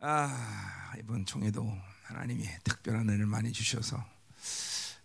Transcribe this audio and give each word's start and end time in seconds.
아, 0.00 0.92
이번 0.98 1.24
총회도 1.26 1.76
하나님이 2.04 2.44
특별한 2.64 3.08
은혜를 3.08 3.26
많이 3.26 3.52
주셔서 3.52 4.04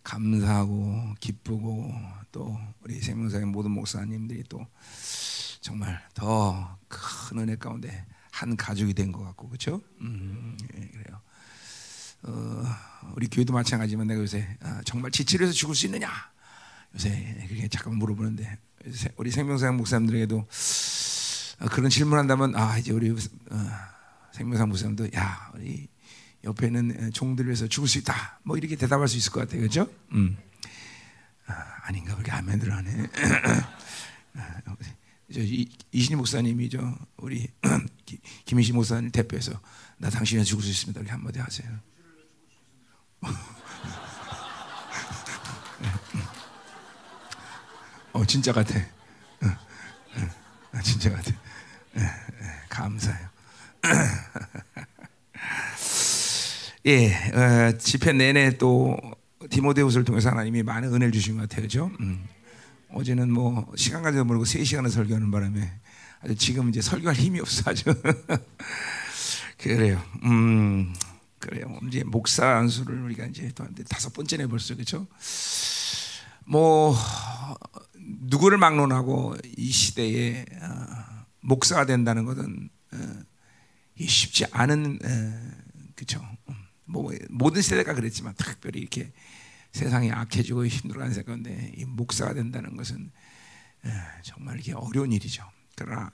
감사하고 0.04 1.16
기쁘고 1.20 1.92
또 2.32 2.60
우리 2.82 3.00
생명사의 3.02 3.46
모든 3.46 3.72
목사님들이 3.72 4.44
또 4.50 4.66
정말 5.62 6.02
더 6.14 6.78
큰 6.90 7.40
은혜 7.40 7.56
가운데 7.56 8.06
한 8.32 8.56
가족이 8.56 8.94
된 8.94 9.12
것 9.12 9.24
같고 9.24 9.48
그렇죠? 9.50 9.82
음, 10.02 10.56
예, 10.76 10.88
그래요. 10.90 11.22
어, 12.24 12.64
우리 13.16 13.28
교회도 13.28 13.52
마찬가지지만 13.52 14.06
내가 14.08 14.22
요새 14.22 14.48
아, 14.62 14.82
정말 14.86 15.10
지치려서 15.10 15.52
죽을 15.54 15.74
수 15.74 15.88
있느냐 15.88 16.08
요새 16.94 17.46
그게 17.50 17.68
잠깐 17.68 17.96
물어보는데 17.96 18.60
우리 19.18 19.32
생명사의 19.32 19.74
목사님들에게도 19.74 20.38
어, 20.38 21.66
그런 21.72 21.90
질문한다면 21.90 22.56
아 22.56 22.78
이제 22.78 22.92
우리 22.92 23.10
어, 23.10 23.16
생명사 24.34 24.66
목사님도 24.66 25.10
야 25.16 25.52
우리 25.54 25.88
옆에 26.44 26.68
있는 26.68 27.12
종들을 27.14 27.48
위해서 27.50 27.68
죽을 27.68 27.88
수 27.88 28.00
있다. 28.00 28.40
뭐 28.44 28.58
이렇게 28.58 28.76
대답할 28.76 29.08
수 29.08 29.16
있을 29.16 29.32
것 29.32 29.40
같아요. 29.42 29.62
그렇죠? 29.62 29.88
음. 30.12 30.36
아, 31.46 31.92
닌가 31.92 32.16
그렇게 32.16 32.32
아멘들 32.32 32.74
하네. 32.74 33.10
저 35.34 35.40
이신희 35.92 36.16
목사님이 36.16 36.70
저 36.70 36.96
우리 37.18 37.48
김희신 38.46 38.76
목사님 38.76 39.12
대표해서 39.12 39.60
나 39.98 40.10
당신이 40.10 40.44
죽을 40.46 40.64
수 40.64 40.70
있습니다. 40.70 41.00
이렇게 41.00 41.12
한마디 41.12 41.40
하세요. 41.40 41.80
어 48.14 48.26
진짜 48.26 48.52
같아. 48.52 48.80
어, 50.74 50.82
진짜 50.84 51.12
같아. 51.12 51.32
감사해요 52.70 53.33
예, 56.86 57.14
어, 57.34 57.78
집회 57.78 58.12
내내 58.14 58.58
또 58.58 58.98
디모데후서를 59.50 60.04
통해서 60.06 60.30
하나님이 60.30 60.64
많은 60.64 60.94
은혜를 60.94 61.12
주신 61.12 61.36
것 61.36 61.42
같아요, 61.44 61.62
그죠? 61.64 61.92
음. 62.00 62.26
어제는 62.94 63.32
뭐 63.32 63.72
시간 63.76 64.04
가지도 64.04 64.24
모르고 64.26 64.46
3 64.46 64.64
시간을 64.64 64.90
설교하는 64.90 65.32
바람에 65.32 65.72
아주 66.22 66.36
지금 66.36 66.70
이제 66.70 66.82
설교할 66.82 67.16
힘이 67.16 67.40
없어 67.40 67.72
아주 67.72 67.84
그래요. 69.58 70.02
음, 70.24 70.94
그래요. 71.40 71.80
이제 71.88 72.04
목사 72.04 72.58
안수를 72.58 73.02
우리가 73.04 73.26
이제 73.26 73.52
또 73.56 73.66
다섯 73.90 74.14
번째네 74.14 74.48
벌써 74.48 74.76
그죠? 74.76 75.08
뭐 76.46 76.96
누구를 78.22 78.58
막론하고 78.58 79.36
이 79.58 79.72
시대에 79.72 80.46
어, 80.62 81.26
목사가 81.42 81.86
된다는 81.86 82.26
것은 82.26 82.70
어, 82.94 82.98
쉽지 84.00 84.46
않은 84.52 85.00
어, 85.04 85.92
그죠? 85.96 86.22
뭐 86.86 87.12
모든 87.30 87.62
세대가 87.62 87.94
그랬지만 87.94 88.34
특별히 88.36 88.82
이렇게 88.82 89.12
세상이 89.72 90.12
악해지고 90.12 90.68
힘들어하는 90.68 91.14
세가운데 91.16 91.74
이 91.78 91.86
목사가 91.86 92.34
된다는 92.34 92.76
것은 92.76 93.12
정말 94.24 94.60
이게 94.60 94.74
어려운 94.74 95.12
일이죠. 95.12 95.50
그러나 95.76 96.12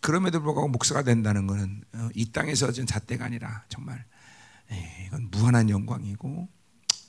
그럼에도 0.00 0.40
불구하고 0.40 0.68
목사가 0.68 1.02
된다는 1.02 1.46
것은 1.46 1.84
이 2.14 2.32
땅에서 2.32 2.72
진 2.72 2.86
잣대가 2.86 3.26
아니라 3.26 3.64
정말 3.68 4.04
이건 5.06 5.30
무한한 5.30 5.68
영광이고 5.68 6.48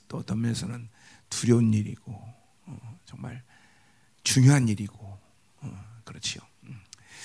또 0.08 0.18
어떤 0.18 0.42
면에서는 0.42 0.90
두려운 1.30 1.74
일이고 1.74 2.12
어, 2.66 3.00
정말 3.06 3.44
중요한 4.24 4.68
일이고 4.68 5.20
어, 5.62 6.02
그렇지요. 6.04 6.42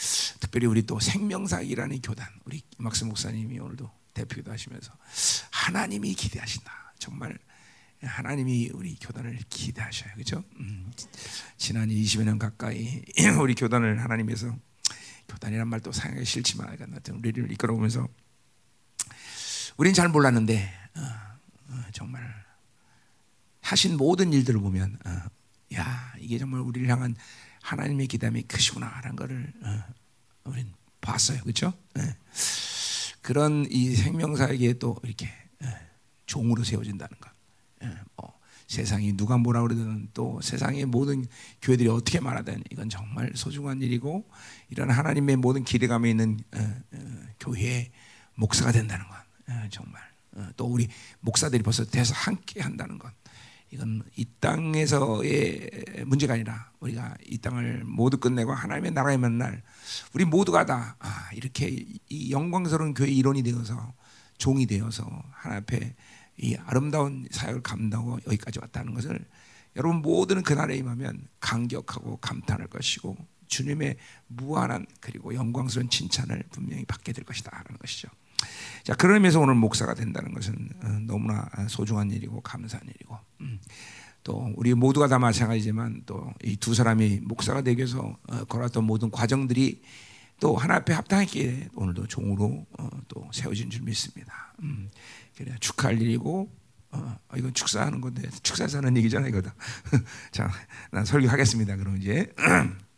음. 0.00 0.40
특별히 0.40 0.66
우리 0.66 0.82
또 0.82 0.98
생명사이라는 0.98 2.00
교단 2.00 2.26
우리 2.44 2.62
막스 2.78 3.04
목사님이 3.04 3.58
오늘도 3.58 3.90
대표도 4.14 4.50
하시면서 4.50 4.92
하나님이 5.50 6.14
기대하신다. 6.14 6.94
정말 6.98 7.38
하나님이 8.02 8.70
우리 8.72 8.96
교단을 8.96 9.38
기대하셔요. 9.50 10.12
그죠? 10.16 10.42
음, 10.58 10.90
지난 11.58 11.88
20여 11.88 12.24
년 12.24 12.38
가까이 12.38 13.02
우리 13.40 13.54
교단을 13.54 14.02
하나님께서 14.02 14.56
교단이란 15.28 15.68
말도 15.68 15.92
사용하기 15.92 16.24
싫지만 16.24 16.68
하여튼 16.68 17.16
우리를 17.16 17.52
이끌어오면서 17.52 18.08
우린 19.76 19.94
잘 19.94 20.08
몰랐는데 20.08 20.72
어, 20.96 21.00
어, 21.68 21.82
정말 21.92 22.22
하신 23.60 23.96
모든 23.96 24.32
일들을 24.32 24.58
보면 24.60 24.98
어, 25.04 25.10
야 25.74 26.14
이게 26.18 26.38
정말 26.38 26.60
우리를 26.60 26.88
향한 26.88 27.14
하나님의 27.62 28.06
기담이 28.06 28.42
크시구나라는 28.42 29.16
것을 29.16 29.52
어, 29.62 29.84
우린 30.44 30.72
봤어요. 31.00 31.40
그렇죠? 31.42 31.72
네. 31.94 32.16
그런 33.22 33.66
이 33.70 33.94
생명사에게 33.94 34.74
또 34.74 34.96
이렇게 35.02 35.28
종으로 36.26 36.64
세워진다는 36.64 37.16
것. 37.20 37.30
뭐 38.16 38.38
세상이 38.66 39.16
누가 39.16 39.36
뭐라 39.36 39.62
그러든 39.62 40.10
또 40.14 40.40
세상의 40.42 40.86
모든 40.86 41.26
교회들이 41.60 41.88
어떻게 41.88 42.20
말하든 42.20 42.62
이건 42.70 42.88
정말 42.88 43.32
소중한 43.34 43.82
일이고 43.82 44.24
이런 44.68 44.90
하나님의 44.90 45.36
모든 45.36 45.64
기대감이 45.64 46.08
있는 46.08 46.40
교회의 47.40 47.90
목사가 48.36 48.72
된다는 48.72 49.04
것. 49.08 49.16
정말 49.70 50.00
또 50.56 50.66
우리 50.66 50.88
목사들이 51.20 51.62
벌써 51.62 51.84
돼서 51.84 52.14
함께 52.14 52.60
한다는 52.60 52.98
것. 52.98 53.12
이건 53.70 54.02
이 54.16 54.26
땅에서의 54.40 55.70
문제가 56.06 56.34
아니라 56.34 56.70
우리가 56.80 57.16
이 57.24 57.38
땅을 57.38 57.84
모두 57.84 58.18
끝내고 58.18 58.52
하나님의 58.52 58.90
나라에 58.90 59.16
만날 59.16 59.62
우리 60.12 60.24
모두가 60.24 60.66
다 60.66 60.96
아, 60.98 61.30
이렇게 61.34 61.86
이 62.08 62.32
영광스러운 62.32 62.94
교회 62.94 63.08
일원이 63.08 63.42
되어서 63.42 63.94
종이 64.38 64.66
되어서 64.66 65.04
하나님 65.30 65.62
앞에 65.62 65.94
이 66.38 66.56
아름다운 66.66 67.28
사역을 67.30 67.62
감당하고 67.62 68.18
여기까지 68.26 68.58
왔다는 68.58 68.94
것을 68.94 69.24
여러분 69.76 70.02
모두는 70.02 70.42
그날에 70.42 70.76
임하면 70.76 71.28
감격하고 71.38 72.16
감탄할 72.16 72.66
것이고 72.66 73.16
주님의 73.46 73.96
무한한 74.26 74.86
그리고 75.00 75.34
영광스러운 75.34 75.90
칭찬을 75.90 76.44
분명히 76.50 76.84
받게 76.86 77.12
될 77.12 77.24
것이다라는 77.24 77.78
것이죠. 77.78 78.08
자 78.84 78.94
그런 78.94 79.16
의미에서 79.16 79.40
오늘 79.40 79.54
목사가 79.54 79.94
된다는 79.94 80.32
것은 80.32 80.70
어, 80.82 80.88
너무나 81.06 81.48
소중한 81.68 82.10
일이고 82.10 82.40
감사한 82.40 82.86
일이고 82.88 83.18
음. 83.42 83.60
또 84.22 84.52
우리 84.56 84.74
모두가 84.74 85.08
다 85.08 85.18
마찬가지지만 85.18 86.02
또 86.06 86.32
이 86.44 86.56
두 86.56 86.74
사람이 86.74 87.20
목사가 87.22 87.62
되기 87.62 87.78
위해서 87.78 88.16
어, 88.28 88.44
걸었던 88.44 88.84
모든 88.84 89.10
과정들이 89.10 89.82
또 90.40 90.56
하나 90.56 90.76
앞에 90.76 90.92
합당하게 90.94 91.68
오늘도 91.74 92.06
종으로 92.06 92.66
어, 92.78 92.88
또 93.08 93.28
세워진 93.32 93.70
줄 93.70 93.82
믿습니다. 93.82 94.54
음. 94.62 94.90
그래 95.36 95.54
축하할 95.60 96.00
일이고 96.00 96.50
어, 96.92 97.16
이건 97.36 97.54
축사하는 97.54 98.00
건데 98.00 98.28
축사해서 98.42 98.78
하는 98.78 98.96
얘기잖아 98.96 99.28
이거다. 99.28 99.54
자, 100.32 100.50
난 100.90 101.04
설교하겠습니다. 101.04 101.76
그럼 101.76 101.98
이제 101.98 102.32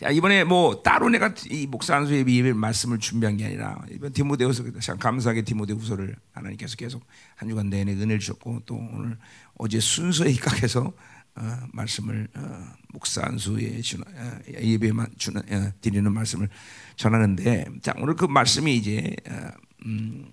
자, 0.00 0.10
이번에 0.10 0.44
뭐 0.44 0.80
따로 0.80 1.08
내가 1.08 1.34
이 1.50 1.66
목사 1.66 1.96
안수 1.96 2.14
예비 2.14 2.40
말씀을 2.52 3.00
준비한 3.00 3.36
게 3.36 3.46
아니라 3.46 3.84
이번 3.90 4.12
디모데후서 4.12 4.62
참 4.80 4.96
감사하게 4.96 5.42
디모데후서를 5.42 6.14
하나님께서 6.32 6.76
계속 6.76 7.04
한 7.34 7.48
주간 7.48 7.68
내내 7.68 7.94
은혜를 7.94 8.20
주셨고 8.20 8.62
또 8.64 8.76
오늘 8.76 9.18
어제 9.56 9.80
순서에 9.80 10.30
입각해서 10.30 10.92
어, 11.34 11.58
말씀을 11.72 12.28
어, 12.36 12.64
목사 12.92 13.28
주나, 13.36 14.04
어, 14.08 14.38
예배만 14.48 15.08
주나, 15.18 15.40
어, 15.40 15.72
드리는 15.80 16.12
말씀을 16.12 16.48
전하는데 16.94 17.64
자 17.82 17.92
오늘 17.98 18.14
그 18.14 18.24
말씀이 18.24 18.76
이제 18.76 19.16
어, 19.28 19.50
음, 19.84 20.30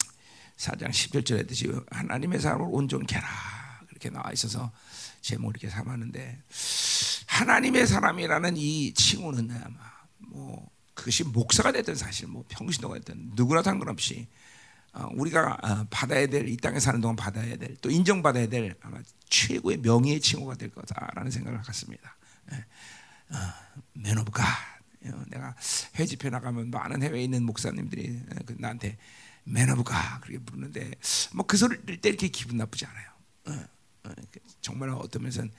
4장 0.58 0.90
10절에 0.90 1.40
했듯이 1.40 1.72
하나님의 1.90 2.40
사람을 2.40 2.68
온전케 2.70 3.16
하라. 3.16 3.28
그렇게 3.88 4.09
나와 4.09 4.32
있어서 4.32 4.72
제목을 5.25 5.56
이렇게 5.56 5.69
삼았는데 5.69 6.44
하나님의 7.28 7.88
사람이라는 7.88 8.58
이 8.58 8.94
칭호는 8.94 9.50
아마 9.52 9.78
뭐 10.19 10.69
그것이 10.94 11.24
목사가 11.24 11.72
됐든 11.72 11.96
사실 11.96 12.28
뭐 12.28 12.46
평신도가 12.47 12.96
됐든 13.00 13.31
누구나 13.35 13.64
상관없이 13.64 14.28
어, 14.94 15.09
우리가 15.14 15.58
어, 15.61 15.88
받아야 15.90 16.28
될 16.28 16.47
이 16.47 16.55
땅에 16.58 16.79
사는 16.79 17.02
동안 17.02 17.16
받아야 17.16 17.58
될 17.58 17.76
또 17.82 17.90
인정받아야 17.90 18.47
될 18.47 18.76
아마 18.82 18.99
최고의 19.29 19.78
명예의 19.79 20.22
칭호가 20.22 20.55
될 20.55 20.70
거다라는 20.70 21.32
생각을 21.32 21.59
갖습니다. 21.64 22.16
Man 23.93 24.17
of 24.20 24.32
God. 24.32 24.46
내가 25.28 25.55
해외 25.96 26.05
집회 26.08 26.29
나가면 26.29 26.70
많은 26.72 27.02
해외에 27.03 27.23
있는 27.23 27.44
목사님들이 27.44 28.22
그 28.46 28.55
나한테 28.59 28.97
man 29.43 29.70
of 29.72 29.84
God 29.84 30.22
그렇게 30.22 30.38
부르는데 30.44 30.91
뭐 31.34 31.46
그 31.47 31.58
소리를 31.58 31.99
때 31.99 32.09
이렇게 32.09 32.28
기분 32.29 32.58
나쁘지 32.58 32.85
않아요. 32.85 33.09
어, 34.05 34.13
그 34.31 34.40
정말 34.61 34.90
어떤 34.90 35.23
면에서는 35.23 35.52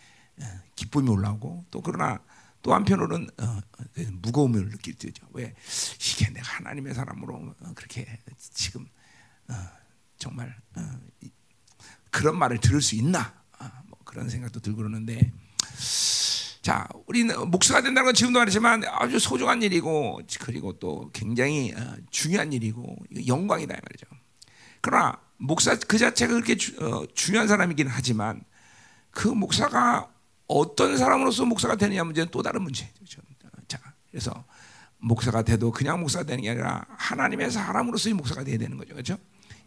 기쁨이 0.75 1.09
올라오고 1.09 1.67
또 1.71 1.81
그러나 1.81 2.21
또 2.63 2.75
한편으로는 2.75 3.29
어, 3.39 3.61
그 3.95 4.01
무거움을 4.01 4.71
느낄 4.71 4.95
때죠. 4.95 5.27
왜 5.33 5.55
이게 6.01 6.31
내가 6.31 6.57
하나님의 6.57 6.95
사람으로 6.95 7.35
어, 7.35 7.73
그렇게 7.75 8.07
지금 8.39 8.87
정말 10.19 10.57
그런 12.11 12.39
말을 12.39 12.59
들을 12.59 12.81
수 12.81 12.97
있나? 12.97 13.45
아, 13.59 13.83
뭐 13.87 13.99
그런 14.05 14.29
생각도 14.29 14.61
들고 14.61 14.79
그러는데 14.79 15.33
자, 16.63 16.89
우리는 17.07 17.49
목사가 17.49 17.81
된다는 17.81 18.07
건 18.07 18.15
지금도 18.15 18.41
말했지만 18.41 18.83
아주 18.87 19.21
소중한 19.21 19.63
일이고 19.63 20.21
그리고 20.41 20.73
또 20.81 21.11
굉장히 21.13 21.73
어, 21.73 21.97
중요한 22.11 22.53
일이고 22.53 22.97
영광이다 23.25 23.73
이 23.73 23.81
말이죠. 23.81 24.07
그러나 24.81 25.21
목사 25.39 25.77
그 25.77 25.99
자체가 25.99 26.33
그렇게 26.33 26.57
주, 26.57 26.77
어, 26.85 27.05
중요한 27.15 27.49
사람이긴 27.49 27.89
하지만 27.89 28.43
그 29.11 29.29
목사가 29.29 30.09
어떤 30.47 30.97
사람으로서 30.97 31.45
목사가 31.45 31.77
되느냐 31.77 32.05
문제는 32.05 32.31
또 32.31 32.43
다른 32.43 32.63
문제죠. 32.63 33.21
자, 33.69 33.81
그래서 34.11 34.45
목사가 34.99 35.43
돼도 35.43 35.73
그냥 35.73 36.01
목사가 36.01 36.25
되는 36.25 36.43
게 36.43 36.51
아니라 36.51 36.85
하나님의 36.89 37.51
사람으로서의 37.51 38.15
목사가 38.15 38.45
돼야 38.45 38.59
되는 38.59 38.77
거죠. 38.77 38.95
그렇죠? 38.95 39.19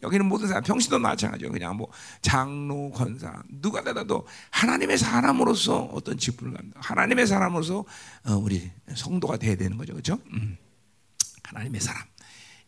여기는 0.02 0.26
모든 0.26 0.48
사람, 0.48 0.64
평신도 0.64 1.00
마찬가지죠. 1.00 1.52
그냥 1.52 1.76
뭐 1.76 1.92
장로, 2.22 2.90
권사 2.92 3.44
누가 3.50 3.84
되더라도 3.84 4.26
하나님의 4.52 4.98
사람으로서 4.98 5.84
어떤 5.94 6.18
직분을 6.18 6.54
갖는다. 6.54 6.80
하나님의 6.82 7.28
사람으로서 7.28 7.84
어, 8.26 8.34
우리 8.36 8.72
성도가 8.96 9.38
돼야 9.38 9.56
되는 9.56 9.78
거죠, 9.78 9.94
그렇죠? 9.94 10.20
음. 10.32 10.58
하나님의 11.44 11.82
사람, 11.82 12.04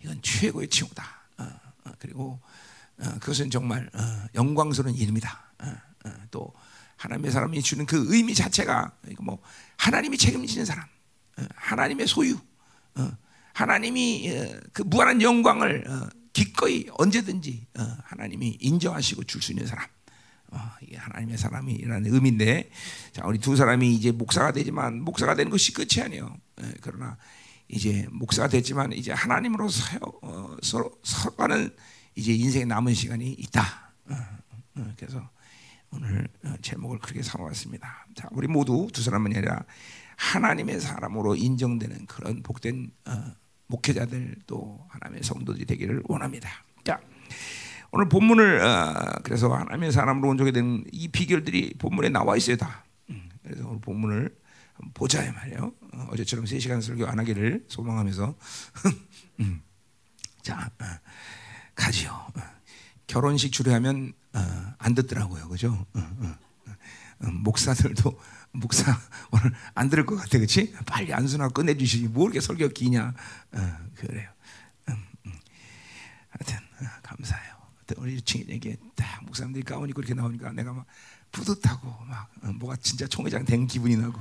이건 0.03 0.19
최고의 0.21 0.67
칭호다. 0.67 1.03
어, 1.37 1.43
어, 1.85 1.91
그리고 1.99 2.39
어, 2.41 2.50
그것은 3.19 3.49
정말 3.49 3.89
어, 3.93 3.99
영광스러운 4.35 4.95
이름이다. 4.95 5.53
어, 5.59 6.09
또 6.29 6.53
하나님의 6.97 7.31
사람이 7.31 7.61
주는 7.61 7.85
그 7.85 8.05
의미 8.13 8.35
자체가 8.35 8.91
뭐 9.21 9.41
하나님이 9.77 10.17
책임지는 10.17 10.65
사람, 10.65 10.85
하나님의 11.55 12.07
소유, 12.07 12.37
하나님이 13.53 14.59
그 14.71 14.83
무한한 14.83 15.21
영광을 15.21 15.83
기꺼이 16.33 16.87
언제든지 16.93 17.67
어, 17.79 17.97
하나님이 18.03 18.57
인정하시고 18.59 19.23
줄 19.25 19.41
수 19.41 19.51
있는 19.51 19.65
사람. 19.65 19.85
어, 20.53 20.57
하나님의 20.95 21.37
사람이라는 21.37 22.13
의미인데, 22.13 22.69
자 23.13 23.25
우리 23.25 23.39
두 23.39 23.55
사람이 23.55 23.93
이제 23.95 24.11
목사가 24.11 24.51
되지만 24.51 25.01
목사가 25.01 25.33
되는 25.33 25.49
것이 25.49 25.73
끝이 25.73 26.03
아니에요. 26.03 26.35
예, 26.61 26.73
그러나 26.81 27.17
이제 27.69 28.05
목사가 28.11 28.49
됐지만 28.49 28.91
이제 28.91 29.13
하나님으로 29.13 29.69
어, 30.21 30.57
서로 30.61 30.91
서가는 31.03 31.73
이제 32.15 32.33
인생의 32.33 32.67
남은 32.67 32.93
시간이 32.93 33.31
있다. 33.33 33.93
어, 34.09 34.15
어, 34.75 34.93
그래서 34.97 35.29
오늘 35.91 36.27
어, 36.45 36.53
제목을 36.61 36.99
그렇게 36.99 37.21
삼아봤습니다. 37.21 38.07
자, 38.15 38.27
우리 38.31 38.47
모두 38.47 38.87
두 38.93 39.01
사람은 39.01 39.35
아니라 39.35 39.63
하나님의 40.17 40.79
사람으로 40.79 41.35
인정되는 41.35 42.05
그런 42.05 42.43
복된 42.43 42.91
목회자들 43.67 44.35
또 44.45 44.85
하나님의 44.89 45.23
성도들이 45.23 45.65
되기를 45.65 46.03
원합니다. 46.05 46.49
자, 46.83 46.99
오늘 47.91 48.07
본문을 48.07 48.61
어, 48.61 49.19
그래서 49.23 49.53
하나님의 49.53 49.91
사람으로 49.91 50.29
온전히 50.29 50.51
된이 50.51 51.07
비결들이 51.11 51.75
본문에 51.77 52.09
나와 52.09 52.37
있어요 52.37 52.57
다. 52.57 52.85
음, 53.09 53.29
그래서 53.43 53.67
오늘 53.67 53.81
본문을 53.81 54.35
보자 54.93 55.29
말이에요. 55.31 55.73
어, 55.93 56.07
어제처럼 56.11 56.45
3 56.45 56.59
시간 56.59 56.81
설교 56.81 57.05
안 57.07 57.19
하기를 57.19 57.65
소망하면서 57.67 58.35
음, 59.41 59.61
자 60.41 60.71
어, 60.79 60.85
가지요. 61.75 62.11
어, 62.11 62.41
결혼식 63.07 63.51
주례하면 63.51 64.13
어, 64.33 64.73
안 64.77 64.95
듣더라고요, 64.95 65.49
그죠? 65.49 65.85
어, 65.93 66.37
목사들도 67.19 68.19
목사 68.53 68.97
오늘 69.31 69.53
안 69.75 69.89
들을 69.89 70.05
것 70.05 70.15
같아, 70.15 70.37
그렇지? 70.37 70.73
빨리 70.85 71.13
안수나 71.13 71.49
끝내주시지. 71.49 72.07
뭐 72.07 72.25
이렇게 72.25 72.41
설교 72.41 72.69
기냐? 72.69 73.13
어, 73.53 73.77
그래요. 73.95 74.29
음, 74.89 74.95
음. 75.25 75.33
하여튼 76.29 76.57
어, 76.81 76.89
감사해요. 77.03 77.61
우리 77.97 78.21
친구에게 78.21 78.77
딱 78.95 79.23
목사님들이 79.25 79.63
가운 79.65 79.89
입고 79.89 80.01
이렇게 80.01 80.13
나오니까 80.13 80.53
내가 80.53 80.71
막 80.71 80.85
뿌듯하고 81.31 82.05
막 82.05 82.29
어, 82.43 82.51
뭐가 82.53 82.75
진짜 82.77 83.07
총회장 83.07 83.45
된 83.45 83.67
기분이 83.67 83.97
나고. 83.97 84.19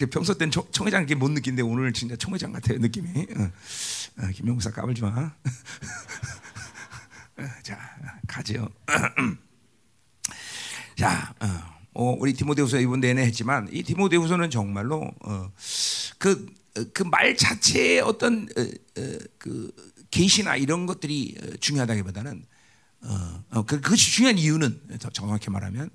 평소 0.06 0.34
때는 0.34 0.52
총, 0.52 0.68
총회장 0.72 1.02
이렇게 1.02 1.16
못 1.16 1.32
느낀데 1.32 1.64
오늘 1.64 1.92
진짜 1.92 2.16
총회장 2.16 2.52
같아요 2.52 2.78
느낌이. 2.78 3.10
어, 3.10 3.52
어, 4.20 4.28
김영사 4.34 4.72
까불지 4.72 5.02
마. 5.02 5.34
자 7.64 7.80
가죠. 8.28 8.70
자, 10.98 11.34
어, 11.40 11.48
어, 11.94 12.16
우리 12.20 12.34
디모데후서 12.34 12.80
이번 12.80 13.00
내내 13.00 13.24
했지만 13.24 13.70
이 13.72 13.84
디모데후서는 13.84 14.50
정말로 14.50 15.12
어, 15.24 15.52
그그 16.18 17.04
말 17.04 17.38
자체의 17.38 18.02
어떤 18.02 18.48
어, 18.58 18.62
어, 18.62 19.18
그 19.38 19.72
계시나 20.10 20.56
이런 20.56 20.86
것들이 20.86 21.36
어, 21.42 21.58
중요하다기보다는 21.60 22.46
어, 23.04 23.64
그, 23.66 23.80
그것이 23.80 24.12
중요한 24.12 24.38
이유는 24.38 24.98
더 25.00 25.10
정확히 25.12 25.50
말하면 25.50 25.90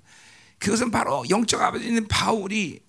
그것은 0.59 0.91
바로 0.91 1.23
영적 1.29 1.61
아버지인 1.61 2.07
바울이 2.07 2.81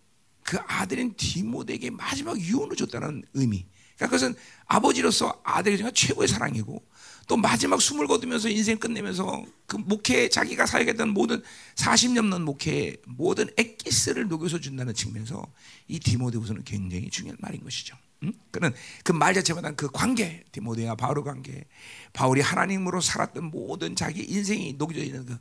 그 0.45 0.59
아들인 0.67 1.15
디모데에게 1.17 1.91
마지막 1.91 2.39
유언을 2.39 2.77
줬다는 2.77 3.25
의미. 3.35 3.67
그러니까 3.97 4.07
그것은 4.07 4.35
아버지로서 4.67 5.41
아들이 5.45 5.83
최고의 5.93 6.29
사랑이고 6.29 6.85
또 7.27 7.37
마지막 7.37 7.81
숨을 7.81 8.07
거두면서 8.07 8.49
인생 8.51 8.77
끝내면서 8.79 9.45
그 9.67 9.77
목회 9.77 10.29
자기가 10.29 10.67
사역했던 10.67 11.09
모든 11.09 11.43
40년 11.77 12.29
넘는 12.29 12.43
목회 12.43 12.97
모든 13.07 13.49
엑기스를 13.57 14.29
녹여서 14.29 14.61
준다는 14.61 14.93
측면에서 14.95 15.47
이 15.89 15.99
디모데후서는 15.99 16.65
굉장히 16.65 17.09
중요한 17.09 17.39
말인 17.41 17.63
것이죠. 17.65 17.97
응? 18.25 18.33
그는 18.51 18.73
그 19.03 19.13
말 19.13 19.33
자체보다 19.35 19.71
그 19.73 19.89
관계, 19.91 20.45
디모데와 20.53 20.97
바울 20.97 21.23
관계, 21.25 21.65
바울이 22.13 22.43
하나님으로 22.43 23.01
살았던 23.01 23.45
모든 23.45 23.97
자기 23.97 24.23
인생이 24.23 24.75
녹여져 24.75 25.01
있는 25.01 25.25
그 25.25 25.33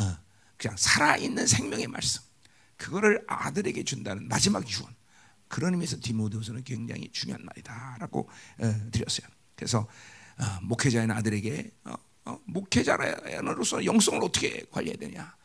어, 0.00 0.16
그냥 0.56 0.76
살아 0.78 1.16
있는 1.16 1.46
생명의 1.46 1.88
말씀, 1.88 2.22
그거를 2.82 3.24
아들에게 3.28 3.84
준다는 3.84 4.26
마지막 4.26 4.68
유언. 4.68 4.92
그런 5.46 5.74
의미에서 5.74 5.98
디모데후서는 6.02 6.64
굉장히 6.64 7.08
중요한 7.12 7.44
말이다라고 7.44 8.28
어, 8.58 8.74
드렸어요. 8.90 9.28
그래서 9.54 9.86
어, 10.38 10.44
목회자인 10.62 11.10
아들에게 11.10 11.70
어, 11.84 11.94
어, 12.24 12.38
목회자로서 12.46 13.84
영성을 13.84 14.22
어떻게 14.24 14.64
관리해야 14.70 14.96
되냐. 14.96 15.36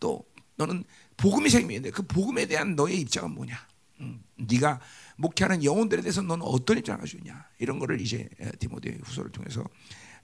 또 0.00 0.24
너는 0.56 0.84
복음이 1.18 1.50
생명인데 1.50 1.90
그 1.90 2.02
복음에 2.02 2.46
대한 2.46 2.76
너의 2.76 3.00
입장은 3.00 3.32
뭐냐. 3.32 3.56
음, 4.00 4.22
네가 4.36 4.80
목회하는 5.16 5.64
영혼들에 5.64 6.00
대해서 6.00 6.22
너는 6.22 6.46
어떤 6.46 6.78
입장을 6.78 7.02
있냐. 7.16 7.46
이런 7.58 7.78
거를 7.78 8.00
이제 8.00 8.28
디모데 8.58 8.98
후서를 9.02 9.30
통해서 9.32 9.64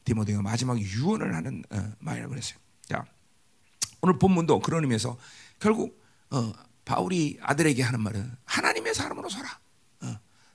디모데가 0.05 0.41
마지막 0.41 0.81
유언을 0.81 1.35
하는 1.35 1.63
어, 1.71 1.93
말이라고 1.99 2.31
그랬어요. 2.31 2.59
자, 2.89 3.05
오늘 4.01 4.19
본문도 4.19 4.61
그런 4.61 4.85
의미에서 4.85 5.19
결국 5.59 6.02
어, 6.33 6.53
바울이 6.85 7.39
아들에게 7.41 7.83
하는 7.83 8.01
말은 8.01 8.33
하나님의 8.45 8.95
사람으로 8.95 9.29
서라. 9.29 9.63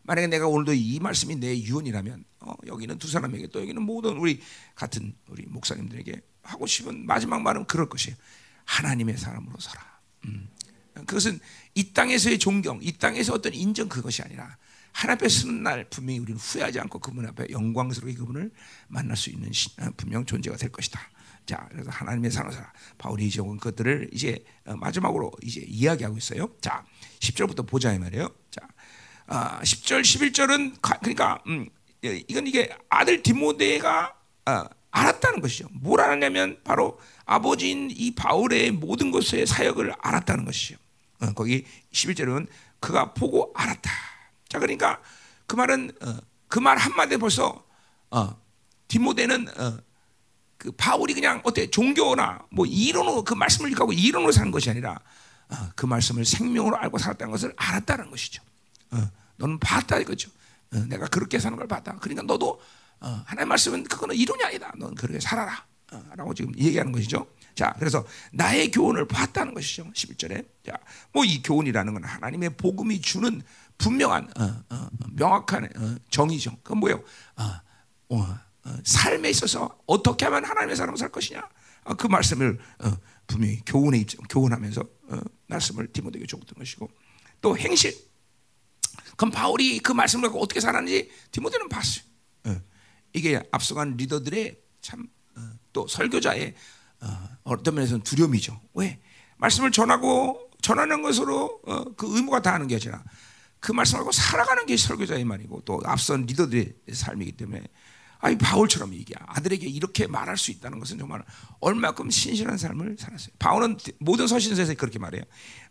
만약에 0.07 0.27
내가 0.27 0.47
오늘도 0.47 0.73
이 0.73 0.99
말씀이 0.99 1.35
내 1.35 1.59
유언이라면 1.61 2.23
어, 2.39 2.53
여기는 2.65 2.97
두 2.97 3.09
사람에게 3.09 3.47
또 3.47 3.59
여기는 3.59 3.81
모든 3.81 4.17
우리 4.17 4.41
같은 4.73 5.13
우리 5.27 5.45
목사님들에게 5.45 6.21
하고 6.43 6.65
싶은 6.65 7.05
마지막 7.05 7.41
말은 7.41 7.65
그럴 7.65 7.89
것이에요. 7.89 8.15
하나님의 8.63 9.17
사람으로 9.17 9.59
살아. 9.59 9.99
음. 10.25 10.49
그것은 10.93 11.39
이 11.75 11.91
땅에서의 11.91 12.39
존경, 12.39 12.79
이 12.81 12.93
땅에서 12.93 13.33
어떤 13.33 13.53
인정 13.53 13.89
그것이 13.89 14.21
아니라 14.21 14.57
하나님 14.93 15.17
앞에 15.17 15.29
서는 15.29 15.63
날 15.63 15.89
분명히 15.89 16.19
우리는 16.19 16.39
후회하지 16.39 16.79
않고 16.79 16.99
그분 16.99 17.27
앞에 17.27 17.47
영광스럽게 17.51 18.15
그분을 18.15 18.49
만날 18.87 19.17
수 19.17 19.29
있는 19.29 19.51
어, 19.81 19.89
분명 19.97 20.25
존재가 20.25 20.55
될 20.55 20.71
것이다. 20.71 21.01
자, 21.47 21.65
그래서 21.71 21.89
하나님의 21.89 22.29
사랑사 22.29 22.71
바울이 22.97 23.31
적은 23.31 23.57
것들을 23.57 24.09
이제 24.11 24.43
어, 24.65 24.75
마지막으로 24.75 25.31
이제 25.41 25.61
이야기하고 25.65 26.17
있어요. 26.17 26.49
자, 26.61 26.85
10절부터 27.19 27.65
보자 27.65 27.93
이 27.93 27.99
말이에요. 27.99 28.29
자, 28.51 28.67
아, 29.27 29.61
10절, 29.61 30.01
11절은 30.01 30.81
그러니까 30.81 31.41
음, 31.47 31.69
예, 32.03 32.21
이건 32.27 32.47
이게 32.47 32.69
아들 32.89 33.23
디모데가 33.23 34.13
어, 34.45 34.65
알았다는 34.91 35.41
것이죠. 35.41 35.67
뭘 35.71 36.01
알았냐면 36.01 36.59
바로 36.63 36.99
아버지인 37.25 37.91
이 37.91 38.13
바울의 38.13 38.71
모든 38.71 39.11
것의 39.11 39.47
사역을 39.47 39.93
알았다는 39.99 40.43
것이죠. 40.43 40.75
어, 41.21 41.31
거기 41.33 41.65
11절은 41.93 42.47
그가 42.81 43.13
보고 43.13 43.53
알았다. 43.55 43.89
자, 44.49 44.59
그러니까 44.59 45.01
그 45.45 45.55
말은 45.55 45.91
어, 46.01 46.17
그말 46.49 46.77
한마디에 46.77 47.17
벌써 47.17 47.65
어, 48.11 48.37
디모데는 48.89 49.47
어, 49.59 49.86
그 50.57 50.71
바울이 50.71 51.13
그냥 51.13 51.41
어때 51.43 51.69
종교나 51.69 52.39
뭐 52.49 52.65
이론으로 52.65 53.23
그 53.23 53.33
말씀을 53.33 53.71
읽고 53.71 53.93
이론으로 53.93 54.31
사는 54.31 54.51
것이 54.51 54.69
아니라 54.69 54.99
어, 55.49 55.55
그 55.75 55.85
말씀을 55.85 56.25
생명으로 56.25 56.77
알고 56.77 56.97
살았다는 56.97 57.31
것을 57.31 57.53
알았다는 57.55 58.09
것이죠. 58.09 58.41
어, 58.91 59.09
너는 59.37 59.59
봤다 59.59 59.97
이거죠. 59.99 60.29
어, 60.73 60.77
내가 60.89 61.07
그렇게 61.07 61.39
사는 61.39 61.57
걸 61.57 61.67
봤다. 61.67 61.95
그러니까 61.99 62.23
너도 62.23 62.61
어, 62.99 63.23
하나님 63.25 63.49
말씀은 63.49 63.83
그거는 63.83 64.15
이론이 64.15 64.43
아니다. 64.43 64.73
넌 64.77 64.93
그렇게 64.95 65.19
살아라. 65.19 65.63
어, 65.91 66.03
라고 66.15 66.33
지금 66.33 66.51
얘기하는 66.57 66.91
것이죠. 66.91 67.27
자, 67.55 67.73
그래서 67.79 68.05
나의 68.31 68.69
교훈을 68.71 69.07
봤다는 69.07 69.53
것이죠. 69.53 69.89
11절에. 69.93 70.45
자, 70.65 70.73
뭐 71.13 71.23
이 71.23 71.41
교훈이라는 71.41 71.93
건 71.93 72.03
하나님의 72.03 72.51
복음이 72.57 72.99
주는 73.01 73.41
분명한 73.77 74.29
어, 74.39 74.63
어, 74.69 74.87
명확한 75.13 75.69
어, 75.75 75.95
정의죠. 76.09 76.57
그건 76.63 76.79
뭐예요? 76.79 77.03
어, 78.67 78.77
삶에 78.83 79.29
있어서 79.29 79.79
어떻게 79.85 80.25
하면 80.25 80.45
하나님의 80.45 80.75
사람을 80.75 80.97
살 80.97 81.09
것이냐? 81.11 81.47
어, 81.85 81.93
그 81.95 82.07
말씀을 82.07 82.59
어, 82.79 82.91
분명히 83.25 83.61
교훈에 83.65 83.99
입 83.99 84.07
교훈하면서 84.29 84.81
어, 84.81 85.19
말씀을 85.47 85.91
디모데에게 85.91 86.27
줬던 86.27 86.57
것이고. 86.57 86.89
또 87.41 87.57
행실. 87.57 87.95
그럼 89.15 89.31
바울이 89.31 89.79
그 89.79 89.91
말씀을 89.91 90.29
갖고 90.29 90.41
어떻게 90.41 90.59
살았는지 90.59 91.09
디모데는 91.31 91.69
봤어요. 91.69 92.03
어, 92.45 92.61
이게 93.13 93.41
앞서간 93.51 93.97
리더들의 93.97 94.59
참 94.81 95.17
또 95.77 95.87
설교자의 95.87 96.55
어떤 97.43 97.75
면에서는 97.75 98.01
두려움이죠. 98.01 98.59
왜? 98.73 98.99
말씀을 99.37 99.69
전하고 99.69 100.49
전하는 100.63 101.03
것으로 101.03 101.61
그 101.95 102.07
의무가 102.15 102.41
다하는 102.41 102.67
게 102.67 102.75
아니라 102.75 103.03
그 103.59 103.71
말씀하고 103.71 104.11
살아가는 104.11 104.65
게 104.65 104.75
설교자의 104.75 105.23
말이고 105.23 105.61
또 105.65 105.79
앞선 105.85 106.25
리더들의 106.25 106.73
삶이기 106.91 107.33
때문에 107.33 107.63
아이 108.19 108.37
바울처럼 108.37 108.93
이게 108.93 109.13
아들에게 109.17 109.67
이렇게 109.67 110.07
말할 110.07 110.37
수 110.37 110.51
있다는 110.51 110.79
것은 110.79 110.97
정말 110.97 111.23
얼마큼 111.59 112.09
신실한 112.09 112.57
삶을 112.57 112.97
살았어요. 112.99 113.35
바울은 113.39 113.77
모든 113.99 114.27
서신서에서 114.27 114.73
그렇게 114.75 114.99
말해요. 114.99 115.23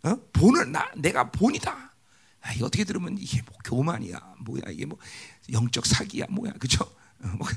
어? 0.03 0.15
본은 0.33 0.71
나 0.71 0.89
내가 0.95 1.29
본이다. 1.31 1.93
아, 2.41 2.53
이 2.53 2.61
어떻게 2.61 2.83
들으면 2.83 3.17
이게 3.19 3.41
뭐 3.41 3.57
교만이야, 3.65 4.35
뭐야 4.39 4.61
이게 4.71 4.85
뭐 4.85 4.97
영적 5.51 5.85
사기야, 5.85 6.25
뭐야, 6.29 6.53
그죠? 6.53 6.83
어, 7.23 7.27
뭐 7.37 7.47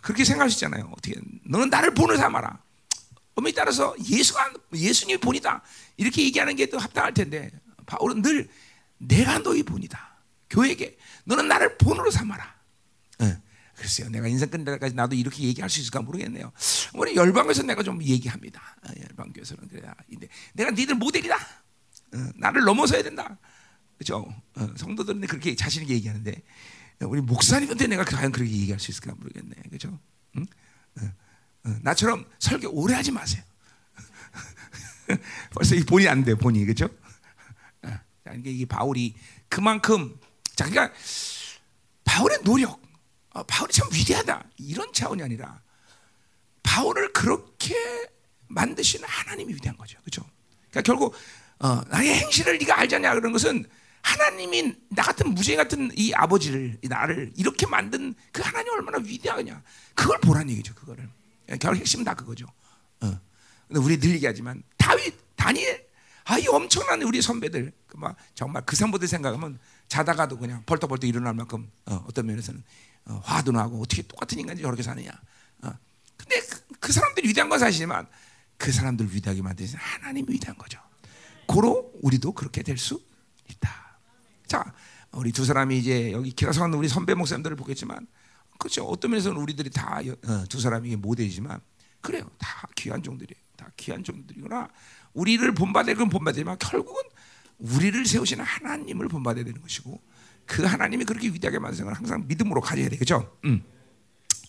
그렇게 0.00 0.22
있잖아요. 0.22 0.90
어떻게 0.96 1.20
너는 1.44 1.68
나를 1.68 1.92
본을 1.94 2.16
삼아라. 2.16 2.62
엄밀히 3.34 3.54
따라서 3.54 3.94
예수가 4.08 4.52
예수님이 4.74 5.20
본이다 5.20 5.62
이렇게 5.96 6.24
얘기하는 6.24 6.56
게더 6.56 6.78
합당할 6.78 7.14
텐데 7.14 7.50
바울은 7.86 8.22
늘 8.22 8.48
내가 8.98 9.38
너희 9.38 9.62
본이다. 9.62 10.16
교회에게 10.50 10.98
너는 11.24 11.46
나를 11.46 11.78
본으로 11.78 12.10
삼아라. 12.10 12.54
네. 13.18 13.38
글쎄요, 13.78 14.08
내가 14.08 14.26
인생 14.26 14.50
끝날 14.50 14.74
때까지 14.74 14.94
나도 14.96 15.14
이렇게 15.14 15.44
얘기할 15.44 15.70
수 15.70 15.80
있을까 15.80 16.02
모르겠네요. 16.02 16.50
우리 16.94 17.14
열방에서 17.14 17.62
내가 17.62 17.82
좀 17.84 18.02
얘기합니다. 18.02 18.60
어, 18.82 18.90
열방교에서는 19.00 19.68
그래야. 19.68 19.94
근데 20.10 20.28
내가 20.52 20.70
니들 20.72 20.96
모델이다. 20.96 21.36
어, 21.36 22.30
나를 22.34 22.64
넘어서야 22.64 23.02
된다. 23.04 23.38
그죠? 23.96 24.26
어, 24.56 24.68
성도들은 24.76 25.20
그렇게 25.22 25.54
자신 25.54 25.82
있게 25.82 25.94
얘기하는데 25.94 26.42
우리 27.02 27.20
목사님한테 27.20 27.86
내가 27.86 28.04
과연 28.04 28.32
그렇게 28.32 28.50
얘기할 28.50 28.80
수 28.80 28.90
있을까 28.90 29.14
모르겠네. 29.14 29.54
그죠? 29.70 29.98
응? 30.36 30.46
나처럼 31.82 32.24
설교 32.40 32.70
오래 32.70 32.94
하지 32.94 33.12
마세요. 33.12 33.42
벌써 35.54 35.76
이 35.76 35.84
본이 35.84 36.08
안 36.08 36.24
돼, 36.24 36.34
본이 36.34 36.64
그죠? 36.64 36.88
이게 38.44 38.64
바울이 38.64 39.14
그만큼 39.48 40.18
자 40.54 40.68
그러니까 40.68 40.94
바울의 42.04 42.42
노력, 42.42 42.80
어, 43.38 43.44
바울이 43.44 43.72
참 43.72 43.88
위대하다 43.92 44.44
이런 44.56 44.92
차원이 44.92 45.22
아니라 45.22 45.62
바울을 46.64 47.12
그렇게 47.12 47.74
만드신 48.48 49.02
하나님이 49.04 49.54
위대한 49.54 49.76
거죠, 49.76 49.98
그렇죠? 50.00 50.28
그러니까 50.70 50.82
결국 50.82 51.14
어, 51.60 51.80
나의 51.88 52.14
행실을 52.14 52.58
네가 52.58 52.80
알잖냐 52.80 53.14
그런 53.14 53.32
것은 53.32 53.64
하나님이 54.02 54.74
나 54.88 55.02
같은 55.02 55.34
무죄 55.34 55.54
같은 55.54 55.90
이 55.96 56.12
아버지를 56.14 56.78
이 56.82 56.88
나를 56.88 57.32
이렇게 57.36 57.66
만든 57.66 58.14
그 58.32 58.42
하나님 58.42 58.72
얼마나 58.72 58.98
위대하냐 58.98 59.62
그걸 59.94 60.18
보란 60.20 60.50
얘기죠, 60.50 60.74
그거를. 60.74 61.08
결국 61.60 61.80
핵심은 61.80 62.04
다 62.04 62.14
그거죠. 62.14 62.46
어. 63.00 63.20
우리 63.70 63.98
늘 63.98 64.10
얘기하지만 64.14 64.62
다윗, 64.76 65.14
다니엘 65.36 65.88
아, 66.24 66.38
이 66.38 66.46
엄청난 66.46 67.00
우리 67.02 67.22
선배들, 67.22 67.72
그막 67.86 68.14
정말 68.34 68.62
그 68.66 68.76
선배들 68.76 69.08
생각하면 69.08 69.58
자다가도 69.88 70.38
그냥 70.38 70.62
벌떡벌떡 70.66 71.08
일어날 71.08 71.34
만큼 71.34 71.70
어, 71.86 72.06
떤 72.14 72.26
면에서는 72.26 72.62
어, 73.06 73.20
화도 73.24 73.52
나고 73.52 73.80
어떻게 73.80 74.02
똑같은 74.02 74.38
인간이 74.38 74.60
저렇게 74.60 74.82
사느냐. 74.82 75.10
어. 75.62 75.70
근데 76.16 76.40
그, 76.40 76.60
그, 76.80 76.92
사람들이 76.92 77.28
위대한 77.28 77.48
건 77.48 77.58
사실이지만 77.58 78.06
그 78.56 78.70
사람들 78.72 79.14
위대하게 79.14 79.42
만드신 79.42 79.78
하나님이 79.78 80.26
위대한 80.32 80.56
거죠. 80.58 80.78
고로 81.46 81.92
우리도 82.02 82.32
그렇게 82.32 82.62
될 82.62 82.76
수 82.76 83.00
있다. 83.50 83.98
자, 84.46 84.72
우리 85.12 85.32
두 85.32 85.44
사람이 85.44 85.78
이제 85.78 86.12
여기 86.12 86.34
가는 86.34 86.74
우리 86.74 86.88
선배 86.88 87.14
목사님들을 87.14 87.56
보겠지만, 87.56 88.06
그렇죠. 88.58 88.84
어떤 88.84 89.10
면에서는 89.12 89.40
우리들이 89.40 89.70
다두 89.70 90.58
어, 90.58 90.60
사람이 90.60 90.96
모델이지만, 90.96 91.60
그래요. 92.00 92.30
다 92.38 92.68
귀한 92.76 93.02
종들이에요. 93.02 93.40
다 93.56 93.70
귀한 93.76 94.04
종들이구나. 94.04 94.68
우리를 95.14 95.52
본받을 95.54 95.96
건 95.96 96.08
본받지만 96.08 96.58
결국은 96.58 97.02
우리를 97.58 98.06
세우시는 98.06 98.44
하나님을 98.44 99.08
본받아야 99.08 99.44
되는 99.44 99.60
것이고 99.60 100.00
그 100.46 100.64
하나님이 100.64 101.04
그렇게 101.04 101.28
위대하게 101.28 101.58
만드는 101.58 101.84
걸 101.84 101.94
항상 101.94 102.24
믿음으로 102.26 102.60
가져야 102.60 102.88
되겠죠. 102.88 103.36
음. 103.44 103.62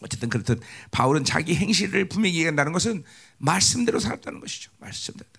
어쨌든 0.01 0.29
그렇듯 0.29 0.61
바울은 0.91 1.25
자기 1.25 1.55
행실을 1.55 2.07
분명히 2.07 2.35
얘기한다는 2.35 2.71
것은 2.71 3.03
말씀대로 3.37 3.99
살았다는 3.99 4.39
것이죠. 4.39 4.71
말씀대로. 4.79 5.29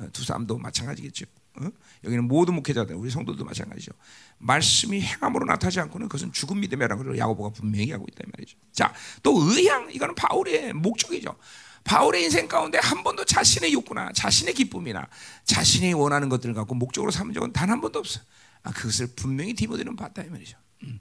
어, 0.00 0.08
두 0.12 0.24
사람도 0.24 0.58
마찬가지겠죠. 0.58 1.26
어? 1.60 1.70
여기는 2.04 2.24
모든 2.24 2.54
목회자들, 2.54 2.94
우리 2.96 3.10
성도도 3.10 3.44
마찬가지죠. 3.44 3.92
말씀이 4.38 5.00
행함으로 5.00 5.46
나타나지 5.46 5.80
않고는 5.80 6.08
그것은 6.08 6.32
죽은 6.32 6.60
믿음이라는 6.60 7.04
걸 7.04 7.18
야고보가 7.18 7.50
분명히 7.50 7.90
하고 7.90 8.06
있다 8.10 8.24
말이죠. 8.32 8.56
자, 8.72 8.92
또 9.22 9.36
의향 9.40 9.90
이거는 9.92 10.14
바울의 10.14 10.72
목적이죠. 10.74 11.36
바울의 11.84 12.24
인생 12.24 12.48
가운데 12.48 12.78
한 12.78 13.02
번도 13.02 13.24
자신의 13.24 13.72
욕구나 13.72 14.12
자신의 14.12 14.54
기쁨이나 14.54 15.06
자신이 15.44 15.92
원하는 15.94 16.28
것들을 16.28 16.54
갖고 16.54 16.74
목적으로 16.74 17.10
삼은 17.10 17.32
적은 17.34 17.52
단 17.52 17.70
한 17.70 17.80
번도 17.80 17.98
없어. 17.98 18.20
아, 18.62 18.72
그것을 18.72 19.08
분명히 19.14 19.54
디모데는 19.54 19.94
봤다 19.96 20.22
이 20.22 20.28
말이죠. 20.28 20.56
음. 20.82 20.98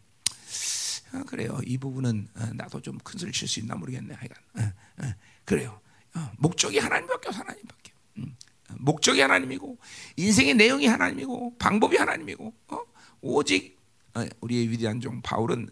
아, 1.14 1.24
그래요. 1.24 1.60
이 1.66 1.78
부분은 1.78 2.28
어, 2.36 2.50
나도 2.54 2.82
좀 2.82 2.98
큰 3.04 3.18
소리 3.20 3.32
칠 3.32 3.48
수 3.48 3.60
있나 3.60 3.76
모르겠네. 3.76 4.14
하여간 4.14 4.38
어, 4.60 5.04
어, 5.04 5.14
그래요. 5.46 5.80
어, 6.16 6.32
목적이 6.38 6.80
하나님밖에 6.80 7.30
없어 7.30 7.40
하나님밖에. 7.40 7.92
음. 8.18 8.36
목적이 8.80 9.22
하나님이고 9.22 9.78
인생의 10.18 10.56
내용이 10.56 10.88
하나님이고 10.88 11.56
방법이 11.58 11.98
하나님이고 11.98 12.54
어? 12.68 12.80
오직 13.22 13.78
어, 14.14 14.26
우리의 14.42 14.70
위대한 14.70 15.00
종 15.02 15.22
바울은 15.22 15.70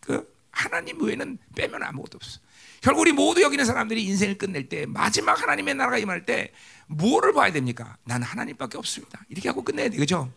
그 0.00 0.34
하나님 0.50 1.00
외에는 1.02 1.38
빼면 1.54 1.82
아무것도 1.82 2.16
없어. 2.16 2.40
결국 2.80 3.00
우리 3.00 3.12
모두 3.12 3.42
여기 3.42 3.54
있는 3.54 3.64
사람들이 3.64 4.04
인생을 4.04 4.38
끝낼 4.38 4.68
때 4.68 4.86
마지막 4.86 5.40
하나님의 5.42 5.74
나라가 5.74 5.98
임할 5.98 6.24
때 6.24 6.52
뭐를 6.86 7.32
봐야 7.32 7.52
됩니까? 7.52 7.96
난 8.04 8.22
하나님밖에 8.22 8.78
없습니다. 8.78 9.24
이렇게 9.28 9.48
하고 9.48 9.62
끝내야 9.64 9.88
돼, 9.90 9.96
그죠? 9.96 10.32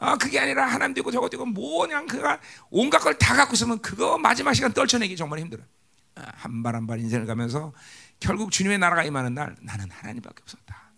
아 0.00 0.16
그게 0.16 0.38
아니라 0.38 0.66
하나님도 0.66 1.00
있고 1.00 1.10
저것도 1.10 1.36
있고 1.36 1.46
뭐 1.46 1.86
그냥 1.86 2.06
그가 2.06 2.40
온갖 2.70 2.98
걸 3.00 3.18
다 3.18 3.34
갖고 3.34 3.54
있으면 3.54 3.80
그거 3.80 4.16
마지막 4.18 4.54
시간 4.54 4.72
떨쳐내기 4.72 5.16
정말 5.16 5.40
힘들어. 5.40 5.62
아, 6.14 6.22
한발 6.36 6.74
한 6.76 6.86
발 6.86 6.98
인생을 7.00 7.26
가면서 7.26 7.72
결국 8.20 8.50
주님의 8.50 8.78
나라가 8.78 9.04
임하는 9.04 9.34
날 9.34 9.56
나는 9.60 9.90
하나님밖에 9.90 10.42
없었다. 10.42 10.92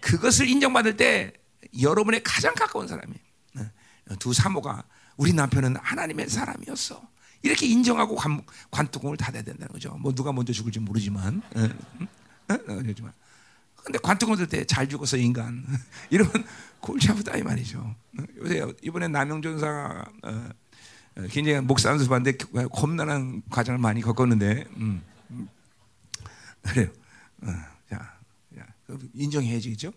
그것을 0.00 0.48
인정받을 0.48 0.96
때 0.96 1.32
여러분의 1.80 2.22
가장 2.22 2.54
가까운 2.54 2.88
사람이 2.88 3.12
어, 4.10 4.16
두 4.18 4.32
사모가 4.32 4.84
우리 5.16 5.32
남편은 5.32 5.76
하나님의 5.76 6.28
사람이었어. 6.28 7.07
이렇게 7.42 7.66
인정하고 7.66 8.16
관, 8.16 8.42
관뚜껑을 8.70 9.16
닫아야 9.16 9.42
된다는 9.42 9.68
거죠. 9.72 9.96
뭐 9.98 10.12
누가 10.14 10.32
먼저 10.32 10.52
죽을지 10.52 10.80
모르지만, 10.80 11.42
그렇지만. 12.46 13.12
근데 13.84 13.98
관뚜껑 14.02 14.36
들 14.36 14.46
때 14.48 14.64
잘 14.64 14.88
죽어서 14.88 15.16
인간 15.16 15.64
이러면 16.10 16.32
골치 16.80 17.10
아프다 17.10 17.36
이 17.36 17.42
말이죠. 17.42 17.94
요새 18.38 18.66
이번에 18.82 19.08
남영전사가 19.08 20.04
어, 20.24 20.48
어, 21.16 21.22
굉장히 21.30 21.60
목사 21.60 21.90
연습하는데 21.90 22.36
겁나는 22.72 23.42
과정을 23.50 23.78
많이 23.78 24.02
겪었는데, 24.02 24.66
음, 24.76 25.02
음, 25.30 25.48
그래요. 26.62 26.88
어, 27.42 27.46
자, 27.88 28.18
자, 28.56 28.66
인정해야지 29.14 29.70
그죠? 29.70 29.92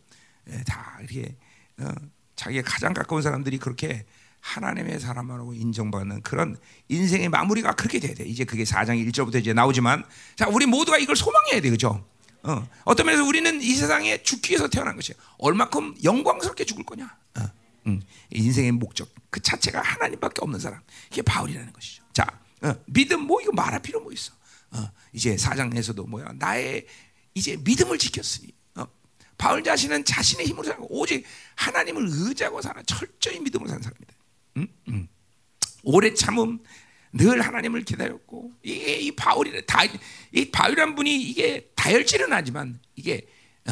예, 0.50 0.64
다 0.64 0.98
이렇게 1.02 1.36
어, 1.80 1.92
자기가 2.36 2.64
가장 2.72 2.94
가까운 2.94 3.22
사람들이 3.22 3.58
그렇게 3.58 4.06
하나님의 4.42 5.00
사람이라고 5.00 5.54
인정받는 5.54 6.22
그런 6.24 6.58
인생의 6.90 7.30
마무리가 7.30 7.74
그렇게 7.74 8.00
돼야 8.00 8.14
돼. 8.14 8.26
이제 8.26 8.44
그게 8.44 8.64
4장 8.64 8.98
1절부터 9.12 9.40
이제 9.40 9.54
나오지만 9.54 10.04
자, 10.36 10.48
우리 10.50 10.66
모두가 10.66 10.98
이걸 10.98 11.16
소망해야 11.16 11.62
돼. 11.62 11.70
그죠? 11.70 12.06
어. 12.44 12.68
어떤 12.84 13.06
면에서 13.06 13.24
우리는 13.24 13.62
이 13.62 13.74
세상에 13.76 14.22
죽기 14.24 14.52
위해서 14.52 14.68
태어난 14.68 14.96
것이 14.96 15.14
얼마큼 15.38 15.96
영광스럽게 16.04 16.66
죽을 16.66 16.84
거냐? 16.84 17.16
어. 17.40 17.42
음. 17.88 18.02
인생의 18.32 18.74
목적 18.74 19.10
그 19.30 19.40
자체가 19.40 19.82
하나님밖에 19.82 20.42
없는 20.42 20.60
사람. 20.60 20.82
이게 21.12 21.22
바울이라는 21.22 21.72
것이죠. 21.72 22.04
자, 22.14 22.26
어. 22.64 22.74
믿음 22.88 23.22
뭐 23.22 23.40
이거 23.42 23.52
말할 23.52 23.82
필요 23.82 24.02
뭐 24.02 24.12
있어? 24.12 24.34
어. 24.72 24.92
이제 25.14 25.36
4장에서도 25.36 26.08
뭐야? 26.08 26.34
나의 26.40 26.88
이제 27.36 27.58
믿음을 27.64 28.00
지켰으니 28.00 28.52
어. 28.76 28.86
바울 29.38 29.64
자신은 29.64 30.04
자신의 30.04 30.48
힘으로 30.48 30.64
살고 30.64 30.88
오직 30.90 31.24
하나님을 31.56 32.08
의지하고 32.10 32.62
사는 32.62 32.84
철저히 32.88 33.40
믿음으로 33.40 33.70
사는 33.70 33.84
사람이다. 33.84 34.14
음? 34.58 34.68
음. 34.88 35.08
오래 35.84 36.14
참음, 36.14 36.60
늘 37.14 37.42
하나님을 37.42 37.84
기다렸고 37.84 38.52
이게 38.64 38.96
이 38.98 39.12
바울이 39.16 39.66
다이 39.66 39.90
바울이란 40.52 40.96
분이 40.96 41.22
이게 41.22 41.72
다혈질은 41.76 42.32
하지만 42.32 42.80
이게 42.96 43.28
어, 43.68 43.72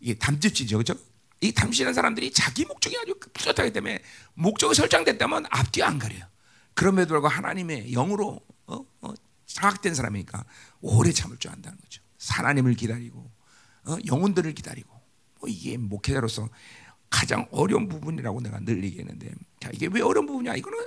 이게 0.00 0.14
담즙질이죠, 0.14 0.76
그렇죠? 0.76 1.00
이 1.40 1.52
담실한 1.52 1.94
사람들이 1.94 2.32
자기 2.32 2.64
목적이 2.64 2.98
아주 2.98 3.18
뚜렷하기 3.32 3.72
때문에 3.72 4.02
목적이 4.34 4.74
설정됐다면 4.74 5.46
앞뒤 5.50 5.82
안 5.82 5.98
가려요. 5.98 6.24
그럼에도 6.74 7.08
불구하고 7.08 7.28
하나님의 7.28 7.92
영으로 7.92 8.40
어? 8.66 8.84
어? 9.00 9.14
장악된 9.46 9.94
사람이니까 9.94 10.44
오래 10.80 11.10
참을 11.12 11.38
줄 11.38 11.50
안다는 11.50 11.78
거죠. 11.78 12.02
하나님을 12.28 12.74
기다리고 12.74 13.30
어? 13.84 13.96
영혼들을 14.06 14.52
기다리고 14.52 14.90
뭐 15.40 15.48
이게 15.48 15.76
목회자로서 15.76 16.48
가장 17.10 17.46
어려운 17.50 17.88
부분이라고 17.88 18.40
내가 18.40 18.58
늘 18.60 18.84
얘기했는데 18.84 19.30
자 19.60 19.70
이게 19.72 19.88
왜 19.90 20.00
어려운 20.00 20.26
부분이야? 20.26 20.56
이거는 20.56 20.78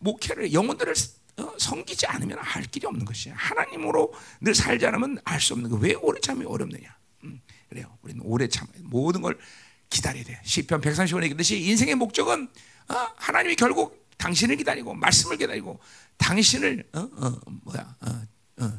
목회를 0.00 0.52
영혼들을 0.52 0.94
어, 1.38 1.54
섬기지 1.58 2.06
않으면 2.06 2.38
알 2.40 2.62
길이 2.64 2.86
없는 2.86 3.04
것이야. 3.06 3.34
하나님으로 3.36 4.12
늘 4.40 4.54
살지 4.54 4.84
않으면 4.86 5.18
알 5.24 5.40
수 5.40 5.54
없는 5.54 5.70
거. 5.70 5.76
왜 5.76 5.94
오래 5.94 6.20
참이 6.20 6.44
어렵느냐? 6.44 6.94
음, 7.24 7.40
그래요. 7.68 7.86
우리는 8.02 8.20
오래 8.24 8.46
참 8.48 8.66
모든 8.82 9.22
걸 9.22 9.38
기다려야 9.88 10.24
돼. 10.24 10.40
시편 10.44 10.80
130원에 10.82 11.24
얘기듯이 11.24 11.58
인생의 11.60 11.94
목적은 11.94 12.48
어, 12.88 12.94
하나님이 13.16 13.56
결국 13.56 14.08
당신을 14.18 14.56
기다리고 14.56 14.92
말씀을 14.94 15.38
기다리고 15.38 15.80
당신을 16.18 16.84
어, 16.92 17.00
어, 17.00 17.40
뭐야 17.64 17.96
어, 18.00 18.10
어, 18.10 18.22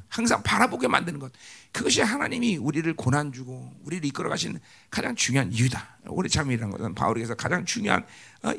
항상 0.07 0.43
바라보게 0.43 0.87
만드는 0.87 1.19
것. 1.19 1.31
그것이 1.71 2.01
하나님이 2.01 2.57
우리를 2.57 2.93
고난 2.95 3.31
주고 3.31 3.73
우리를 3.83 4.05
이끌어 4.05 4.29
가시는 4.29 4.59
가장 4.89 5.15
중요한 5.15 5.51
이유다. 5.51 5.99
오래 6.07 6.29
참이라는 6.29 6.69
것은 6.69 6.95
바울에게서 6.95 7.35
가장 7.35 7.65
중요한 7.65 8.05
어, 8.43 8.53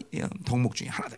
덕목 0.45 0.75
중에 0.75 0.89
하나다. 0.89 1.17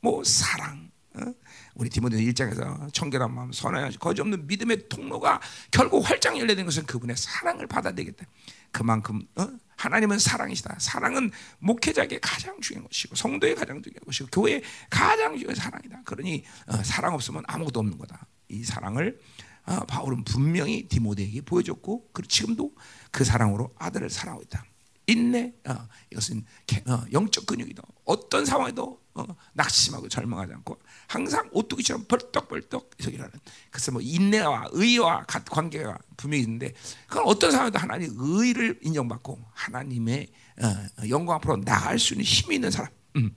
뭐 0.00 0.22
사랑. 0.24 0.90
어? 1.14 1.32
우리 1.74 1.88
디모데 1.88 2.22
일장에서 2.22 2.88
청결한 2.92 3.34
마음, 3.34 3.52
선한 3.52 3.92
거짓 3.98 4.20
없는 4.20 4.46
믿음의 4.46 4.88
통로가 4.88 5.40
결국 5.70 6.08
활짝 6.08 6.38
열려는 6.38 6.64
것은 6.64 6.84
그분의 6.84 7.16
사랑을 7.16 7.66
받아들겠다. 7.66 8.26
그만큼 8.70 9.26
어? 9.36 9.48
하나님은 9.76 10.18
사랑이시다. 10.18 10.76
사랑은 10.78 11.30
목회자에게 11.58 12.18
가장 12.20 12.60
중요한 12.60 12.88
것이고 12.88 13.14
성도의 13.14 13.54
가장 13.54 13.82
중요한 13.82 14.04
것이고 14.04 14.28
교회의 14.30 14.62
가장 14.90 15.36
중요한 15.36 15.54
사랑이다. 15.54 16.02
그러니 16.04 16.44
어, 16.66 16.82
사랑 16.82 17.14
없으면 17.14 17.44
아무것도 17.46 17.80
없는 17.80 17.98
거다. 17.98 18.26
이 18.48 18.64
사랑을 18.64 19.18
어, 19.66 19.80
바울은 19.86 20.24
분명히 20.24 20.86
디모데에게 20.88 21.40
보여줬고 21.42 22.10
그리고 22.12 22.28
지금도 22.28 22.72
그 23.10 23.24
사랑으로 23.24 23.74
아들을 23.78 24.08
사랑하고 24.10 24.42
있다. 24.44 24.64
인내 25.08 25.52
어, 25.68 25.88
이것은 26.10 26.44
어, 26.86 27.04
영적 27.12 27.46
근육이다. 27.46 27.82
어떤 28.04 28.44
상황에도 28.44 29.00
어, 29.14 29.24
낙심하고 29.54 30.08
절망하지 30.08 30.52
않고 30.54 30.78
항상 31.08 31.48
오뚜기처럼 31.52 32.04
벌떡벌떡 32.06 32.90
이라는 33.08 33.32
그래서 33.70 33.92
뭐 33.92 34.00
인내와 34.00 34.68
의와 34.72 35.24
관계가 35.24 35.98
분명히 36.16 36.42
있는데 36.44 36.72
그건 37.08 37.24
어떤 37.26 37.50
상황에도 37.50 37.78
하나님 37.78 38.12
의를 38.16 38.78
인정받고 38.82 39.40
하나님의 39.52 40.28
어, 40.62 41.08
영광 41.08 41.36
앞으로 41.36 41.56
나갈 41.64 41.98
수 41.98 42.14
있는 42.14 42.24
힘이 42.24 42.56
있는 42.56 42.70
사람. 42.70 42.90
음. 43.16 43.34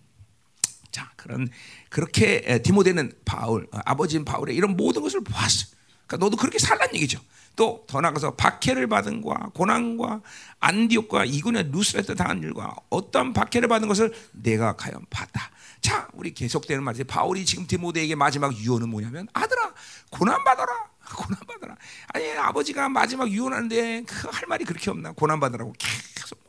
자 0.92 1.12
그런 1.16 1.48
그렇게 1.90 2.62
디모데는 2.64 3.14
바울 3.26 3.68
어, 3.72 3.80
아버지인 3.86 4.26
바울의 4.26 4.56
이런 4.56 4.76
모든 4.76 5.02
것을 5.02 5.22
보았어. 5.22 5.79
그러니까 6.10 6.18
너도 6.18 6.36
그렇게 6.38 6.58
살란 6.60 6.90
얘기죠. 6.96 7.20
또 7.56 7.86
더 7.88 8.00
나가서 8.02 8.36
박해를 8.36 8.88
받은 8.88 9.22
과 9.22 9.50
고난과 9.54 10.22
안디옥과 10.60 11.26
이군의 11.26 11.70
루스레트 11.72 12.16
당한 12.16 12.42
일과 12.42 12.74
어떤 12.90 13.34
박해를 13.34 13.68
받은 13.68 13.88
것을 13.88 14.14
내가 14.32 14.76
과연 14.76 15.06
봤다. 15.10 15.52
자, 15.82 16.08
우리 16.14 16.34
계속되는 16.34 16.84
말이지. 16.84 17.04
바울이 17.06 17.46
지금 17.46 17.68
디모데에게 17.68 18.16
마지막 18.16 18.54
유언은 18.56 18.90
뭐냐면 18.90 19.28
아들아 19.34 19.74
고난 20.10 20.44
받아라. 20.44 20.72
고난 21.16 21.40
받아라. 21.48 21.76
아니 22.14 22.32
아버지가 22.32 22.90
마지막 22.90 23.30
유언하는데 23.30 24.04
그 24.04 24.30
할 24.32 24.44
말이 24.48 24.64
그렇게 24.66 24.90
없나? 24.92 25.12
고난 25.12 25.40
받으라고 25.40 25.74
계속 25.78 26.40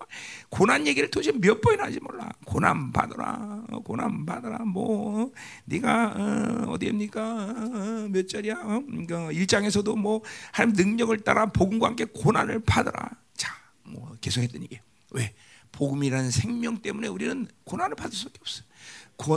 고난 0.49 0.87
얘기를 0.87 1.11
도대체 1.11 1.33
몇 1.33 1.61
번이나 1.61 1.85
하지 1.85 2.01
몰라. 2.01 2.29
고난 2.45 2.93
받아라. 2.93 3.65
고난 3.85 4.27
받아라. 4.27 4.59
뭐 4.65 5.33
네가 5.65 6.67
어, 6.69 6.79
디입니까 6.79 7.23
어, 7.23 8.09
몇 8.11 8.29
절이야? 8.29 8.55
어? 8.55 8.83
그 9.09 9.33
일장에서도 9.33 9.97
뭐 9.97 10.23
하나님 10.53 10.77
능력을 10.77 11.19
따라 11.21 11.47
복음과 11.47 11.89
함께 11.89 12.05
고난을 12.05 12.61
받아라. 12.61 13.11
자, 13.37 13.55
뭐 13.83 14.17
계속 14.21 14.41
했더니 14.43 14.67
이게 14.67 14.81
왜? 15.11 15.35
복음이라는 15.73 16.31
생명 16.31 16.79
때문에 16.79 17.09
우리는 17.09 17.47
고난을 17.65 17.95
받을 17.97 18.17
수밖에 18.17 18.39
없어. 18.41 18.65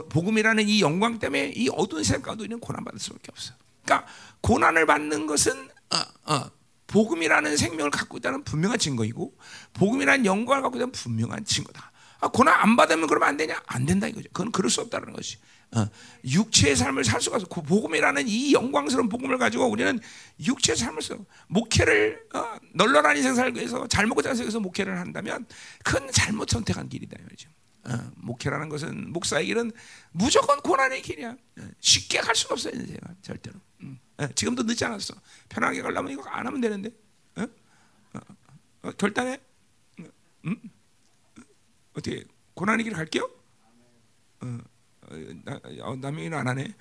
복음이라는 0.10 0.68
이 0.68 0.82
영광 0.82 1.20
때문에 1.20 1.54
이 1.56 1.70
어두운 1.70 2.04
세상 2.04 2.22
가운데 2.22 2.46
있는 2.46 2.60
고난 2.60 2.84
받을 2.84 3.00
수밖에 3.00 3.30
없어. 3.32 3.54
그러니까 3.84 4.08
고난을 4.42 4.86
받는 4.86 5.28
것은 5.28 5.70
어, 5.92 6.34
어, 6.34 6.52
복음이라는 6.88 7.58
생명을 7.58 7.92
갖고 7.92 8.18
있다는 8.18 8.44
분명한 8.44 8.80
증거이고 8.80 9.38
복음이라는 9.74 10.26
영광을 10.26 10.62
갖고 10.62 10.78
있다는 10.78 10.92
분명한 10.92 11.46
증거다. 11.46 11.92
아, 12.20 12.30
고난 12.30 12.58
안 12.60 12.76
받으면 12.78 13.08
그러면 13.08 13.28
안 13.28 13.38
되냐? 13.38 13.62
안 13.68 13.86
된다 13.86 14.08
이거죠. 14.08 14.30
그건 14.32 14.52
그럴 14.52 14.70
수 14.70 14.80
없다는 14.82 15.12
것이. 15.12 15.38
어, 15.76 15.88
육체의 16.24 16.76
삶을 16.76 17.04
살 17.04 17.20
수가 17.20 17.38
없어. 17.38 17.48
그 17.48 17.62
복음이라는 17.62 18.28
이 18.28 18.54
영광스러운 18.54 19.10
복음을 19.10 19.38
가지고 19.38 19.68
우리는 19.68 20.00
육체의 20.40 20.78
삶을 20.78 21.02
써. 21.02 21.18
목회를 21.48 22.22
어, 22.34 22.56
널널한 22.74 23.18
인생 23.18 23.36
살기 23.36 23.60
위해서 23.60 23.88
잘 23.88 24.06
먹고 24.08 24.22
잘 24.22 24.36
살기 24.36 24.46
위해서 24.46 24.60
목회를 24.60 25.00
한다면 25.00 25.46
큰 25.84 26.10
잘못 26.12 26.50
선택한 26.50 26.88
길이다 26.88 27.18
말이죠. 27.22 27.50
어, 27.86 28.12
목회라는 28.16 28.70
것은 28.70 29.12
목사의 29.12 29.48
길은 29.48 29.72
무조건 30.12 30.62
고난의 30.62 31.02
길이야. 31.02 31.32
어, 31.32 31.62
쉽게 31.82 32.20
갈 32.20 32.36
수가 32.36 32.54
없어요, 32.54 32.74
인생은 32.76 33.00
절대로. 33.22 33.60
음. 33.82 34.00
어, 34.18 34.28
지금도 34.28 34.64
늦지 34.64 34.86
않았어. 34.86 35.16
편하게 35.50 35.82
가려면 35.82 36.12
이거 36.12 36.24
안 36.30 36.46
하면 36.46 36.62
되는데. 36.62 36.90
어? 37.36 37.48
어, 38.84 38.92
결단해. 38.92 39.40
음? 40.46 40.56
어떻게 41.94 42.26
고난의 42.54 42.84
길 42.84 42.94
갈게요? 42.94 43.30
어, 44.42 44.58
나, 45.44 45.60
어, 45.82 45.96
남영이는 45.96 46.38
안 46.38 46.48
하네. 46.48 46.74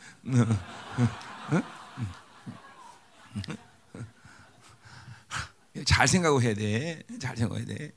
잘 5.86 6.06
생각을 6.06 6.42
해야 6.42 6.54
돼. 6.54 7.02
잘 7.18 7.36
생각해야 7.36 7.64
돼. 7.64 7.92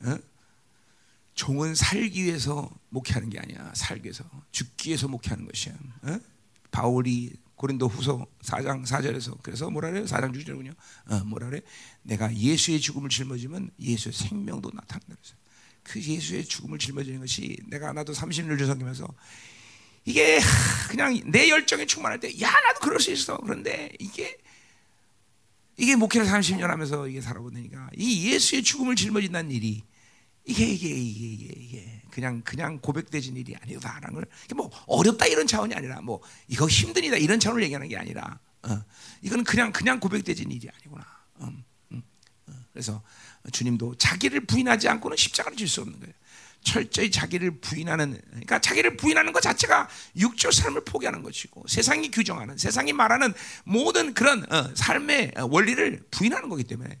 어? 0.00 0.18
종은 1.34 1.74
살기 1.74 2.24
위해서 2.24 2.70
목회하는 2.90 3.30
게 3.30 3.38
아니야. 3.38 3.72
살기 3.74 4.04
위해서 4.04 4.24
죽기 4.52 4.90
위해서 4.90 5.08
목회하는 5.08 5.46
것이야. 5.46 5.74
어? 5.74 6.18
바울이 6.70 7.32
고린도 7.56 7.88
후서 7.88 8.26
4장 8.42 8.84
4절에서 8.84 9.38
그래서 9.42 9.70
뭐라 9.70 9.90
그래요? 9.90 10.04
4장 10.06 10.34
6절군요. 10.34 10.74
어, 11.10 11.24
뭐라 11.24 11.48
그래? 11.50 11.60
내가 12.02 12.34
예수의 12.34 12.80
죽음을 12.80 13.08
짊어지면 13.08 13.70
예수의 13.80 14.12
생명도 14.12 14.70
나타난다 14.74 15.16
그래서 15.20 15.34
그 15.82 16.00
예수의 16.00 16.44
죽음을 16.46 16.78
짊어지는 16.78 17.20
것이 17.20 17.56
내가 17.68 17.92
나도 17.92 18.12
30년 18.12 18.58
주섬기면서 18.58 19.06
이게 20.06 20.38
그냥 20.90 21.18
내 21.26 21.48
열정에 21.48 21.86
충만할 21.86 22.20
때 22.20 22.28
야 22.40 22.50
나도 22.50 22.80
그럴 22.80 23.00
수 23.00 23.10
있어. 23.12 23.36
그런데 23.38 23.90
이게 23.98 24.36
이게 25.76 25.96
목회를 25.96 26.26
30년 26.26 26.62
하면서 26.62 27.08
이게 27.08 27.20
살아보니까 27.20 27.90
이 27.96 28.30
예수의 28.32 28.62
죽음을 28.62 28.96
짊어진다는 28.96 29.50
일이 29.50 29.82
이게 30.44 30.66
이게 30.66 30.88
이게 30.88 31.26
이게, 31.26 31.54
이게 31.56 32.02
그냥 32.14 32.42
그냥 32.42 32.78
고백되진 32.80 33.36
일이 33.36 33.54
아니다라는 33.60 34.14
걸 34.14 34.24
뭐 34.54 34.70
어렵다 34.86 35.26
이런 35.26 35.46
차원이 35.48 35.74
아니라 35.74 36.00
뭐 36.00 36.20
이거 36.46 36.68
힘든 36.68 37.02
일이다 37.02 37.16
이런 37.16 37.40
차원을 37.40 37.62
얘기하는 37.64 37.88
게 37.88 37.96
아니라 37.96 38.38
어, 38.62 38.82
이거는 39.22 39.44
그냥 39.44 39.72
그냥 39.72 39.98
고백되진 40.00 40.50
일이 40.52 40.68
아니구나. 40.72 41.04
음, 41.40 41.64
음, 41.92 42.02
어, 42.46 42.52
그래서 42.72 43.02
주님도 43.52 43.96
자기를 43.96 44.46
부인하지 44.46 44.88
않고는 44.88 45.16
십자가를 45.16 45.56
질 45.56 45.68
수 45.68 45.80
없는 45.82 45.98
거예요. 46.00 46.14
철저히 46.62 47.10
자기를 47.10 47.60
부인하는 47.60 48.18
그러니까 48.30 48.58
자기를 48.58 48.96
부인하는 48.96 49.32
것 49.32 49.40
자체가 49.40 49.88
육조 50.16 50.50
삶을 50.50 50.84
포기하는 50.84 51.22
것이고 51.22 51.64
세상이 51.68 52.10
규정하는 52.10 52.56
세상이 52.56 52.92
말하는 52.94 53.34
모든 53.64 54.14
그런 54.14 54.50
어, 54.50 54.74
삶의 54.74 55.32
원리를 55.50 56.06
부인하는 56.10 56.48
거기 56.48 56.64
때문에 56.64 56.98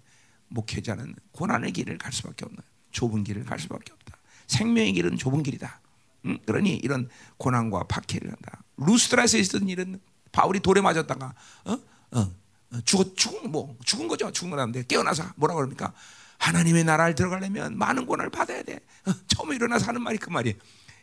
목회자는 0.48 1.14
고난의 1.32 1.72
길을 1.72 1.98
갈 1.98 2.12
수밖에 2.12 2.44
없는 2.44 2.60
좁은 2.92 3.24
길을 3.24 3.44
갈 3.44 3.58
수밖에 3.58 3.92
없다. 3.92 4.13
생명의 4.46 4.92
길은 4.92 5.16
좁은 5.16 5.42
길이다. 5.42 5.80
음, 6.26 6.38
그러니 6.46 6.76
이런 6.76 7.08
고난과 7.36 7.84
박해를 7.84 8.30
한다. 8.30 8.62
루스트라에서 8.76 9.38
있었던 9.38 9.68
일은 9.68 10.00
바울이 10.32 10.60
돌에 10.60 10.80
맞았다가 10.80 11.34
어? 11.64 11.72
어, 11.72 12.20
어 12.20 12.80
죽었 12.84 13.16
죽은 13.16 13.50
뭐 13.50 13.76
죽은 13.84 14.08
거죠. 14.08 14.30
죽은 14.32 14.50
거라는데 14.50 14.84
깨어나서 14.86 15.24
뭐라 15.36 15.54
그럽니까? 15.54 15.92
하나님의 16.38 16.84
나라를 16.84 17.14
들어가려면 17.14 17.78
많은 17.78 18.06
고난을 18.06 18.30
받아야 18.30 18.62
돼. 18.62 18.80
어, 19.06 19.12
처음에 19.28 19.56
일어나서 19.56 19.86
하는 19.86 20.02
말이 20.02 20.18
그 20.18 20.30
말이에요. 20.30 20.56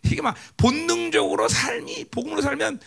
이게 0.03 0.21
막 0.21 0.35
본능적으로 0.57 1.47
삶이 1.47 2.05
복음으로 2.05 2.41
살면 2.41 2.79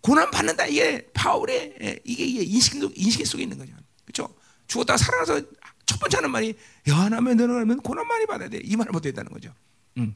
고난 0.00 0.30
받는다. 0.30 0.66
이게 0.66 1.08
바울의 1.14 1.76
예, 1.80 1.98
이게, 2.04 2.24
이게 2.24 2.42
인식 2.42 2.74
인식 2.96 3.26
속에 3.26 3.44
있는 3.44 3.58
거죠. 3.58 3.72
그렇죠? 4.04 4.34
죽었다가 4.66 4.96
살아나서 4.96 5.40
첫 5.86 6.00
번째 6.00 6.16
하는 6.16 6.30
말이 6.30 6.54
연하면 6.88 7.36
늘어나면 7.36 7.80
고난 7.80 8.06
많이 8.06 8.26
받아야 8.26 8.48
돼. 8.48 8.60
이 8.62 8.76
말을 8.76 8.90
못 8.92 9.04
했다는 9.06 9.30
거죠. 9.30 9.54
음. 9.98 10.14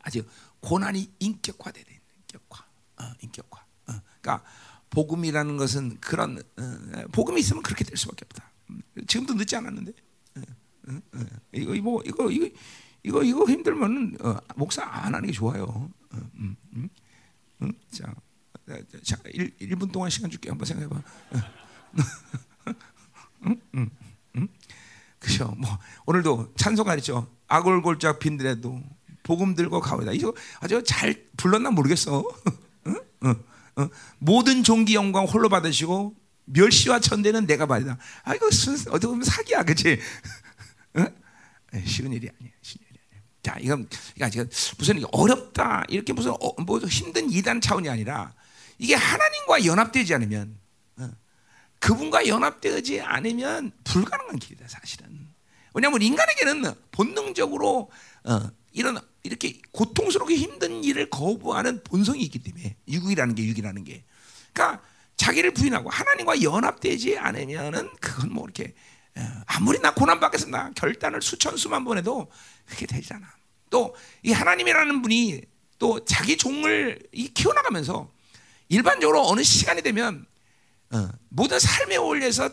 아직 0.00 0.26
고난이 0.60 1.14
인격화돼야 1.18 1.84
돼. 1.84 2.00
인격화. 2.20 2.64
어, 2.98 3.04
인격화. 3.20 3.60
어. 3.88 4.00
그러니까 4.20 4.44
복음이라는 4.90 5.56
것은 5.56 6.00
그런 6.00 6.38
어, 6.38 7.06
복음이 7.12 7.40
있으면 7.40 7.62
그렇게 7.62 7.84
될 7.84 7.96
수밖에 7.96 8.24
없다. 8.24 8.50
음. 8.70 8.82
지금도 9.06 9.34
늦지 9.34 9.56
않았는데. 9.56 9.92
어, 10.36 10.40
어, 10.88 11.00
어. 11.14 11.24
이거 11.52 11.74
뭐 11.82 12.02
이거 12.04 12.30
이거 12.30 12.48
이거 13.02 13.22
이거 13.22 13.44
힘들면은 13.44 14.18
목사 14.56 14.84
안 14.84 15.14
하는 15.14 15.26
게 15.26 15.32
좋아요. 15.32 15.90
음, 16.14 16.56
음, 16.74 16.88
음. 17.62 17.72
자, 17.90 18.14
자, 19.02 19.16
1, 19.26 19.56
1분 19.58 19.92
동안 19.92 20.10
시간 20.10 20.30
줄게 20.30 20.48
한번 20.48 20.66
생각해봐. 20.66 21.02
응? 21.34 22.70
응? 23.46 23.60
응? 23.74 23.90
그죠? 25.28 25.54
뭐 25.58 25.78
오늘도 26.06 26.54
찬송가했죠. 26.56 27.30
아골골짝 27.48 28.18
빈들에도 28.18 28.82
복음 29.22 29.54
들고 29.54 29.80
가오다. 29.80 30.12
이거 30.12 30.34
아주 30.60 30.82
잘 30.84 31.22
불렀나 31.36 31.70
모르겠어. 31.70 32.24
응? 32.86 33.00
응? 33.24 33.34
응? 33.78 33.88
모든 34.18 34.64
존귀 34.64 34.94
영광 34.94 35.26
홀로 35.26 35.50
받으시고 35.50 36.14
멸시와 36.46 37.00
천대는 37.00 37.46
내가 37.46 37.66
받이다. 37.66 37.98
아 38.24 38.34
이거 38.34 38.46
어떻게 38.46 39.06
보면 39.06 39.22
사기야, 39.22 39.64
그렇지? 39.64 40.00
응? 40.96 41.14
쉬운 41.84 42.12
일이 42.12 42.30
아니야. 42.40 42.52
쉬운 42.62 42.80
일이 42.88 42.98
아니야. 43.10 43.22
자, 43.42 43.58
이건 43.60 43.86
그러니까 44.14 44.44
무슨 44.78 45.02
어렵다 45.12 45.84
이렇게 45.88 46.14
무슨 46.14 46.30
어, 46.30 46.62
뭐 46.62 46.78
힘든 46.78 47.30
이단 47.30 47.60
차원이 47.60 47.88
아니라 47.90 48.32
이게 48.78 48.94
하나님과 48.94 49.66
연합되지 49.66 50.14
않으면 50.14 50.58
어, 50.96 51.10
그분과 51.80 52.26
연합되지 52.26 53.02
않으면 53.02 53.72
불가능한 53.84 54.38
길이다 54.38 54.66
사실은. 54.68 55.07
왜냐하면 55.78 56.02
인간에게는 56.02 56.74
본능적으로 56.90 57.88
어, 58.24 58.50
이런 58.72 58.98
이렇게 59.22 59.60
고통스럽게 59.70 60.34
힘든 60.34 60.82
일을 60.82 61.08
거부하는 61.08 61.84
본성이 61.84 62.22
있기 62.22 62.40
때문에 62.40 62.76
육이라는 62.88 63.34
게 63.36 63.44
육이라는 63.44 63.84
게. 63.84 64.04
그러니까 64.52 64.82
자기를 65.16 65.52
부인하고 65.52 65.88
하나님과 65.88 66.42
연합되지 66.42 67.18
않으면은 67.18 67.90
그건 68.00 68.32
뭐 68.32 68.44
이렇게 68.44 68.74
어, 69.16 69.20
아무리 69.46 69.78
나 69.78 69.94
고난 69.94 70.18
받겠습니다 70.18 70.72
결단을 70.74 71.22
수천 71.22 71.56
수만 71.56 71.84
번 71.84 71.96
해도 71.96 72.28
그게 72.66 72.84
되지 72.86 73.14
않아. 73.14 73.26
또 73.70 73.94
이 74.24 74.32
하나님이라는 74.32 75.00
분이 75.02 75.42
또 75.78 76.04
자기 76.04 76.36
종을 76.36 76.98
키워나가면서 77.34 78.10
일반적으로 78.68 79.28
어느 79.28 79.44
시간이 79.44 79.82
되면 79.82 80.26
어, 80.90 81.08
모든 81.28 81.60
삶에 81.60 81.96
올려서 81.96 82.50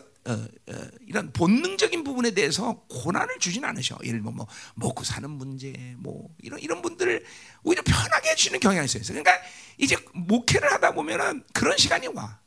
이런 1.06 1.32
본능적인 1.32 2.04
부분에 2.04 2.32
대해서 2.32 2.84
고난을 2.88 3.38
주진 3.38 3.64
않으셔. 3.64 3.98
예를 4.02 4.18
들면 4.20 4.34
뭐 4.34 4.46
먹고 4.74 5.04
사는 5.04 5.28
문제, 5.30 5.94
뭐 5.98 6.28
이런 6.42 6.58
이런 6.60 6.82
분들을 6.82 7.24
오히려 7.62 7.82
편하게 7.82 8.30
해주는 8.30 8.58
경향이 8.60 8.84
있어요. 8.86 9.02
그러니까 9.06 9.32
이제 9.78 9.96
목회를 10.14 10.72
하다 10.72 10.92
보면은 10.92 11.44
그런 11.52 11.76
시간이 11.76 12.08
와. 12.08 12.40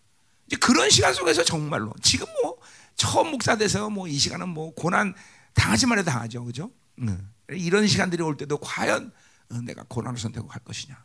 이제 0.48 0.58
그런 0.58 0.90
시간 0.90 1.14
속에서 1.14 1.44
정말로 1.44 1.94
지금 2.02 2.26
뭐 2.44 2.58
처음 2.96 3.32
목사 3.32 3.56
돼서 3.56 3.90
뭐 3.90 4.08
이 4.08 4.18
시간은 4.18 4.50
뭐 4.50 4.74
고난 4.74 5.14
당하지만 5.54 6.00
해도 6.00 6.10
당하죠, 6.12 6.44
그죠? 6.44 6.72
응. 7.02 7.30
이런 7.50 7.88
시간들이 7.88 8.22
올 8.24 8.36
때도 8.38 8.58
과연 8.58 9.12
내가 9.64 9.84
고난을 9.88 10.20
선택할 10.20 10.64
것이냐? 10.64 10.98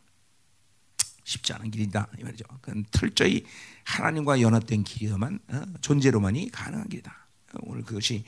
쉽지 1.24 1.52
않은 1.54 1.70
길이다 1.70 2.08
이 2.18 2.22
말이죠. 2.22 2.44
그건 2.60 2.84
철저히 2.90 3.44
하나님과 3.84 4.40
연합된 4.40 4.84
길이만 4.84 5.40
어, 5.48 5.62
존재로만이 5.80 6.50
가능한 6.50 6.88
길이다. 6.88 7.24
오늘 7.62 7.82
그것이 7.82 8.24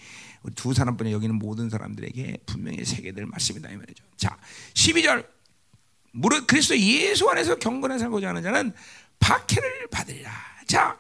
두 0.55 0.73
사람뿐이 0.73 1.13
여기는 1.13 1.35
모든 1.35 1.69
사람들에게 1.69 2.39
분명히 2.47 2.85
새겨될 2.85 3.27
말씀이다 3.27 3.71
이 3.71 3.77
말이죠. 3.77 4.05
자, 4.17 4.39
12절 4.75 5.27
무릇 6.13 6.47
그리스도 6.47 6.79
예수 6.79 7.29
안에서 7.29 7.57
경건에 7.57 7.99
살고자 7.99 8.29
하는 8.29 8.43
자는 8.43 8.73
박해를 9.19 9.89
받으리라. 9.91 10.31
자, 10.67 10.99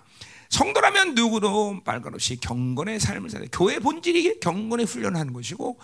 성도라면 0.50 1.14
누구도 1.14 1.82
빨간 1.84 2.14
없이 2.14 2.36
경건의 2.36 3.00
삶을 3.00 3.30
살아야 3.30 3.48
교회 3.50 3.78
본질이 3.78 4.40
경건의 4.40 4.86
훈련하는 4.86 5.32
것이고 5.32 5.78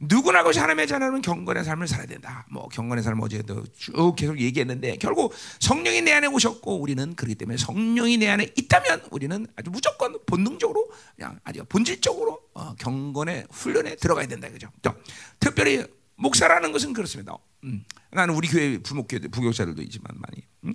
누구나 0.00 0.44
것이 0.44 0.58
하나님의 0.60 0.86
자녀는 0.86 1.22
경건의 1.22 1.64
삶을 1.64 1.88
살아야 1.88 2.06
된다. 2.06 2.46
뭐 2.50 2.68
경건의 2.68 3.02
삶 3.02 3.20
어제도 3.20 3.64
쭉 3.76 4.14
계속 4.16 4.38
얘기했는데 4.38 4.96
결국 4.98 5.34
성령이 5.58 6.02
내 6.02 6.12
안에 6.12 6.28
오셨고 6.28 6.80
우리는 6.80 7.14
그렇기 7.14 7.34
때문에 7.34 7.56
성령이 7.56 8.16
내 8.18 8.28
안에 8.28 8.52
있다면 8.56 9.08
우리는 9.10 9.46
아주 9.56 9.70
무조건 9.70 10.18
본능적으로 10.26 10.90
그냥 11.16 11.40
아주 11.42 11.64
본질적으로 11.68 12.40
어, 12.54 12.74
경건의 12.76 13.46
훈련에 13.50 13.96
들어가야 13.96 14.26
된다 14.26 14.48
그죠? 14.50 14.68
또, 14.82 14.92
특별히 15.40 15.84
목사라는 16.16 16.70
것은 16.72 16.92
그렇습니다. 16.92 17.36
음, 17.64 17.84
나는 18.10 18.34
우리 18.34 18.48
교회 18.48 18.78
부목교 18.78 19.18
부교사들도 19.30 19.82
있지만 19.82 20.08
많이 20.14 20.46
음? 20.64 20.74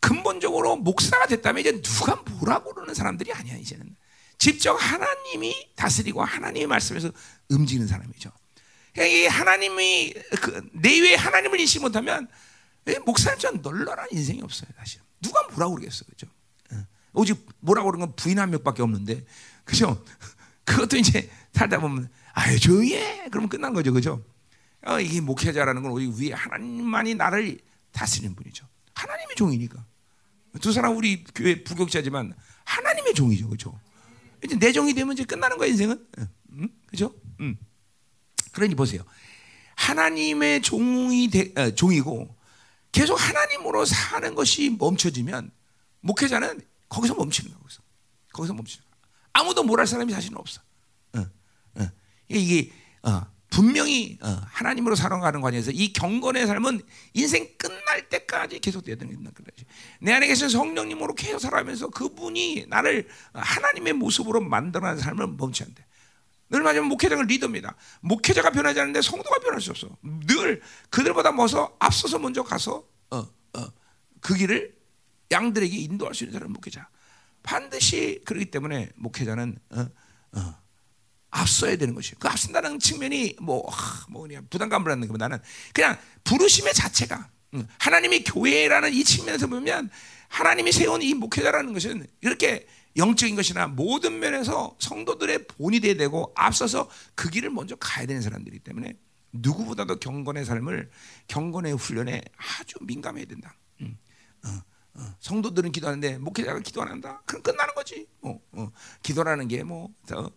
근본적으로 0.00 0.76
목사가 0.76 1.26
됐다면 1.26 1.60
이제 1.60 1.80
누가 1.80 2.16
뭐라고 2.16 2.74
그러는 2.74 2.92
사람들이 2.92 3.32
아니야 3.32 3.54
이제는 3.56 3.96
직접 4.36 4.74
하나님이 4.74 5.54
다스리고 5.76 6.22
하나님의 6.22 6.66
말씀에서 6.66 7.12
움직이는 7.48 7.86
사람이죠. 7.86 8.30
그러니까 8.92 9.16
이 9.16 9.26
하나님이 9.26 10.14
그 10.40 10.70
내외 10.72 11.14
하나님을 11.14 11.58
인식 11.60 11.80
못하면 11.80 12.28
목사님처럼 13.06 13.62
널널한 13.62 14.08
인생이 14.10 14.42
없어요. 14.42 14.70
사실 14.76 15.00
누가 15.20 15.42
뭐라고 15.48 15.76
그러겠어, 15.76 16.04
그죠? 16.04 16.26
어. 16.72 16.86
오직 17.14 17.46
뭐라고 17.60 17.90
그러는 17.90 18.06
건 18.06 18.16
부인 18.16 18.38
한 18.38 18.50
명밖에 18.50 18.82
없는데, 18.82 19.24
그죠? 19.64 20.04
그것도 20.64 20.96
이제 20.96 21.30
살다 21.52 21.80
보면 21.80 22.10
아유 22.32 22.58
해. 22.92 23.28
그러면 23.30 23.48
끝난 23.48 23.72
거죠, 23.72 23.92
그죠? 23.92 24.24
어, 24.84 25.00
이게 25.00 25.20
목회자라는 25.20 25.82
건 25.82 25.92
오직 25.92 26.10
위에 26.18 26.32
하나님만이 26.32 27.14
나를 27.14 27.58
다스리는 27.92 28.34
분이죠. 28.34 28.66
하나님의 28.94 29.36
종이니까. 29.36 29.84
두 30.60 30.72
사람 30.72 30.96
우리 30.96 31.24
교회 31.34 31.62
부격자지만 31.62 32.34
하나님의 32.64 33.14
종이죠, 33.14 33.48
그죠? 33.48 33.78
이제 34.44 34.58
내 34.58 34.72
종이 34.72 34.92
되면 34.92 35.12
이제 35.14 35.24
끝나는 35.24 35.56
거야 35.56 35.68
인생은, 35.68 36.06
응? 36.52 36.68
그죠? 36.86 37.14
응. 37.40 37.56
그러니 38.52 38.74
보세요. 38.74 39.02
하나님의 39.76 40.62
종이 40.62 41.28
되, 41.28 41.52
어, 41.56 41.70
종이고 41.74 42.34
계속 42.92 43.14
하나님으로 43.14 43.84
사는 43.84 44.34
것이 44.34 44.76
멈춰지면 44.78 45.50
목회자는 46.00 46.60
거기서 46.88 47.14
멈추는 47.14 47.50
거야. 47.50 47.58
거기서, 47.60 47.82
거기서 48.32 48.54
멈추는 48.54 48.84
거야. 48.84 49.00
아무도 49.32 49.62
뭘 49.62 49.80
할 49.80 49.86
사람이 49.86 50.12
사실은 50.12 50.36
없어. 50.36 50.60
어, 51.14 51.20
어. 51.76 51.88
이게 52.28 52.70
어, 53.02 53.22
분명히 53.48 54.18
어, 54.22 54.28
하나님으로 54.46 54.94
살아가는 54.94 55.40
과정에서 55.40 55.70
이 55.72 55.92
경건의 55.92 56.46
삶은 56.46 56.80
인생 57.14 57.48
끝날 57.58 58.08
때까지 58.08 58.60
계속돼야 58.60 58.96
되는 58.96 59.22
거지. 59.24 59.64
내 60.00 60.12
안에 60.12 60.26
계신 60.26 60.48
성령님으로 60.48 61.14
계속 61.14 61.38
살아가면서 61.38 61.88
그분이 61.88 62.66
나를 62.68 63.08
하나님의 63.32 63.94
모습으로 63.94 64.40
만들어낸 64.40 64.98
삶을 64.98 65.28
멈춰야 65.28 65.68
돼. 65.74 65.84
늘 66.52 66.62
말하면 66.62 66.88
목회자는 66.90 67.26
리더입니다. 67.26 67.74
목회자가 68.02 68.50
변하지 68.50 68.78
않는데 68.80 69.00
성도가 69.00 69.40
변할 69.40 69.60
수 69.60 69.70
없어. 69.70 69.88
늘 70.02 70.60
그들보다 70.90 71.32
먼저 71.32 71.74
앞서서 71.78 72.18
먼저 72.18 72.42
가서 72.42 72.84
어, 73.10 73.18
어, 73.54 73.66
그 74.20 74.34
길을 74.34 74.76
양들에게 75.30 75.74
인도할 75.74 76.14
수 76.14 76.24
있는 76.24 76.34
사람은 76.34 76.52
목회자. 76.52 76.88
반드시 77.42 78.20
그렇기 78.26 78.50
때문에 78.50 78.90
목회자는 78.96 79.58
어, 79.70 79.86
어, 80.32 80.54
앞서야 81.30 81.76
되는 81.76 81.94
것이에요. 81.94 82.16
그 82.18 82.28
앞선다는 82.28 82.78
측면이 82.78 83.36
뭐, 83.40 83.66
하, 83.70 84.06
뭐 84.10 84.22
그냥 84.22 84.46
부담감을 84.50 84.90
갖는 84.90 85.08
것보다는 85.08 85.38
그냥 85.72 85.98
부르심의 86.24 86.74
자체가 86.74 87.30
음, 87.54 87.66
하나님의 87.78 88.24
교회라는 88.24 88.92
이 88.92 89.02
측면에서 89.02 89.46
보면 89.46 89.88
하나님이 90.28 90.70
세운 90.70 91.00
이 91.00 91.14
목회자라는 91.14 91.72
것은 91.72 92.06
이렇게 92.20 92.66
영적인 92.96 93.36
것이나 93.36 93.66
모든 93.68 94.18
면에서 94.18 94.76
성도들의 94.78 95.46
본이 95.46 95.80
돼야 95.80 95.94
되고 95.94 96.32
앞서서 96.34 96.88
그 97.14 97.30
길을 97.30 97.50
먼저 97.50 97.74
가야 97.76 98.06
되는 98.06 98.20
사람들이기 98.22 98.60
때문에 98.64 98.94
누구보다도 99.32 99.98
경건의 99.98 100.44
삶을 100.44 100.90
경건의 101.26 101.72
훈련에 101.74 102.22
아주 102.36 102.76
민감해야 102.82 103.24
된다. 103.24 103.56
음, 103.80 103.96
어, 104.44 104.48
어. 105.00 105.14
성도들은 105.20 105.72
기도하는데 105.72 106.18
목회자가 106.18 106.60
기도 106.60 106.82
안 106.82 106.88
한다. 106.88 107.22
그럼 107.24 107.42
끝나는 107.42 107.74
거지. 107.74 108.06
어, 108.20 108.38
어. 108.52 108.70
기도라는 109.02 109.48
게 109.48 109.62
뭐 109.64 109.88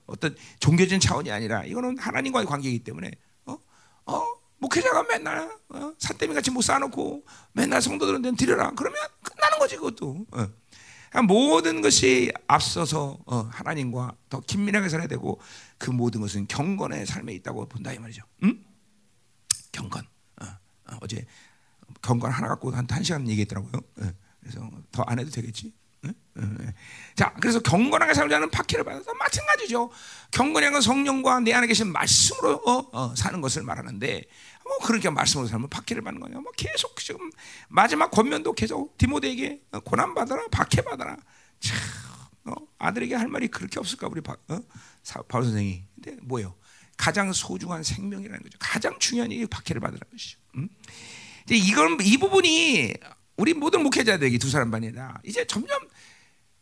어 0.08 0.16
떤 0.16 0.34
종교적인 0.60 1.02
차원이 1.02 1.30
아니라 1.30 1.66
이거는 1.66 1.98
하나님과의 1.98 2.46
관계이기 2.46 2.86
때문에 2.86 3.12
어, 3.48 3.58
어, 4.06 4.24
목회자가 4.60 5.04
맨날 5.04 5.52
어, 5.70 5.94
산더미 6.00 6.34
같이 6.34 6.50
못 6.52 6.62
쌓아놓고 6.62 7.26
맨날 7.52 7.82
성도들한테 7.82 8.32
드려라. 8.38 8.72
그러면 8.78 8.98
끝나는 9.22 9.60
거지 9.60 9.76
그것도. 9.76 10.26
어. 11.20 11.22
모든 11.24 11.82
것이 11.82 12.32
앞서서 12.48 13.18
어, 13.26 13.50
하나님과 13.52 14.16
더 14.30 14.40
긴밀하게 14.42 14.90
살아야 14.90 15.08
되고 15.08 15.40
그 15.78 15.92
모든 15.92 16.22
것은 16.22 16.48
경건의 16.48 17.06
삶에 17.06 17.34
있다고 17.34 17.68
본다 17.68 17.94
이 17.94 18.00
말이죠. 18.00 18.24
응? 18.44 18.64
경건. 19.72 20.04
어, 20.42 20.46
어, 21.02 21.08
제 21.08 21.26
경건 22.02 22.32
하나 22.32 22.48
갖고 22.48 22.72
한, 22.72 22.88
한 22.90 23.04
시간 23.04 23.28
얘기했더라고요. 23.28 23.72
어, 23.74 24.12
그래서 24.40 24.70
더 24.92 25.04
안 25.08 25.20
해도 25.20 25.30
되겠지. 25.32 25.74
자, 27.16 27.34
그래서 27.42 27.60
경건하게 27.60 28.14
살자는 28.14 28.52
박해를 28.52 28.84
받아서 28.84 29.14
마찬가지죠. 29.16 29.90
경건한 30.32 30.74
건 30.74 30.82
성령과 30.82 31.40
내 31.40 31.54
안에 31.54 31.66
계신 31.66 31.92
말씀으로 31.92 32.62
어, 32.66 32.90
어, 32.92 33.16
사는 33.16 33.40
것을 33.42 33.64
말하는데 33.64 34.24
뭐 34.66 34.80
그렇게 34.80 35.10
말씀으로 35.10 35.48
살면 35.48 35.70
박해를 35.70 36.04
받는 36.04 36.20
거냐. 36.20 36.40
뭐 36.40 36.52
계속 36.58 36.98
지금 36.98 37.32
마지막 37.70 38.10
권면도 38.10 38.54
계속 38.54 38.98
디모데에게 38.98 39.62
고난 39.86 40.14
받아라, 40.16 40.44
박해 40.52 40.82
받아라. 40.82 41.16
참 41.60 41.78
어, 42.46 42.54
아들에게 42.80 43.16
할 43.16 43.28
말이 43.28 43.48
그렇게 43.48 43.80
없을까 43.80 44.08
우리 44.08 44.22
바, 44.22 44.36
어? 44.50 44.60
바울 45.28 45.46
선생이. 45.46 45.84
근데 45.96 46.18
뭐요? 46.24 46.56
가장 46.98 47.32
소중한 47.32 47.84
생명이라는 47.84 48.42
거죠. 48.42 48.58
가장 48.60 48.98
중요한 49.00 49.32
이 49.32 49.46
박해를 49.46 49.80
받으라는 49.80 50.12
것이죠. 50.12 50.40
음? 50.56 50.70
이제 51.46 51.56
이건 51.56 52.00
이 52.02 52.18
부분이 52.18 52.94
우리 53.38 53.54
모든 53.54 53.84
목회자들에게 53.84 54.38
두 54.40 54.50
사람 54.50 54.72
반이다. 54.72 55.22
이제 55.24 55.46
점점 55.46 55.80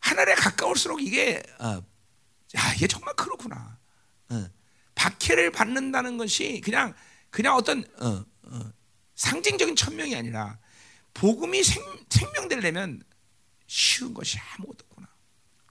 하늘에 0.00 0.34
가까울수록 0.34 1.02
이게 1.02 1.42
어, 1.58 1.82
야 2.56 2.74
이게 2.76 2.86
정말 2.86 3.14
그렇구나. 3.14 3.78
어, 4.30 4.46
박해를 4.94 5.50
받는다는 5.52 6.18
것이 6.18 6.60
그냥 6.62 6.94
그냥 7.34 7.56
어떤 7.56 7.84
어, 8.00 8.24
어, 8.44 8.72
상징적인 9.16 9.74
천명이 9.74 10.14
아니라 10.14 10.56
복음이 11.14 11.64
생, 11.64 11.82
생명되려면 12.08 13.02
쉬운 13.66 14.14
것이 14.14 14.38
아무것도 14.38 14.84
없구나. 14.88 15.08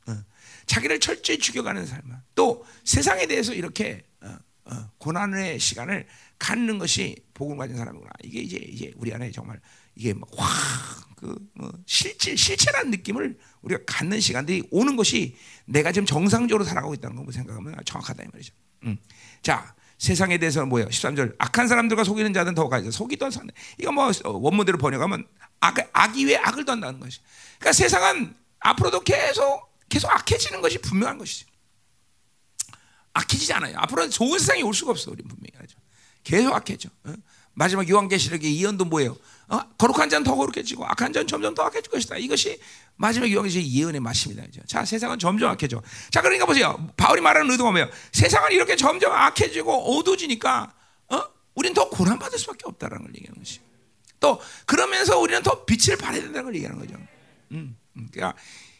어, 0.07 0.25
자기를 0.65 0.99
철저히 0.99 1.39
죽여가는 1.39 1.85
삶, 1.85 2.01
또 2.35 2.65
세상에 2.83 3.27
대해서 3.27 3.53
이렇게 3.53 4.03
어, 4.19 4.37
어, 4.65 4.89
고난의 4.97 5.57
시간을 5.57 6.05
갖는 6.37 6.79
것이 6.79 7.15
복음 7.33 7.55
가진 7.55 7.77
사람이구나. 7.77 8.11
이게 8.25 8.41
이제 8.41 8.57
이제 8.57 8.91
우리 8.97 9.13
안에 9.13 9.31
정말 9.31 9.61
이게 9.95 10.13
확그 10.35 11.49
뭐 11.53 11.71
실질 11.85 12.37
실체라는 12.37 12.91
느낌을 12.91 13.39
우리가 13.61 13.83
갖는 13.87 14.19
시간들이 14.19 14.67
오는 14.69 14.97
것이 14.97 15.37
내가 15.63 15.93
지금 15.93 16.05
정상적으로 16.05 16.65
살아가고 16.65 16.93
있다는 16.95 17.25
거 17.25 17.31
생각하면 17.31 17.73
정확하다 17.85 18.21
이 18.21 18.27
말이죠. 18.33 18.53
음. 18.83 18.97
자, 19.41 19.73
세상에 20.03 20.37
대해서 20.37 20.65
뭐예요? 20.65 20.89
13절. 20.89 21.33
악한 21.39 21.69
사람들과 21.69 22.03
속이는 22.03 22.33
자는 22.33 22.53
더 22.55 22.67
가져. 22.67 22.91
속이던 22.91 23.31
사 23.31 23.39
이거 23.77 23.93
뭐 23.93 24.11
원문대로 24.21 24.77
번역하면 24.77 25.25
악, 25.61 25.77
악이 25.93 26.25
왜 26.25 26.35
악을 26.35 26.65
던다는 26.65 26.99
것이. 26.99 27.21
그러니까 27.57 27.71
세상은 27.71 28.35
앞으로도 28.59 28.99
계속 28.99 29.73
계속 29.87 30.11
악해지는 30.11 30.59
것이 30.59 30.79
분명한 30.79 31.19
것이지. 31.19 31.45
악해지지 33.13 33.53
않아요. 33.53 33.77
앞으로는 33.77 34.09
좋은 34.09 34.37
세상이 34.39 34.61
올 34.63 34.73
수가 34.73 34.91
없어. 34.91 35.09
우리 35.09 35.23
분명히 35.23 35.51
하죠. 35.57 35.77
계속 36.25 36.53
악해져. 36.53 36.89
어? 37.53 37.55
마지막 37.55 37.87
요한계시록의 37.87 38.53
이언도 38.55 38.85
뭐예요? 38.85 39.15
어? 39.47 39.59
거룩한 39.77 40.09
자는 40.09 40.23
더 40.23 40.35
거룩해지고 40.35 40.85
악한 40.85 41.13
자는 41.13 41.27
점점 41.27 41.53
더 41.53 41.63
악해질 41.63 41.91
것이다. 41.91 42.17
이것이 42.17 42.59
마지막 42.95 43.31
요한계시록 43.31 43.65
예언의 43.65 44.01
말씀이다. 44.01 44.43
자, 44.67 44.83
세상은 44.83 45.19
점점 45.19 45.49
악해져. 45.51 45.81
자, 46.11 46.21
그러니까 46.21 46.45
보세요. 46.45 46.91
바울이 46.97 47.21
말하는 47.21 47.49
의도가 47.51 47.71
뭐예요? 47.71 47.89
세상은 48.11 48.51
이렇게 48.51 48.75
점점 48.75 49.11
악해지고 49.11 49.97
어두워지니까 49.97 50.73
어? 51.09 51.21
우리는 51.55 51.73
더 51.73 51.89
고난 51.89 52.17
받을 52.17 52.37
수밖에 52.39 52.63
없다라는 52.65 53.05
걸 53.05 53.15
얘기하는 53.15 53.39
것이. 53.39 53.59
또 54.19 54.39
그러면서 54.65 55.19
우리는 55.19 55.43
더 55.43 55.65
빛을 55.65 55.97
발해야 55.97 56.21
된다는 56.23 56.45
걸 56.45 56.55
얘기하는 56.55 56.79
거죠. 56.79 56.95
음, 57.51 57.77
음. 57.97 58.07
그러니까 58.11 58.37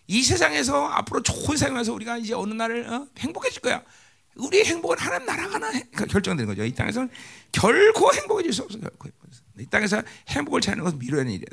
이 0.07 0.23
세상에서 0.23 0.86
앞으로 0.88 1.21
좋은 1.21 1.57
세상에서 1.57 1.93
우리가 1.93 2.17
이제 2.17 2.33
어느 2.33 2.53
날을 2.53 2.89
어? 2.89 3.07
행복해질 3.19 3.62
거야. 3.62 3.83
우리의 4.36 4.65
행복은 4.65 4.98
하나님 4.98 5.26
나라가 5.26 5.60
그러니까 5.60 6.06
결정되는 6.06 6.48
거죠. 6.48 6.65
이 6.65 6.74
땅에서는 6.74 7.10
결코 7.52 8.13
행복해질 8.13 8.54
수 8.54 8.63
없어. 8.63 8.80
결코. 8.80 9.10
이 9.60 9.65
땅에서 9.67 10.02
행복을 10.30 10.62
찾는 10.62 10.84
것은 10.84 11.00
하는 11.12 11.32
일이야. 11.32 11.46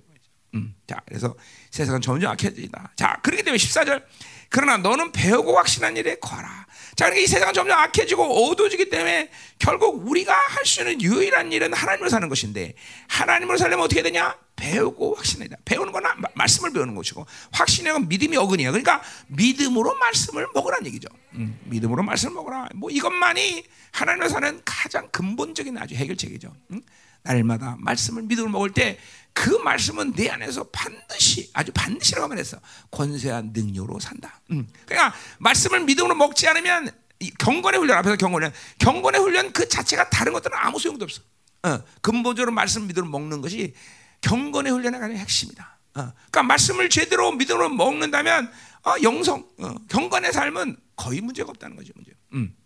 음, 0.55 0.75
자, 0.87 1.01
그래서 1.07 1.35
세상은 1.71 2.01
점점 2.01 2.33
악해진다. 2.33 2.93
자, 2.97 3.21
그렇기 3.23 3.43
때문에 3.43 3.59
14절. 3.59 4.03
그러나 4.49 4.79
너는 4.79 5.12
배우고 5.12 5.57
확신한 5.57 5.97
일에 5.97 6.16
거라. 6.16 6.66
자, 7.01 7.09
이 7.15 7.27
세상은 7.27 7.55
점점 7.55 7.79
악해지고 7.79 8.51
어두워지기 8.51 8.91
때문에 8.91 9.31
결국 9.59 10.07
우리가 10.07 10.35
할 10.35 10.67
수 10.67 10.83
있는 10.83 11.01
유일한 11.01 11.51
일은 11.51 11.73
하나님으로 11.73 12.11
사는 12.11 12.29
것인데 12.29 12.75
하나님으로 13.09 13.57
살려면 13.57 13.87
어떻게 13.87 14.03
되냐? 14.03 14.37
배우고 14.55 15.15
확신해야 15.15 15.49
배우는 15.65 15.95
건 15.95 16.03
말씀을 16.35 16.75
배우는 16.75 16.95
것이고 16.95 17.25
확신의 17.53 17.95
건 17.95 18.07
믿음이 18.07 18.37
어근이야. 18.37 18.71
그러니까 18.71 19.01
믿음으로 19.29 19.97
말씀을 19.97 20.47
먹으라는 20.53 20.87
얘기죠. 20.89 21.09
음, 21.37 21.59
믿음으로 21.65 22.03
말씀을 22.03 22.35
먹으라. 22.35 22.69
뭐 22.75 22.91
이것만이 22.91 23.65
하나님으로 23.93 24.29
사는 24.29 24.61
가장 24.67 25.09
근본적인 25.11 25.79
아주 25.79 25.95
해결책이죠. 25.95 26.55
음? 26.73 26.83
날마다 27.23 27.77
말씀을 27.79 28.25
믿음으로 28.25 28.51
먹을 28.51 28.73
때 28.75 28.99
그 29.33 29.51
말씀은 29.51 30.12
내 30.12 30.29
안에서 30.29 30.64
반드시 30.71 31.51
아주 31.53 31.73
반드시라고 31.73 32.29
말했어 32.29 32.59
권세한 32.90 33.53
능력으로 33.53 33.99
산다. 34.01 34.40
음. 34.51 34.69
그러니까 34.87 35.16
말씀을 35.38 35.81
믿음으로 35.85 36.14
먹지 36.14 36.49
않으면 36.49 36.90
경건의 37.38 37.81
훈련 37.81 37.99
앞에서 37.99 38.16
경건의 38.16 38.53
경건의 38.79 39.21
훈련 39.21 39.53
그 39.53 39.69
자체가 39.69 40.11
다른 40.11 40.33
것들은 40.33 40.57
아무 40.59 40.79
소용도 40.79 41.05
없어. 41.05 41.23
어, 41.62 41.83
근본적으로 42.01 42.53
말씀 42.53 42.87
믿음으로 42.87 43.11
먹는 43.11 43.40
것이 43.40 43.75
경건의 44.23 44.73
훈련의 44.73 45.01
가장 45.01 45.16
핵심이다. 45.16 45.79
어, 45.95 46.12
그러니까 46.12 46.43
말씀을 46.45 46.88
제대로 46.88 47.33
믿음으로 47.33 47.69
먹는다면 47.69 48.51
어, 48.85 48.95
영성, 49.03 49.47
어, 49.59 49.75
경건의 49.88 50.33
삶은 50.33 50.77
거의 50.97 51.21
문제가 51.21 51.51
없다는 51.51 51.77
거죠. 51.77 51.93
문제. 51.95 52.12
음. 52.33 52.57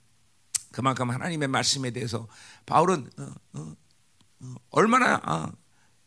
그만큼 0.71 1.11
하나님의 1.11 1.49
말씀에 1.49 1.91
대해서 1.91 2.27
바울은 2.67 3.09
어, 3.19 3.35
어, 3.55 3.75
어, 4.41 4.55
얼마나 4.71 5.17
어, 5.25 5.53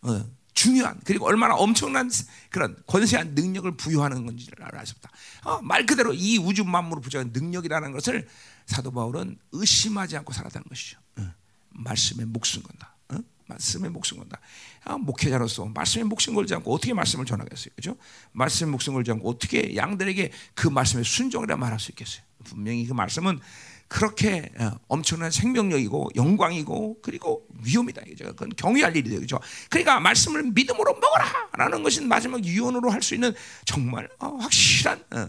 어, 0.10 0.37
중요한 0.58 1.00
그리고 1.06 1.28
얼마나 1.28 1.54
엄청난 1.54 2.10
그런 2.50 2.76
권세한 2.88 3.36
능력을 3.36 3.78
부여하는 3.78 4.26
건지를 4.26 4.66
알았습니다. 4.66 5.12
어, 5.44 5.62
말 5.62 5.86
그대로 5.86 6.16
이 6.16 6.40
우주 6.40 6.66
만물을 6.66 7.04
부여한 7.04 7.32
능력이라는 7.32 7.92
것을 7.92 8.28
사도 8.66 8.92
바울은 8.92 9.38
의심하지 9.52 10.18
않고 10.18 10.34
살았다는 10.34 10.66
것이죠. 10.68 11.00
어, 11.18 11.32
말씀에 11.70 12.26
목숨 12.26 12.64
건다. 12.64 12.96
어? 13.10 13.18
말씀에 13.46 13.90
목숨 13.90 14.18
건다. 14.18 14.40
아, 14.84 14.98
목회자로서 14.98 15.66
말씀에 15.66 16.04
목숨 16.06 16.34
걸지 16.34 16.56
않고 16.56 16.74
어떻게 16.74 16.92
말씀을 16.92 17.26
전하겠어요? 17.26 17.70
그죠? 17.76 17.96
말씀에 18.32 18.72
목숨 18.72 18.96
걸지 18.96 19.12
않고 19.12 19.30
어떻게 19.30 19.76
양들에게 19.76 20.32
그 20.56 20.68
말씀에 20.68 21.04
순종이라 21.04 21.56
말할 21.56 21.80
수 21.80 21.92
있겠어요? 21.92 22.24
분명히 22.44 22.88
그 22.88 22.94
말씀은 22.94 23.40
그렇게 23.88 24.52
어, 24.60 24.72
엄청난 24.88 25.32
생명력이고 25.32 26.10
영광이고 26.16 26.98
그리고 27.02 27.46
위험이다. 27.64 28.02
그건 28.18 28.50
경외할 28.58 28.96
일이죠. 28.96 29.20
그죠? 29.20 29.40
그러니까 29.70 30.00
말씀을 30.00 30.44
믿음으로 30.44 30.94
먹어라 30.94 31.50
라는 31.58 31.84
것은 31.84 32.08
마지막 32.08 32.44
유언으로 32.44 32.90
할 32.92 33.02
수 33.02 33.14
있는 33.16 33.34
정말 33.64 34.10
어, 34.20 34.28
확실한 34.36 35.02
어, 35.12 35.28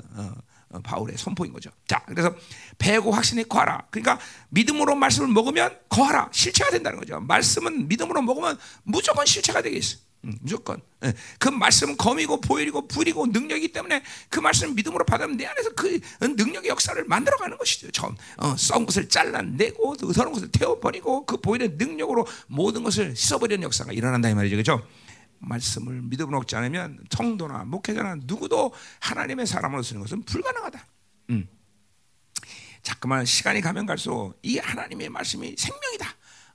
바울의 0.83 1.17
선포인 1.17 1.53
거죠. 1.53 1.71
자, 1.87 2.03
그래서 2.07 2.35
배고 2.79 3.11
확신에 3.11 3.43
거하라. 3.45 3.87
그러니까 3.91 4.19
믿음으로 4.51 4.95
말씀을 4.95 5.29
먹으면 5.29 5.79
거하라. 5.89 6.29
실체가 6.33 6.71
된다는 6.71 6.99
거죠. 6.99 7.21
말씀은 7.21 7.89
믿음으로 7.89 8.23
먹으면 8.23 8.59
무조건 8.83 9.25
실체가 9.27 9.63
되겠어. 9.63 9.99
음, 10.25 10.37
무조건 10.41 10.81
예. 11.05 11.15
그 11.39 11.49
말씀은 11.49 11.97
검이고 11.97 12.41
보일이고 12.41 12.89
불이고 12.89 13.29
능력이기 13.29 13.73
때문에 13.73 14.03
그 14.29 14.41
말씀을 14.41 14.75
믿음으로 14.75 15.05
받으면 15.05 15.37
내 15.37 15.47
안에서 15.47 15.71
그 15.75 16.01
능력의 16.21 16.69
역사를 16.69 17.03
만들어가는 17.05 17.57
것이죠. 17.57 17.91
처음 17.93 18.17
어, 18.39 18.57
썩은 18.57 18.87
것을 18.87 19.09
잘라내고 19.09 19.97
더러운 19.97 20.35
것을 20.35 20.51
태워버리고 20.51 21.25
그 21.25 21.37
보일의 21.37 21.77
능력으로 21.79 22.27
모든 22.49 22.83
것을 22.83 23.15
씻어버리는 23.15 23.63
역사가 23.63 23.93
일어난다 23.93 24.29
이 24.29 24.35
말이죠, 24.35 24.57
그렇죠? 24.57 24.85
말씀을 25.39 26.03
믿음으로 26.03 26.39
먹지 26.39 26.57
않으면 26.57 26.99
성도나 27.11 27.65
목회자나 27.65 28.17
누구도 28.25 28.73
하나님의 29.01 29.47
사람으로 29.47 29.83
쓰는 29.83 30.01
것은 30.01 30.23
불가능하다. 30.25 30.87
음. 31.31 31.49
자꾸만 32.83 33.25
시간이 33.25 33.61
가면 33.61 33.87
갈수록 33.87 34.39
이 34.43 34.59
하나님의 34.59 35.09
말씀이 35.11 35.55
생명이다, 35.57 36.09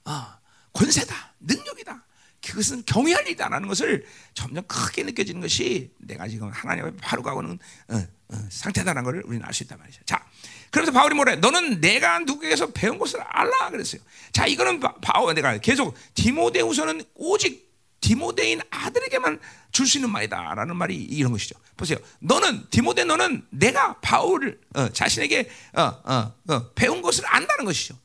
어, 0.06 0.26
권세다, 0.72 1.34
능력이다. 1.40 2.04
그것은 2.44 2.82
경외할 2.84 3.26
일이다라는 3.26 3.68
것을 3.68 4.04
점점 4.34 4.64
크게 4.66 5.02
느껴지는 5.04 5.40
것이 5.40 5.92
내가 5.98 6.28
지금 6.28 6.50
하나님 6.50 6.84
앞에 6.84 6.96
바로 6.98 7.22
가고는 7.22 7.58
어, 7.88 7.96
어, 8.28 8.48
상태다라는 8.50 9.04
것을 9.04 9.22
우리는 9.24 9.46
알 9.46 9.54
수 9.54 9.62
있단 9.62 9.78
말이죠. 9.78 10.02
자, 10.04 10.26
그래서 10.70 10.92
바울이 10.92 11.14
뭐래? 11.14 11.36
너는 11.36 11.80
내가 11.80 12.18
누구에게서 12.18 12.72
배운 12.72 12.98
것을 12.98 13.20
알라 13.20 13.70
그랬어요. 13.70 14.02
자, 14.32 14.46
이거는 14.46 14.80
바울 15.00 15.32
내가 15.34 15.56
계속 15.58 15.94
디모데후서는 16.14 17.04
오직 17.14 17.63
디모데인 18.04 18.60
아들에게만 18.70 19.40
줄 19.72 19.86
수 19.86 19.96
있는 19.96 20.10
말이다라는 20.10 20.76
말이 20.76 20.94
이런 20.94 21.32
것이죠. 21.32 21.56
보세요. 21.74 21.98
너는 22.18 22.66
디모데 22.70 23.04
너는 23.04 23.46
내가 23.48 23.98
바울을 24.00 24.60
어, 24.74 24.88
자신에게 24.90 25.50
어, 25.74 25.82
어, 25.82 26.34
어 26.48 26.70
배운 26.74 27.00
것을 27.00 27.24
안다는 27.26 27.64
것이죠. 27.64 27.96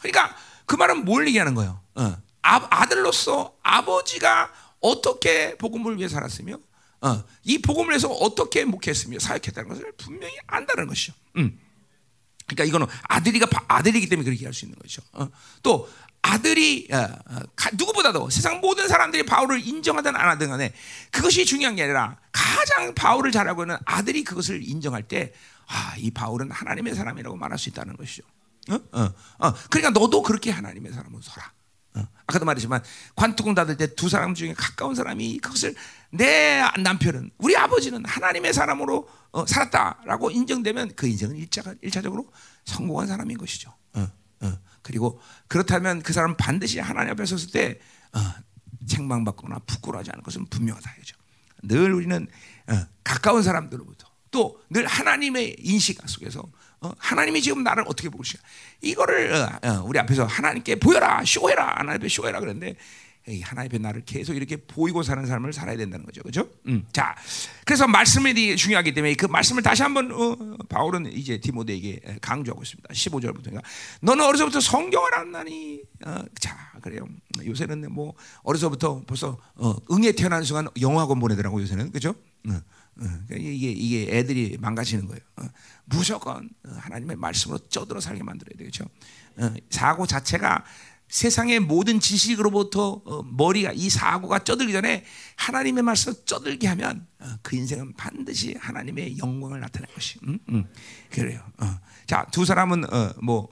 그러니까 0.00 0.36
그 0.66 0.74
말은 0.74 1.04
뭘 1.04 1.28
얘기하는 1.28 1.54
거예요? 1.54 1.80
아, 2.42 2.86
들로서 2.88 3.54
아버지가 3.62 4.52
어떻게 4.80 5.56
복음을 5.56 5.98
위해 5.98 6.08
살았으며 6.08 6.58
어, 7.00 7.24
이 7.44 7.58
복음을 7.58 7.90
위해서 7.90 8.08
어떻게 8.08 8.64
목했으며 8.64 9.20
사역했다는 9.20 9.68
것을 9.68 9.92
분명히 9.96 10.34
안다는 10.48 10.88
것이죠. 10.88 11.12
음. 11.36 11.60
그러니까 12.46 12.64
이거는 12.64 12.86
아들이가 13.04 13.46
아들이기 13.68 14.08
때문에 14.08 14.24
그렇게 14.24 14.44
할 14.44 14.52
수 14.52 14.64
있는 14.64 14.78
거죠. 14.78 15.00
어. 15.12 15.28
또 15.62 15.88
아들이 16.24 16.88
어, 16.90 16.96
어, 16.96 17.40
누구보다도 17.74 18.30
세상 18.30 18.60
모든 18.60 18.88
사람들이 18.88 19.26
바울을 19.26 19.60
인정하든 19.66 20.16
안 20.16 20.28
하든 20.30 20.48
간에 20.48 20.72
그것이 21.10 21.44
중요한 21.44 21.76
게 21.76 21.82
아니라 21.82 22.16
가장 22.32 22.94
바울을 22.94 23.30
잘하고 23.30 23.64
있는 23.64 23.76
아들이 23.84 24.24
그것을 24.24 24.66
인정할 24.66 25.02
때 25.02 25.34
아, 25.68 25.94
이 25.98 26.10
바울은 26.10 26.50
하나님의 26.50 26.94
사람이라고 26.94 27.36
말할 27.36 27.58
수 27.58 27.68
있다는 27.68 27.96
것이죠. 27.98 28.22
어? 28.70 28.74
어, 28.74 29.14
어. 29.38 29.54
그러니까 29.68 29.90
너도 29.98 30.22
그렇게 30.22 30.50
하나님의 30.50 30.92
사람으로 30.92 31.20
서라. 31.22 31.52
어. 31.96 32.08
아까도 32.26 32.46
말했지만 32.46 32.82
관뚜껑 33.14 33.54
닫을 33.54 33.76
때 33.76 33.94
두 33.94 34.08
사람 34.08 34.34
중에 34.34 34.54
가까운 34.54 34.94
사람이 34.94 35.38
그것을 35.40 35.74
내 36.10 36.62
남편은 36.82 37.32
우리 37.36 37.54
아버지는 37.54 38.02
하나님의 38.04 38.54
사람으로 38.54 39.06
어, 39.32 39.44
살았다라고 39.46 40.30
인정되면 40.30 40.94
그 40.96 41.06
인생은 41.06 41.36
일차가 41.36 41.74
일차적으로 41.82 42.32
성공한 42.64 43.08
사람인 43.08 43.36
것이죠. 43.36 43.74
어, 43.92 44.08
어. 44.40 44.58
그리고 44.84 45.20
그렇다면 45.48 46.02
그 46.02 46.12
사람 46.12 46.36
반드시 46.36 46.78
하나님 46.78 47.10
앞에 47.12 47.24
섰을 47.26 47.50
때 47.50 47.80
어, 48.12 48.20
책망받거나 48.86 49.60
부끄러워하지 49.66 50.10
않을 50.12 50.22
것은 50.22 50.46
분명하다 50.46 50.94
이죠. 51.00 51.16
늘 51.62 51.92
우리는 51.92 52.28
어, 52.68 52.86
가까운 53.02 53.42
사람들로부터 53.42 54.06
또 54.30 54.64
늘 54.70 54.86
하나님의 54.86 55.56
인식 55.60 56.00
속에서 56.08 56.42
어, 56.80 56.92
하나님이 56.98 57.40
지금 57.40 57.62
나를 57.62 57.84
어떻게 57.86 58.08
보고 58.08 58.22
계시냐 58.22 58.42
이거를 58.82 59.32
어, 59.32 59.68
어, 59.68 59.82
우리 59.84 59.98
앞에서 60.00 60.24
하나님께 60.24 60.76
보여라 60.80 61.24
쇼해라 61.24 61.78
하나님 61.78 62.00
앞에 62.00 62.08
쇼해라 62.08 62.40
에이, 62.40 62.74
하나님 63.42 63.70
앞에 63.70 63.78
나를 63.78 64.02
계속 64.04 64.34
이렇게 64.34 64.56
보이고 64.56 65.02
사는 65.02 65.24
삶을 65.24 65.52
살아야 65.54 65.76
된다는 65.76 66.04
거죠, 66.04 66.22
그렇죠? 66.22 66.48
음, 66.66 66.84
자, 66.92 67.14
그래서 67.64 67.86
말씀이 67.86 68.56
중요하기 68.56 68.92
때문에 68.92 69.14
그 69.14 69.24
말씀을 69.26 69.62
다시 69.62 69.82
한번 69.82 70.12
어, 70.12 70.56
바울은 70.68 71.10
이제 71.12 71.38
디모데에게 71.38 72.18
강조하고 72.20 72.62
있습니다. 72.62 72.92
15절부터 72.92 73.62
너는 74.02 74.24
어려서부터 74.24 74.60
성경을 74.60 75.14
안나니, 75.14 75.82
어, 76.04 76.22
자, 76.38 76.72
그래요. 76.82 77.06
요새는 77.44 77.90
뭐 77.90 78.14
어려서부터 78.42 79.02
벌써 79.06 79.38
어, 79.54 79.74
응에 79.90 80.12
태어나는 80.12 80.44
순간 80.44 80.68
영어학원 80.78 81.18
보내더라고 81.18 81.62
요새는, 81.62 81.90
그렇죠? 81.92 82.10
어, 82.48 82.60
그러니까 82.96 83.36
이게 83.36 83.70
이게 83.70 84.18
애들이 84.18 84.58
망가지는 84.60 85.06
거예요. 85.06 85.20
어, 85.36 85.44
무조건 85.86 86.50
하나님의 86.62 87.16
말씀으로 87.16 87.58
쪄들어 87.68 88.00
살게 88.00 88.22
만들어야 88.22 88.56
되겠죠. 88.58 88.84
사고 89.68 90.06
자체가 90.06 90.64
세상의 91.08 91.60
모든 91.60 92.00
지식으로부터 92.00 93.02
어, 93.04 93.22
머리가 93.22 93.72
이 93.72 93.88
사고가 93.88 94.40
쪄들기 94.40 94.72
전에 94.72 95.04
하나님의 95.36 95.82
말씀 95.82 96.12
쪄들게 96.24 96.66
하면 96.68 97.06
어, 97.20 97.26
그 97.42 97.56
인생은 97.56 97.94
반드시 97.94 98.56
하나님의 98.58 99.18
영광을 99.18 99.60
나타낼 99.60 99.86
것이. 99.94 100.18
음, 100.24 100.38
음. 100.48 100.64
그래요. 101.10 101.40
어. 101.58 101.78
자, 102.06 102.26
두 102.32 102.44
사람은 102.44 102.84
뭐 103.22 103.48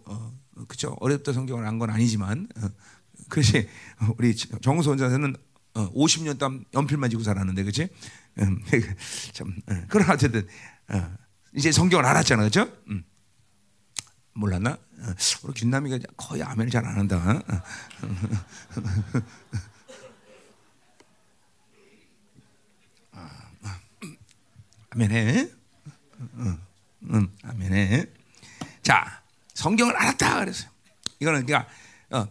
그죠 0.69 0.97
어렵다 1.01 1.33
성경을 1.33 1.65
안 1.67 1.79
건 1.79 1.91
아니지만 1.91 2.49
그렇지 3.29 3.69
우리 4.19 4.37
정수 4.37 4.91
원장는 4.91 5.35
50년 5.75 6.38
동안 6.38 6.65
연필만 6.75 7.09
지고 7.11 7.23
살았는데 7.23 7.62
그렇지? 7.62 7.88
음, 8.41 8.62
참 9.33 9.55
그러나 9.88 10.12
어쨌든 10.15 10.47
이제 11.55 11.73
성경을 11.73 12.05
알았잖아, 12.05 12.43
그렇죠? 12.49 12.71
몰랐나? 14.35 14.79
우리 15.45 15.53
김남이가 15.55 15.99
거의 16.16 16.42
아멘을 16.42 16.71
잘 16.71 16.85
안 16.85 16.97
한다. 16.99 17.42
아멘해. 24.90 25.49
응, 27.11 27.29
아멘해. 27.42 28.07
자, 28.83 29.23
성경을 29.55 29.97
알았다 29.97 30.40
그랬어요. 30.40 30.71
이거는 31.21 31.47
그러니까 31.47 31.71
어, 32.11 32.29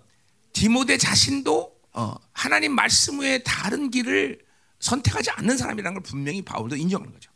디모데 0.53 0.97
자신도 0.97 1.75
어, 1.93 2.15
하나님 2.33 2.73
말씀 2.73 3.19
외에 3.19 3.41
다른 3.43 3.89
길을 3.89 4.39
선택하지 4.79 5.31
않는 5.31 5.57
사람이라는 5.57 5.93
걸 5.95 6.03
분명히 6.03 6.41
바울도 6.41 6.75
인정하는 6.75 7.13
거죠. 7.13 7.30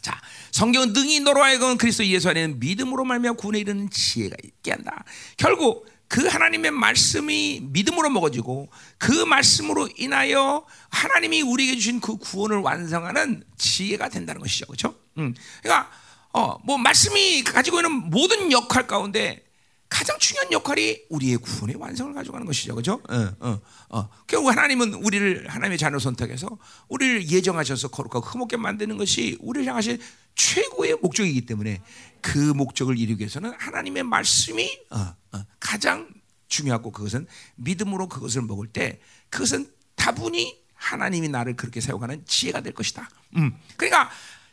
음. 0.00 0.02
자, 0.02 0.20
성경은 0.52 0.92
능히 0.92 1.20
너로 1.20 1.42
하여금 1.42 1.76
그리스도 1.76 2.04
예수 2.06 2.28
안에는 2.28 2.58
믿음으로 2.58 3.04
말미암아 3.04 3.36
구원에 3.36 3.60
이르는 3.60 3.90
지혜가 3.90 4.36
있게 4.42 4.72
한다. 4.72 5.04
결국 5.36 5.86
그 6.08 6.26
하나님의 6.26 6.72
말씀이 6.72 7.60
믿음으로 7.70 8.10
먹어지고 8.10 8.68
그 8.98 9.12
말씀으로 9.12 9.88
인하여 9.96 10.66
하나님이 10.88 11.42
우리에게 11.42 11.76
주신 11.76 12.00
그 12.00 12.16
구원을 12.16 12.58
완성하는 12.58 13.44
지혜가 13.56 14.08
된다는 14.08 14.40
것이죠. 14.40 14.66
그렇죠? 14.66 14.96
음. 15.18 15.34
그러니까 15.62 15.90
어, 16.32 16.58
뭐 16.64 16.78
말씀이 16.78 17.44
가지고 17.44 17.78
있는 17.78 17.92
모든 18.10 18.50
역할 18.50 18.86
가운데 18.86 19.44
가장 19.90 20.16
중요한 20.18 20.50
역할이 20.52 21.02
우리의 21.10 21.36
구원의 21.38 21.76
완성을 21.76 22.14
가져가는 22.14 22.46
것이죠. 22.46 22.76
그죠? 22.76 23.02
어, 23.08 23.34
어, 23.40 23.60
어. 23.90 24.08
결국 24.28 24.48
하나님은 24.48 24.94
우리를 24.94 25.48
하나님의 25.48 25.76
자녀 25.78 25.98
선택해서 25.98 26.58
우리를 26.88 27.28
예정하셔서 27.28 27.88
거룩하고 27.88 28.20
흠없게 28.20 28.56
만드는 28.56 28.96
것이 28.96 29.36
우리를 29.40 29.66
향하신 29.68 29.98
최고의 30.36 30.98
목적이기 31.02 31.44
때문에 31.44 31.82
그 32.22 32.38
목적을 32.38 32.98
이루기 32.98 33.22
위해서는 33.22 33.52
하나님의 33.58 34.04
말씀이 34.04 34.78
어, 34.90 35.14
어, 35.32 35.44
가장 35.58 36.08
중요하고 36.46 36.92
그것은 36.92 37.26
믿음으로 37.56 38.08
그것을 38.08 38.42
먹을 38.42 38.68
때 38.68 39.00
그것은 39.28 39.70
다분히 39.96 40.60
하나님이 40.74 41.28
나를 41.28 41.56
그렇게 41.56 41.80
사용하는 41.80 42.24
지혜가 42.26 42.60
될 42.60 42.72
것이다. 42.74 43.10
음. 43.36 43.52
그러니까 43.76 44.08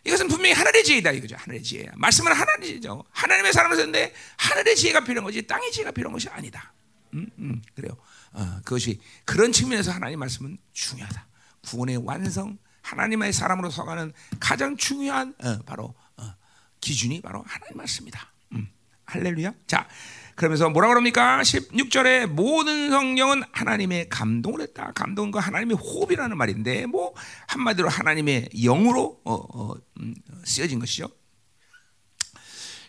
이것은 0.07 0.29
분명히 0.29 0.53
하늘의 0.53 0.83
지혜다 0.85 1.11
이거죠. 1.11 1.35
하늘의 1.37 1.61
지혜. 1.61 1.85
말씀은 1.95 2.31
하나님의 2.31 2.67
지혜죠. 2.69 3.03
하나님의 3.11 3.51
사람을 3.51 3.75
썼는데 3.75 4.13
하늘의 4.37 4.75
지혜가 4.77 5.03
필요한 5.03 5.25
거지 5.25 5.45
땅의 5.45 5.71
지혜가 5.71 5.91
필요한 5.91 6.13
것이 6.13 6.29
아니다. 6.29 6.73
음, 7.13 7.29
음, 7.37 7.61
그래요. 7.75 7.97
어, 8.31 8.59
그것이 8.63 9.01
그런 9.25 9.51
측면에서 9.51 9.91
하나님 9.91 10.19
말씀은 10.19 10.57
중요하다. 10.71 11.27
구원의 11.67 11.97
완성, 11.97 12.57
하나님의 12.83 13.33
사람으로 13.33 13.69
서가는 13.69 14.13
가장 14.39 14.77
중요한 14.77 15.35
어, 15.43 15.59
바로 15.65 15.93
어, 16.15 16.33
기준이 16.79 17.21
바로 17.21 17.43
하나님 17.45 17.75
말씀이다. 17.75 18.31
음, 18.53 18.69
할렐루야. 19.07 19.53
자, 19.65 19.87
그러면서 20.35 20.69
뭐라 20.69 20.89
그럽니까? 20.89 21.41
16절에 21.41 22.27
모든 22.27 22.91
성경은 22.91 23.41
하나님의 23.51 24.09
감동을 24.09 24.61
했다. 24.61 24.91
감동은 24.93 25.31
그 25.31 25.39
하나님의 25.39 25.77
호흡이라는 25.77 26.37
말인데 26.37 26.85
뭐 26.85 27.13
한마디로 27.47 27.89
하나님의 27.89 28.49
영으로 28.53 29.19
어, 29.23 29.33
어, 29.33 29.75
음, 29.99 30.13
쓰여진 30.43 30.79
것이죠. 30.79 31.09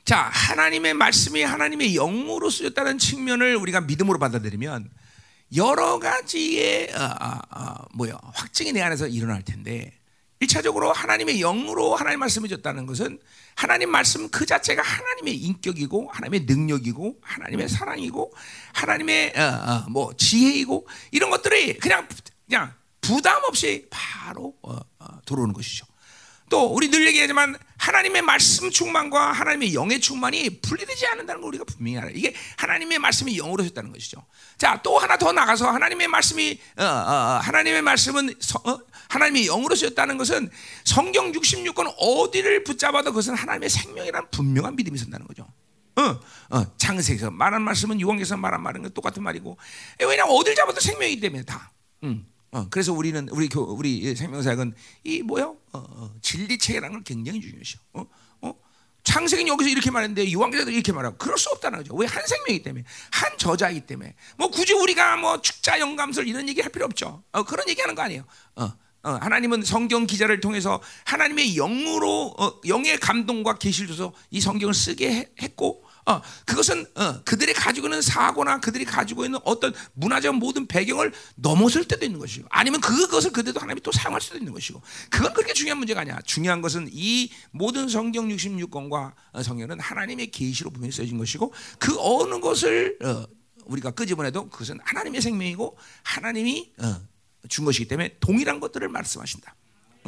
자, 0.04 0.30
하나님의 0.32 0.94
말씀이 0.94 1.42
하나님의 1.42 1.94
영으로 1.94 2.50
쓰였다는 2.50 2.98
측면을 2.98 3.56
우리가 3.56 3.82
믿음으로 3.82 4.18
받아들이면 4.18 4.90
여러 5.56 5.98
가지의 5.98 6.92
어, 6.94 7.02
어, 7.02 7.60
어, 7.60 7.84
뭐야 7.94 8.18
확증이 8.34 8.72
내 8.72 8.82
안에서 8.82 9.06
일어날 9.06 9.42
텐데 9.42 9.97
1차적으로 10.40 10.92
하나님의 10.92 11.38
영으로 11.40 11.96
하나님 11.96 12.20
말씀을 12.20 12.48
줬다는 12.48 12.86
것은 12.86 13.18
하나님 13.56 13.90
말씀 13.90 14.28
그 14.30 14.46
자체가 14.46 14.82
하나님의 14.82 15.34
인격이고 15.36 16.10
하나님의 16.12 16.46
능력이고 16.46 17.18
하나님의 17.20 17.68
사랑이고 17.68 18.32
하나님의 18.72 19.32
어, 19.36 19.42
어, 19.42 19.90
뭐 19.90 20.12
지혜이고 20.16 20.86
이런 21.10 21.30
것들이 21.30 21.78
그냥 21.78 22.06
그냥 22.46 22.72
부담 23.00 23.42
없이 23.44 23.86
바로 23.90 24.54
어, 24.62 24.78
어 25.00 25.20
들어오는 25.26 25.52
것이죠. 25.52 25.86
또 26.48 26.66
우리 26.66 26.90
늘 26.90 27.06
얘기하지만 27.06 27.56
하나님의 27.76 28.22
말씀 28.22 28.70
충만과 28.70 29.32
하나님의 29.32 29.74
영의 29.74 30.00
충만이 30.00 30.60
분리되지 30.60 31.06
않는다는 31.06 31.40
걸 31.40 31.48
우리가 31.48 31.64
분명히 31.64 31.98
알아요. 31.98 32.12
이게 32.14 32.34
하나님의 32.56 32.98
말씀이 32.98 33.34
영으로 33.36 33.64
셨다는 33.64 33.92
것이죠. 33.92 34.24
자, 34.56 34.80
또 34.82 34.98
하나 34.98 35.16
더 35.16 35.32
나가서 35.32 35.70
하나님의 35.70 36.08
말씀이 36.08 36.58
어, 36.76 36.82
어, 36.82 36.86
어 36.86 37.38
하나님의 37.42 37.82
말씀은 37.82 38.34
서, 38.40 38.60
어, 38.64 38.78
하나님의 39.08 39.46
영으로 39.46 39.74
쓰였다는 39.74 40.18
것은 40.18 40.50
성경 40.84 41.32
66권 41.32 41.94
어디를 41.98 42.64
붙잡아도 42.64 43.10
그것은 43.10 43.34
하나님의 43.34 43.70
생명이라는 43.70 44.30
분명한 44.30 44.76
믿음이 44.76 44.98
있다는 45.00 45.26
거죠. 45.26 45.46
어, 45.96 46.20
어, 46.50 46.76
창세기에서 46.76 47.30
말한 47.30 47.62
말씀은 47.62 48.00
유황에서 48.00 48.36
말한 48.36 48.62
말은 48.62 48.90
똑같은 48.94 49.22
말이고 49.22 49.58
왜냐하면 50.00 50.36
어딜 50.36 50.54
잡아도 50.54 50.80
생명이기 50.80 51.20
때문에 51.20 51.42
다. 51.44 51.72
음. 52.04 52.26
어, 52.52 52.66
그래서 52.70 52.92
우리는 52.92 53.28
우리 53.30 53.48
교 53.48 53.62
우리 53.62 54.14
생명사역은 54.14 54.74
이 55.04 55.22
뭐요? 55.22 55.56
어, 55.72 55.78
어, 55.78 56.14
진리체라는 56.22 56.90
걸 56.92 57.04
굉장히 57.04 57.40
중요시요. 57.40 57.80
어, 57.94 58.06
어? 58.42 58.54
창세기는 59.04 59.52
여기서 59.52 59.70
이렇게 59.70 59.90
말했는데 59.90 60.30
유황기도 60.30 60.70
이렇게 60.70 60.92
말하고 60.92 61.16
그럴 61.18 61.36
수 61.38 61.50
없다는 61.50 61.78
거죠. 61.78 61.94
왜 61.94 62.06
한 62.06 62.26
생명이기 62.26 62.62
때문에 62.62 62.84
한 63.10 63.38
저자이기 63.38 63.82
때문에 63.82 64.14
뭐 64.36 64.48
굳이 64.50 64.72
우리가 64.72 65.16
뭐 65.18 65.40
축자 65.40 65.78
영감설 65.78 66.26
이런 66.26 66.48
얘기 66.48 66.60
할 66.60 66.70
필요 66.70 66.84
없죠. 66.86 67.22
어, 67.32 67.42
그런 67.44 67.68
얘기하는 67.68 67.94
거 67.94 68.02
아니에요. 68.02 68.24
어, 68.56 68.64
어, 69.04 69.10
하나님은 69.12 69.62
성경 69.62 70.06
기자를 70.06 70.40
통해서 70.40 70.82
하나님의 71.04 71.54
영으로 71.54 72.34
어, 72.38 72.60
영의 72.66 72.98
감동과 72.98 73.58
계시를 73.58 73.88
줘서 73.88 74.12
이 74.30 74.40
성경을 74.40 74.74
쓰게 74.74 75.32
했고 75.40 75.84
어, 76.08 76.22
그것은 76.46 76.86
어, 76.94 77.22
그들이 77.22 77.52
가지고 77.52 77.88
있는 77.88 78.00
사고나 78.00 78.60
그들이 78.60 78.86
가지고 78.86 79.26
있는 79.26 79.38
어떤 79.44 79.74
문화적 79.92 80.36
모든 80.36 80.66
배경을 80.66 81.12
넘어설 81.34 81.84
때도 81.84 82.06
있는 82.06 82.18
것이고 82.18 82.48
아니면 82.50 82.80
그것을 82.80 83.30
그대도 83.30 83.60
하나님이 83.60 83.82
또 83.82 83.92
사용할 83.92 84.22
수도 84.22 84.38
있는 84.38 84.54
것이고 84.54 84.80
그건 85.10 85.34
그렇게 85.34 85.52
중요한 85.52 85.76
문제가 85.76 86.00
아니야. 86.00 86.18
중요한 86.24 86.62
것은 86.62 86.88
이 86.90 87.30
모든 87.50 87.90
성경 87.90 88.28
66권과 88.28 89.12
어, 89.32 89.42
성경은 89.42 89.80
하나님의 89.80 90.30
계시로 90.30 90.70
분명히 90.70 90.92
써진 90.92 91.18
것이고 91.18 91.52
그 91.78 91.94
어느 91.98 92.40
것을 92.40 92.96
어, 93.04 93.26
우리가 93.66 93.90
끄집어내도 93.90 94.48
그것은 94.48 94.78
하나님의 94.82 95.20
생명이고 95.20 95.76
하나님이 96.04 96.72
어, 96.78 97.02
준 97.50 97.66
것이기 97.66 97.86
때문에 97.86 98.16
동일한 98.18 98.60
것들을 98.60 98.88
말씀하신다. 98.88 99.54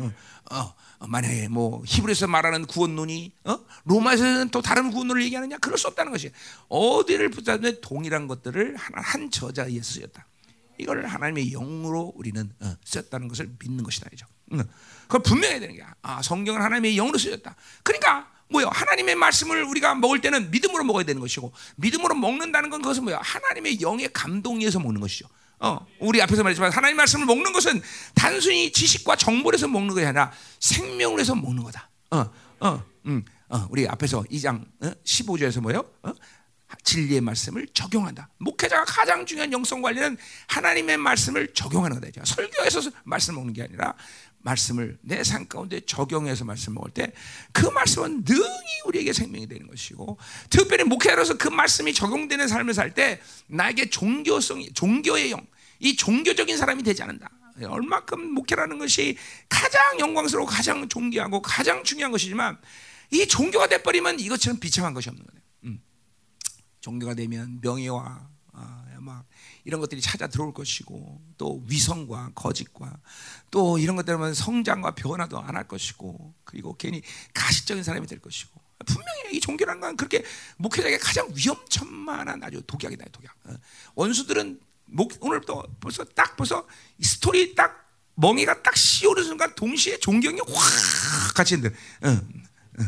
어, 0.00 0.12
어. 0.56 0.74
어, 1.00 1.06
만약에 1.06 1.48
뭐 1.48 1.82
히브리서 1.86 2.26
말하는 2.26 2.66
구원론이 2.66 3.32
어? 3.44 3.58
로마에서는 3.84 4.50
또 4.50 4.60
다른 4.60 4.90
구원론을 4.90 5.24
얘기하느냐? 5.24 5.56
그럴 5.58 5.78
수 5.78 5.88
없다는 5.88 6.12
것이 6.12 6.30
어디를 6.68 7.30
붙잡는 7.30 7.80
동일한 7.80 8.28
것들을 8.28 8.76
하나 8.76 9.00
한 9.00 9.30
저자에 9.30 9.80
쓰였다. 9.80 10.26
이걸 10.78 11.06
하나님의 11.06 11.50
영으로 11.50 12.12
우리는 12.16 12.52
어, 12.60 12.76
썼다는 12.84 13.28
것을 13.28 13.50
믿는 13.58 13.82
것이다 13.82 14.08
이죠. 14.12 14.26
응. 14.52 14.62
그걸 15.02 15.22
분명해야 15.22 15.60
되는 15.60 15.76
거야. 15.76 15.94
아 16.02 16.20
성경은 16.22 16.60
하나님의 16.60 16.96
영으로 16.96 17.16
쓰였다. 17.16 17.56
그러니까 17.82 18.30
뭐요? 18.50 18.68
하나님의 18.68 19.14
말씀을 19.14 19.62
우리가 19.64 19.94
먹을 19.94 20.20
때는 20.20 20.50
믿음으로 20.50 20.84
먹어야 20.84 21.04
되는 21.04 21.20
것이고 21.20 21.52
믿음으로 21.76 22.14
먹는다는 22.14 22.68
건 22.68 22.82
그것은 22.82 23.04
뭐야? 23.04 23.20
하나님의 23.22 23.80
영의 23.80 24.10
감동에 24.12 24.68
서 24.70 24.80
먹는 24.80 25.00
것이죠. 25.00 25.28
어, 25.60 25.86
우리 25.98 26.20
앞에서 26.22 26.42
말했지만 26.42 26.72
하나님 26.72 26.96
말씀을 26.96 27.26
먹는 27.26 27.52
것은 27.52 27.80
단순히 28.14 28.72
지식과 28.72 29.16
정보를 29.16 29.58
해서 29.58 29.68
먹는 29.68 29.94
것이 29.94 30.06
아니라 30.06 30.32
생명을 30.58 31.20
해서 31.20 31.34
먹는 31.34 31.62
거다. 31.62 31.90
어, 32.10 32.30
어, 32.60 32.84
음, 33.06 33.24
어, 33.48 33.66
우리 33.70 33.86
앞에서 33.86 34.22
2장 34.30 34.64
어? 34.82 34.90
15절에서 35.04 35.60
뭐예요? 35.60 35.84
어? 36.02 36.12
진리의 36.84 37.20
말씀을 37.20 37.66
적용한다. 37.74 38.30
목회자가 38.38 38.84
가장 38.84 39.26
중요한 39.26 39.52
영성 39.52 39.82
관리는 39.82 40.16
하나님의 40.46 40.96
말씀을 40.96 41.52
적용하는 41.52 42.00
거다. 42.00 42.24
설교에서 42.24 42.90
말씀 43.04 43.34
먹는 43.34 43.52
게 43.52 43.62
아니라 43.62 43.94
말씀을 44.42 44.98
내 45.02 45.22
삶 45.22 45.46
가운데 45.48 45.80
적용해서 45.80 46.44
말씀 46.44 46.74
먹을 46.74 46.90
때 46.90 47.12
그 47.52 47.66
말씀은 47.66 48.24
능히 48.24 48.80
우리에게 48.86 49.12
생명이 49.12 49.46
되는 49.46 49.66
것이고 49.66 50.18
특별히 50.48 50.84
목회자로서 50.84 51.36
그 51.36 51.48
말씀이 51.48 51.92
적용되는 51.92 52.48
삶을 52.48 52.74
살 52.74 52.94
때 52.94 53.20
나에게 53.46 53.90
종교성, 53.90 54.62
종교의 54.74 55.30
영, 55.30 55.46
이 55.78 55.94
종교적인 55.96 56.56
사람이 56.56 56.82
되지 56.82 57.02
않는다. 57.02 57.30
얼마큼 57.62 58.32
목회라는 58.32 58.78
것이 58.78 59.16
가장 59.48 59.98
영광스러워 60.00 60.46
가장 60.46 60.88
존귀하고 60.88 61.42
가장 61.42 61.84
중요한 61.84 62.10
것이지만 62.10 62.58
이 63.10 63.26
종교가 63.26 63.66
돼버리면 63.68 64.18
이것처럼 64.20 64.58
비참한 64.58 64.94
것이 64.94 65.08
없는 65.10 65.24
거예요. 65.26 65.42
음. 65.64 65.82
종교가 66.80 67.14
되면 67.14 67.60
명예와 67.60 68.28
아, 68.52 68.84
막 69.00 69.26
이런 69.64 69.80
것들이 69.80 70.00
찾아 70.00 70.26
들어올 70.26 70.52
것이고 70.54 71.20
또 71.38 71.62
위성과 71.66 72.32
거짓과 72.34 72.98
또 73.50 73.78
이런 73.78 73.94
것 73.96 74.04
때문에 74.04 74.34
성장과 74.34 74.94
변화도 74.94 75.38
안 75.40 75.56
할 75.56 75.68
것이고 75.68 76.34
그리고 76.44 76.74
괜히 76.76 77.02
가식적인 77.34 77.82
사람이 77.82 78.06
될 78.06 78.18
것이고 78.20 78.60
분명히 78.86 79.36
이 79.36 79.40
종교라는 79.40 79.80
건 79.80 79.96
그렇게 79.96 80.24
목회자에게 80.56 80.98
가장 80.98 81.28
위험천만한 81.34 82.42
아주 82.42 82.62
독약이다 82.66 83.04
독약. 83.12 83.36
어. 83.44 83.54
원수들은 83.94 84.60
목, 84.86 85.12
오늘 85.20 85.40
또 85.42 85.62
벌써 85.80 86.02
딱 86.04 86.36
벌써 86.36 86.66
스토리 87.00 87.54
딱 87.54 87.88
멍이가 88.14 88.62
딱 88.62 88.76
씌오는 88.76 89.22
순간 89.24 89.54
동시에 89.54 89.98
존경이 89.98 90.40
확 90.40 91.34
같이 91.34 91.54
있는. 91.54 91.70
어, 92.02 92.08
어, 92.08 92.84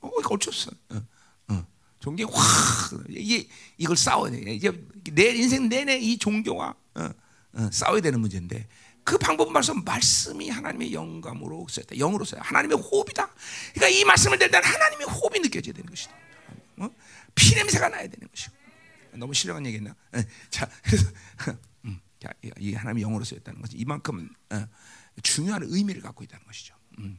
어, 0.00 0.10
이거 0.20 0.34
어쩌어 0.34 0.52
어, 0.90 1.02
어. 1.48 1.66
존경이 2.00 2.30
확 2.32 2.90
이게 3.08 3.48
이걸 3.76 3.96
싸워야 3.96 4.30
돼. 4.30 4.54
이제 4.54 4.70
내 5.10 5.30
인생 5.30 5.68
내내 5.68 5.98
이 5.98 6.18
종교와 6.18 6.74
어, 6.94 7.10
어, 7.54 7.70
싸워야 7.72 8.00
되는 8.00 8.20
문제인데 8.20 8.68
그 9.04 9.18
방법은 9.18 9.52
말씀 9.52 9.82
말씀이 9.82 10.48
하나님의 10.48 10.92
영감으로 10.92 11.66
쓰였다. 11.68 11.96
영으로 11.96 12.24
써요. 12.24 12.40
하나님의 12.44 12.78
호흡이다. 12.78 13.28
그러니까 13.74 13.88
이 13.88 14.04
말씀을 14.04 14.38
들 14.38 14.50
때는 14.50 14.68
하나님의 14.68 15.06
호흡이 15.08 15.40
느껴져야 15.40 15.72
되는 15.72 15.88
것이다. 15.90 16.14
어? 16.78 16.90
피 17.34 17.54
냄새가 17.54 17.88
나야 17.88 18.02
되는 18.02 18.28
것이고. 18.28 18.54
너무 19.14 19.34
신령한 19.34 19.66
얘기했나? 19.66 19.94
예. 20.16 20.24
자, 20.50 20.68
그래서 20.84 21.10
음, 21.84 22.00
이 22.58 22.74
하나님의 22.74 23.02
영으로 23.02 23.24
쓰였다는 23.24 23.60
것이 23.60 23.76
이만큼 23.76 24.30
어, 24.50 24.66
중요한 25.22 25.62
의미를 25.64 26.00
갖고 26.00 26.22
있다는 26.22 26.46
것이죠. 26.46 26.74
음, 26.98 27.18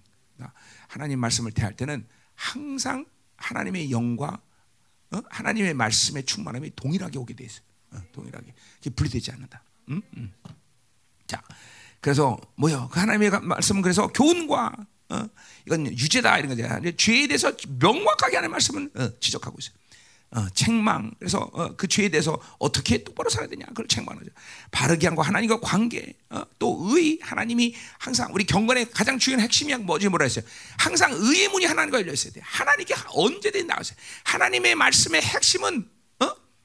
하나님 0.87 1.19
말씀을 1.19 1.51
대할 1.51 1.75
때는 1.75 2.07
항상 2.35 3.05
하나님의 3.37 3.91
영과 3.91 4.41
어? 5.11 5.21
하나님의 5.29 5.73
말씀의 5.73 6.23
충만함이 6.23 6.71
동일하게 6.75 7.19
오게 7.19 7.35
돼 7.35 7.43
있어요. 7.43 7.65
어, 7.93 8.01
동일하게 8.11 8.53
분리되지 8.95 9.31
않는다. 9.31 9.63
음? 9.89 10.01
음. 10.17 10.33
자, 11.27 11.41
그래서 12.01 12.39
뭐요? 12.55 12.89
그 12.91 12.99
하나님의 12.99 13.41
말씀은 13.41 13.81
그래서 13.81 14.07
교훈과 14.07 14.71
어? 15.09 15.25
이건 15.65 15.87
유죄다 15.87 16.37
이런 16.39 16.55
거죠. 16.55 16.91
죄에 16.97 17.27
대해서 17.27 17.53
명확하게 17.79 18.37
하는 18.37 18.51
말씀은 18.51 18.91
어, 18.95 19.09
지적하고 19.19 19.57
있어요. 19.59 19.75
어, 20.35 20.49
책망. 20.49 21.13
그래서 21.19 21.37
어, 21.53 21.75
그 21.75 21.87
죄에 21.87 22.09
대해서 22.09 22.39
어떻게 22.57 23.03
똑바로 23.03 23.29
살아야 23.29 23.47
되냐. 23.47 23.67
그걸 23.67 23.87
책망하죠. 23.87 24.31
바르게 24.71 25.05
한 25.05 25.15
거 25.15 25.21
하나님과 25.21 25.59
관계. 25.59 26.15
어, 26.31 26.43
또 26.57 26.89
의. 26.89 27.19
하나님이 27.21 27.75
항상 27.99 28.33
우리 28.33 28.43
경건의 28.43 28.89
가장 28.89 29.19
중요한 29.19 29.43
핵심이 29.43 29.75
뭐지 29.75 30.09
뭐라 30.09 30.23
했어요. 30.23 30.43
항상 30.77 31.11
의의 31.13 31.49
문이 31.49 31.65
하나님과 31.65 31.99
열려 31.99 32.13
있어야 32.13 32.33
돼. 32.33 32.41
하나님께 32.43 32.95
언제든 33.09 33.67
나오세요. 33.67 33.95
하나님의 34.23 34.73
말씀의 34.73 35.21
핵심은 35.21 35.87
어? 35.87 35.92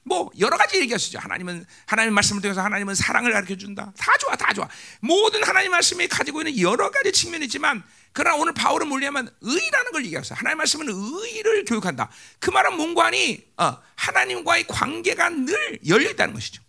뭐 0.05 0.31
여러 0.39 0.57
가지 0.57 0.79
있죠. 0.83 1.19
하나님은 1.19 1.67
하나님의 1.87 2.15
말씀을 2.15 2.41
통해서 2.41 2.63
하나님은 2.63 2.95
사랑을 2.95 3.33
가르쳐 3.33 3.57
준다. 3.57 3.93
다 3.99 4.17
좋아, 4.19 4.37
다 4.37 4.53
좋아. 4.53 4.69
모든 5.01 5.45
하나님 5.45 5.71
말씀이 5.71 6.09
가지고 6.09 6.41
있는 6.41 6.59
여러 6.61 6.91
가지 6.91 7.13
측면이 7.13 7.45
있지만 7.45 7.83
그러나 8.13 8.37
오늘 8.37 8.55
바울은 8.55 8.89
물리하면 8.89 9.29
의라는 9.41 9.93
걸 9.93 10.05
얘기했어요. 10.07 10.37
하나님 10.39 10.59
말씀은 10.59 10.87
의를 10.89 11.65
교육한다. 11.65 12.11
그 12.39 12.51
말은 12.51 12.77
뭔가니 12.77 13.45
어, 13.59 13.77
하나님과의 13.97 14.67
관계가 14.67 15.29
늘 15.31 15.79
열려 15.87 16.11
있다는 16.11 16.35
것이죠. 16.35 16.63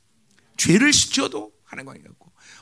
죄를 0.57 0.91
씻어도 0.91 1.51
하나님과 1.63 1.93
관계가 1.93 2.13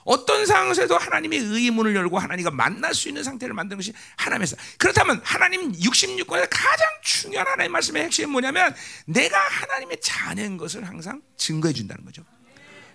어떤 0.07 0.45
상황에서도 0.45 0.97
하나님의 0.97 1.39
의의 1.39 1.69
문을 1.71 1.93
열고 1.93 2.17
하나님과 2.17 2.49
만날 2.51 2.93
수 2.93 3.09
있는 3.09 3.23
상태를 3.23 3.53
만드는 3.53 3.77
것이 3.77 3.91
하나님에서 4.15 4.55
그렇다면 4.77 5.19
하나님 5.21 5.73
66권에서 5.73 6.47
가장 6.49 6.87
중요한 7.03 7.45
하나님 7.45 7.73
말씀의 7.73 8.05
핵심이 8.05 8.31
뭐냐면 8.31 8.73
내가 9.05 9.37
하나님의 9.37 9.99
자녀인 10.01 10.55
것을 10.57 10.87
항상 10.87 11.21
증거해 11.35 11.73
준다는 11.73 12.05
거죠. 12.05 12.23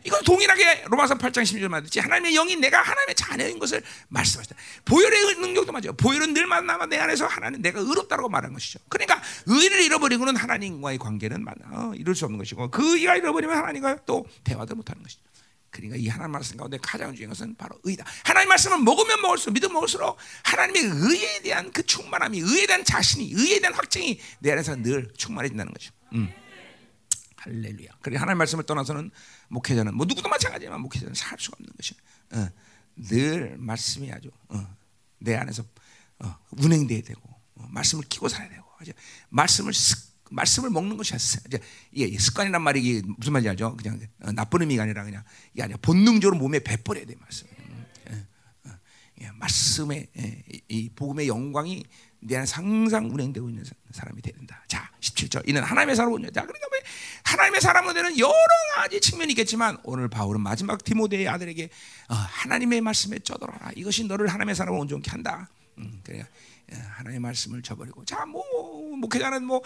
이건 0.05 0.25
동일하게 0.25 0.85
로마서 0.87 1.17
8장 1.17 1.43
16절 1.43 1.69
말했지 1.69 2.01
하나님의 2.01 2.33
영이 2.33 2.57
내가 2.57 2.81
하나님의 2.81 3.15
자녀인 3.15 3.59
것을 3.59 3.83
말씀하시다. 4.09 4.57
보혈의 4.87 5.37
능력도 5.37 5.71
맞아요. 5.71 5.93
보혈은 5.93 6.33
늘 6.33 6.47
만나면 6.47 6.89
내 6.89 6.97
안에서 6.97 7.27
하나님 7.27 7.61
내가 7.61 7.79
의롭다고 7.79 8.31
말한 8.31 8.55
것이죠. 8.55 8.81
그러니까 8.89 9.23
의를 9.47 9.83
잃어버리고는 9.83 10.35
하나님과의 10.35 10.97
관계는 10.97 11.45
어, 11.73 11.93
이룰 11.95 12.17
수 12.17 12.25
없는 12.25 12.39
것이고 12.39 12.71
그 12.71 12.97
의가 12.97 13.17
잃어버리면 13.17 13.55
하나님과 13.55 13.99
또 14.07 14.27
대화도 14.45 14.75
못하는 14.75 15.03
것이죠. 15.03 15.21
그러니까 15.73 15.97
이 15.97 16.07
하나님 16.07 16.33
말씀 16.33 16.57
가운데 16.57 16.79
가장 16.81 17.15
중요한 17.15 17.31
것은 17.31 17.57
바로 17.57 17.77
의다. 17.83 18.05
하나님 18.25 18.51
말씀을 18.51 18.79
먹으면 18.79 19.21
먹을수록 19.23 19.55
믿으면 19.55 19.73
먹을수록 19.73 20.19
하나님의 20.45 20.83
의에 20.83 21.43
대한 21.43 21.73
그 21.73 21.85
충만함이 21.85 22.39
의에 22.39 22.67
대한 22.67 22.85
자신이 22.85 23.33
의에 23.35 23.59
대한 23.59 23.75
확증이 23.75 24.21
내 24.39 24.53
안에서 24.53 24.77
늘 24.77 25.11
충만해진다는 25.17 25.73
거죠. 25.73 25.93
음. 26.13 26.33
할렐루야. 27.39 27.89
그래 28.03 28.19
하나님 28.19 28.39
말씀을 28.39 28.65
떠나서는 28.65 29.11
목회자는 29.49 29.97
뭐 29.97 30.07
누구도 30.07 30.29
마찬가지지만 30.29 30.81
목회자는 30.83 31.15
살 31.15 31.39
수가 31.41 31.57
없는 31.59 31.73
것이 31.77 31.95
어, 32.33 32.49
늘 32.95 33.57
말씀이 33.59 34.13
아주 34.13 34.31
어, 34.49 34.77
내 35.19 35.35
안에서 35.35 35.65
어, 36.21 36.37
운행돼야 36.51 37.01
되고 37.03 37.21
어, 37.57 37.67
말씀을 37.71 38.05
끼고 38.05 38.29
살아야 38.29 38.51
되고 38.51 38.65
이제 38.83 38.93
말씀을 39.31 39.73
습, 39.73 40.12
말씀을 40.33 40.71
먹는 40.71 40.97
것이 40.97 41.15
이제 41.47 41.61
예, 41.95 42.19
습관이란 42.19 42.63
말이 42.63 42.81
이게 42.83 43.03
무슨 43.19 43.33
말인지 43.33 43.51
알죠? 43.51 43.77
그냥 43.77 44.01
어, 44.23 44.33
나쁜 44.33 44.63
의미가 44.63 44.83
아니라 44.83 45.05
그냥 45.05 45.23
이게 45.53 45.63
아니라 45.63 45.79
본능적으로 45.83 46.39
몸에 46.39 46.59
배버려야 46.61 47.05
돼 47.05 47.15
말씀. 47.21 47.47
예, 48.11 48.15
어, 48.69 48.73
예, 49.23 49.31
말씀의 49.35 50.09
예, 50.19 50.43
이 50.69 50.91
복음의 50.91 51.29
영광이 51.29 51.85
내 52.25 52.37
안에 52.37 52.47
항상 52.51 53.11
운행되고 53.11 53.49
있는 53.49 53.65
사람이 53.91 54.23
되야 54.23 54.37
된다. 54.37 54.63
자, 54.69 54.91
17절. 55.01 55.49
이는 55.49 55.63
하나님의 55.63 55.97
사람은 55.97 56.23
자, 56.33 56.43
그러니까 56.43 56.67
왜 56.73 56.81
하나님의 57.25 57.61
사람은 57.61 57.95
되는 57.95 58.19
여러 58.19 58.33
가지 58.77 59.01
측면이 59.01 59.33
있겠지만 59.33 59.77
오늘 59.83 60.09
바울은 60.09 60.41
마지막 60.41 60.83
디모데의 60.85 61.29
아들에게 61.29 61.69
어, 62.09 62.15
하나님의 62.15 62.81
말씀에 62.81 63.19
쩌들어라. 63.19 63.73
이것이 63.77 64.05
너를 64.05 64.29
하나님의 64.29 64.55
사람을 64.55 64.79
온전케 64.79 65.11
한다. 65.11 65.49
음, 65.79 66.01
그래. 66.05 66.25
예, 66.73 66.77
하나님의 66.77 67.21
말씀을 67.21 67.63
저버리고 67.63 68.05
자, 68.05 68.25
뭐 68.25 68.45
목회자는 68.97 69.45
뭐 69.45 69.63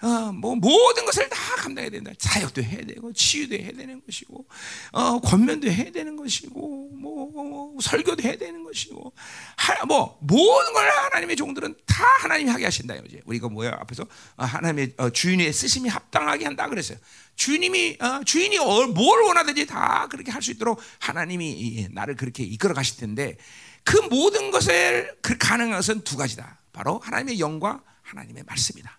어, 0.00 0.32
뭐 0.32 0.54
모든 0.54 1.04
것을 1.06 1.28
다 1.28 1.36
감당해야 1.56 1.90
된다. 1.90 2.12
사역도 2.18 2.62
해야 2.62 2.84
되고 2.86 3.12
치유도 3.12 3.54
해야 3.56 3.72
되는 3.72 4.00
것이고 4.04 4.46
어, 4.92 5.20
권면도 5.20 5.70
해야 5.70 5.90
되는 5.90 6.16
것이고 6.16 6.90
뭐, 6.92 7.30
뭐 7.30 7.76
설교도 7.80 8.22
해야 8.22 8.36
되는 8.36 8.62
것이고 8.64 9.12
하, 9.56 9.84
뭐 9.86 10.18
모든 10.20 10.72
걸 10.72 10.88
하나님의 10.88 11.36
종들은 11.36 11.74
다 11.86 12.04
하나님이 12.20 12.50
하게 12.50 12.64
하신다 12.64 12.94
이제 12.96 13.20
우리가 13.26 13.48
뭐야 13.48 13.76
앞에서 13.80 14.04
어, 14.36 14.44
하나님의 14.44 14.94
어, 14.98 15.10
주인의 15.10 15.52
쓰심이 15.52 15.88
합당하게 15.88 16.44
한다 16.44 16.68
그랬어요. 16.68 16.98
주님이 17.34 17.98
어, 18.00 18.22
주인이 18.24 18.58
뭘 18.58 19.22
원하든지 19.22 19.66
다 19.66 20.08
그렇게 20.10 20.30
할 20.32 20.42
수 20.42 20.52
있도록 20.52 20.80
하나님이 21.00 21.88
나를 21.90 22.14
그렇게 22.16 22.44
이끌어 22.44 22.72
가실 22.72 22.96
텐데 22.98 23.36
그 23.84 23.96
모든 23.96 24.50
것을 24.50 25.16
그 25.22 25.36
가능한 25.36 25.78
것은 25.78 26.02
두 26.02 26.16
가지다. 26.16 26.60
바로 26.72 26.98
하나님의 27.00 27.40
영과 27.40 27.82
하나님의 28.02 28.44
말씀이다. 28.44 28.97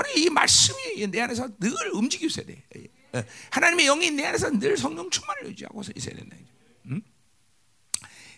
아니 0.00 0.22
이 0.22 0.30
말씀이 0.30 1.06
내 1.08 1.20
안에서 1.20 1.48
늘 1.58 1.72
움직여 1.92 2.26
있어야 2.26 2.46
돼. 2.46 2.62
예, 2.76 2.86
예. 3.14 3.26
하나님의 3.50 3.86
영이 3.86 4.10
내 4.12 4.26
안에서 4.26 4.50
늘 4.50 4.76
성령 4.76 5.10
충만을 5.10 5.48
유지하고 5.48 5.82
있어야 5.94 6.16
된다. 6.16 6.36
음? 6.86 7.02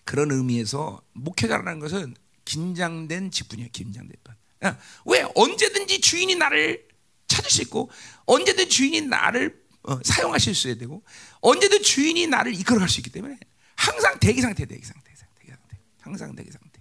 그런 0.05 0.33
의미에서 0.33 1.01
목회자라는 1.13 1.79
것은 1.79 2.15
긴장된 2.45 3.31
직분이에요. 3.31 3.71
긴장된 3.73 4.17
분. 4.25 4.35
예. 4.65 4.77
왜 5.07 5.25
언제든지 5.35 6.01
주인이 6.01 6.35
나를 6.35 6.89
찾을 7.29 7.51
수 7.51 7.63
있고 7.63 7.91
언제든 8.27 8.69
주인이 8.69 9.03
나를 9.03 9.63
어, 9.85 9.99
사용하실 10.05 10.55
수 10.55 10.69
있어야 10.69 10.79
되고 10.79 11.03
언제든 11.41 11.83
주인이 11.83 12.27
나를 12.27 12.55
이끌어갈 12.55 12.89
수 12.89 13.01
있기 13.01 13.11
때문에 13.11 13.39
항상 13.75 14.19
대기 14.19 14.41
상태, 14.41 14.65
대기 14.65 14.85
상태, 14.85 15.13
대기 15.39 15.51
상태, 15.51 15.79
항상 16.01 16.35
대기 16.35 16.51
상태. 16.51 16.72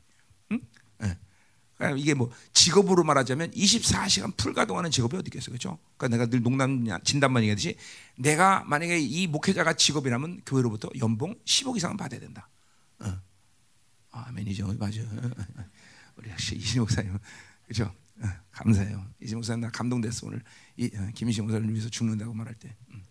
그러니까 1.81 1.99
이게 1.99 2.13
뭐 2.13 2.31
직업으로 2.53 3.03
말하자면 3.03 3.51
24시간 3.51 4.35
풀가동하는 4.37 4.91
직업이 4.91 5.17
어디 5.17 5.27
있겠어, 5.27 5.47
그렇죠? 5.47 5.79
그러니까 5.97 6.17
내가 6.17 6.29
늘 6.29 6.43
농담 6.43 6.85
진단만 7.03 7.43
얘기하듯이 7.43 7.75
내가 8.15 8.63
만약에 8.65 8.99
이 8.99 9.27
목회자가 9.27 9.73
직업이라면 9.73 10.41
교회로부터 10.45 10.89
연봉 10.99 11.35
10억 11.45 11.75
이상은 11.77 11.97
받아야 11.97 12.19
된다. 12.19 12.47
어. 12.99 13.19
아멘이죠, 14.11 14.75
맞아. 14.77 15.01
우리 16.17 16.29
역시 16.29 16.55
이신 16.55 16.81
목사님 16.81 17.17
그죠? 17.67 17.91
어, 18.19 18.27
감사해요. 18.51 19.03
이신 19.21 19.37
목사님 19.37 19.61
나 19.61 19.69
감동됐어 19.71 20.27
오늘 20.27 20.43
이, 20.77 20.91
어, 20.95 21.09
김희신 21.15 21.45
목사님 21.45 21.69
위해서 21.71 21.89
죽는다고 21.89 22.33
말할 22.33 22.53
때 22.55 22.75
음. 22.91 23.03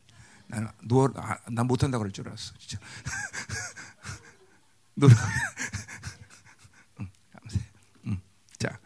나는 0.46 0.68
누워 0.86 1.10
아, 1.16 1.38
난 1.50 1.66
못한다 1.66 1.98
그럴 1.98 2.12
줄 2.12 2.28
알았어 2.28 2.54
진짜. 2.58 2.78
노력. 4.94 5.16
음, 7.00 7.08
감사해. 7.32 7.64
음, 8.06 8.20
자 8.58 8.78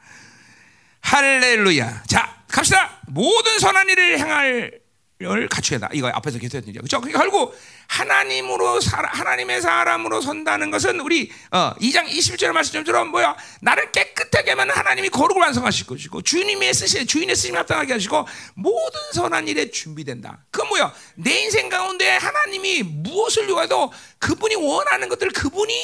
할렐루야. 1.04 2.02
자 2.06 2.34
갑시다. 2.48 2.98
모든 3.06 3.58
선한 3.58 3.88
일을 3.90 4.18
행할 4.18 4.84
을 5.22 5.48
갖춰야 5.48 5.78
다 5.78 5.88
이거 5.92 6.08
앞에서 6.08 6.38
계속 6.38 6.58
했죠. 6.58 6.72
그렇죠? 6.72 7.00
결국 7.00 7.56
하나님으로 7.86 8.80
살 8.80 9.06
하나님의 9.06 9.62
사람으로 9.62 10.20
선다는 10.20 10.70
것은 10.72 11.00
우리 11.00 11.30
어, 11.52 11.72
2장 11.80 12.06
21절 12.08 12.50
말씀처럼 12.50 13.08
뭐야? 13.08 13.36
나를 13.62 13.92
깨끗하게 13.92 14.50
하면 14.50 14.70
하나님이 14.70 15.08
거룩을 15.10 15.40
완성하실 15.40 15.86
것이고 15.86 16.22
주님의 16.22 16.74
쓰시 16.74 17.06
주인의 17.06 17.36
쓰심에 17.36 17.58
합당하게 17.58 17.92
하시고 17.94 18.26
모든 18.54 19.00
선한 19.12 19.46
일에 19.46 19.70
준비된다. 19.70 20.44
그 20.50 20.62
뭐야? 20.62 20.92
내 21.14 21.44
인생 21.44 21.68
가운데 21.68 22.16
하나님이 22.16 22.82
무엇을 22.82 23.48
요구해도 23.48 23.92
그분이 24.18 24.56
원하는 24.56 25.08
것들 25.08 25.30
그분이 25.30 25.74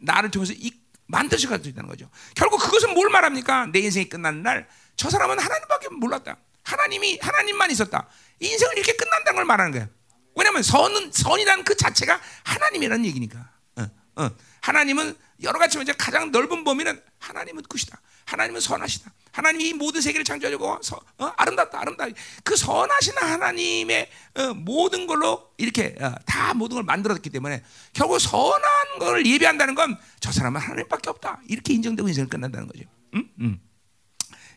나를 0.00 0.30
통해서 0.30 0.54
이, 0.56 0.72
만드실 1.08 1.48
수 1.48 1.68
있다는 1.68 1.88
거죠. 1.88 2.08
결국 2.34 2.58
그것은 2.58 2.94
뭘 2.94 3.10
말합니까? 3.10 3.66
내 3.72 3.80
인생이 3.80 4.08
끝나는 4.08 4.42
날 4.42 4.68
저 4.98 5.08
사람은 5.08 5.38
하나님밖에 5.38 5.88
몰랐다. 5.90 6.36
하나님이 6.64 7.20
하나님만 7.22 7.70
있었다. 7.70 8.08
인생을 8.40 8.76
이렇게 8.76 8.92
끝난다는 8.94 9.36
걸 9.36 9.44
말하는 9.44 9.72
거야. 9.72 9.88
왜냐하면 10.34 10.62
선은 10.62 11.12
선이라는 11.12 11.64
그 11.64 11.76
자체가 11.76 12.20
하나님이라는 12.42 13.06
얘기니까. 13.06 13.48
어, 13.76 13.88
어. 14.16 14.30
하나님은 14.60 15.16
여러 15.44 15.58
가지 15.60 15.80
이제 15.80 15.92
가장 15.96 16.32
넓은 16.32 16.64
범위는 16.64 17.00
하나님은 17.20 17.62
끝이다. 17.62 18.00
하나님은 18.28 18.60
선하시다. 18.60 19.10
하나님이 19.32 19.68
이 19.68 19.72
모든 19.72 20.00
세계를 20.02 20.24
창조하고 20.24 20.80
서, 20.82 21.00
어? 21.18 21.32
아름답다, 21.36 21.80
아름다. 21.80 22.06
그 22.44 22.56
선하신 22.56 23.14
하나님의 23.16 24.10
어, 24.34 24.54
모든 24.54 25.06
걸로 25.06 25.50
이렇게 25.56 25.94
어, 26.00 26.14
다 26.26 26.52
모든 26.52 26.74
걸 26.76 26.84
만들었기 26.84 27.30
때문에 27.30 27.62
결국 27.94 28.18
선한 28.18 28.98
걸 28.98 29.24
예배한다는 29.26 29.74
건 29.74 29.96
저 30.20 30.30
사람은 30.32 30.60
하나님밖에 30.60 31.08
없다. 31.10 31.40
이렇게 31.48 31.72
인정되고 31.74 32.06
인생을 32.08 32.28
끝난다는 32.28 32.66
거죠. 32.68 32.84
음? 33.14 33.30
음. 33.40 33.60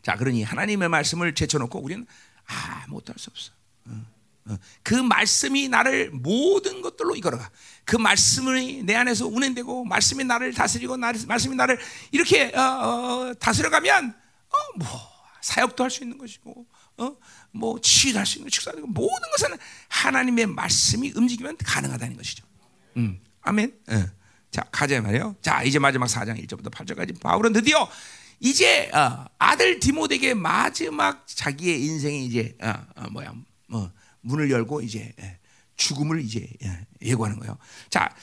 자, 0.01 0.15
그러니 0.17 0.43
하나님의 0.43 0.89
말씀을 0.89 1.33
제쳐놓고 1.35 1.79
우리는 1.79 2.05
아무것도 2.45 3.13
할 3.13 3.19
수 3.19 3.29
없어. 3.29 3.51
어, 3.87 3.91
어. 3.91 4.05
그 4.83 4.93
말씀이 4.95 5.69
나를 5.69 6.11
모든 6.11 6.81
것들로 6.81 7.15
이끌어가. 7.15 7.49
그 7.85 7.95
말씀이 7.95 8.83
내 8.83 8.95
안에서 8.95 9.27
운행되고 9.27 9.85
말씀이 9.85 10.23
나를 10.23 10.53
다스리고 10.53 10.97
말씀이 10.97 11.55
나를 11.55 11.79
이렇게 12.11 12.51
어, 12.55 12.61
어, 12.61 13.33
다스려가면 13.39 14.13
어, 14.49 14.77
뭐 14.77 14.87
사역도 15.41 15.83
할 15.83 15.89
수 15.89 16.03
있는 16.03 16.17
것이고 16.17 16.65
어, 16.97 17.15
뭐 17.51 17.79
치유도 17.81 18.19
할 18.19 18.25
수 18.25 18.39
있는 18.39 18.49
식사도 18.49 18.85
모든 18.87 19.31
것은 19.31 19.57
하나님의 19.89 20.47
말씀이 20.47 21.13
움직이면 21.15 21.57
가능하다는 21.57 22.17
것이죠. 22.17 22.45
음, 22.97 23.19
아멘. 23.41 23.73
어. 23.89 24.05
자 24.51 24.63
가자 24.71 24.99
말이요. 25.01 25.35
자 25.41 25.63
이제 25.63 25.79
마지막 25.79 26.07
4장 26.07 26.37
1절부터 26.45 26.69
8절까지 26.71 27.21
바울은 27.21 27.53
드디어 27.53 27.89
이제 28.39 28.89
어, 28.93 29.25
아들 29.37 29.79
디모데에게 29.79 30.33
마지막 30.33 31.25
자기의 31.27 31.83
인생이 31.85 32.25
이제 32.25 32.57
어, 32.61 32.73
어, 32.95 33.09
뭐야 33.11 33.33
뭐 33.67 33.89
문을 34.21 34.51
열고 34.51 34.81
이제 34.81 35.13
예, 35.19 35.39
죽음을 35.75 36.21
이제 36.21 36.47
예, 36.63 36.87
예고하는 37.01 37.39
거예요. 37.39 37.57
자, 37.89 38.15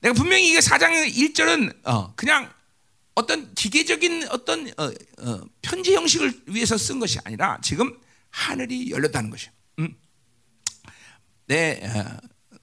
내가 0.00 0.14
분명히 0.14 0.48
이게 0.48 0.58
4장 0.58 1.10
1절은 1.10 1.86
어, 1.86 2.14
그냥 2.14 2.52
어떤 3.14 3.54
기계적인 3.54 4.28
어떤 4.28 4.68
어, 4.76 4.92
어, 5.18 5.40
편지 5.62 5.94
형식을 5.94 6.42
위해서 6.46 6.76
쓴 6.76 7.00
것이 7.00 7.18
아니라 7.24 7.58
지금 7.62 7.98
하늘이 8.30 8.90
열렸다는 8.90 9.30
것이에요. 9.30 9.52
음. 9.80 9.96
내 11.46 11.80
어, 11.82 12.16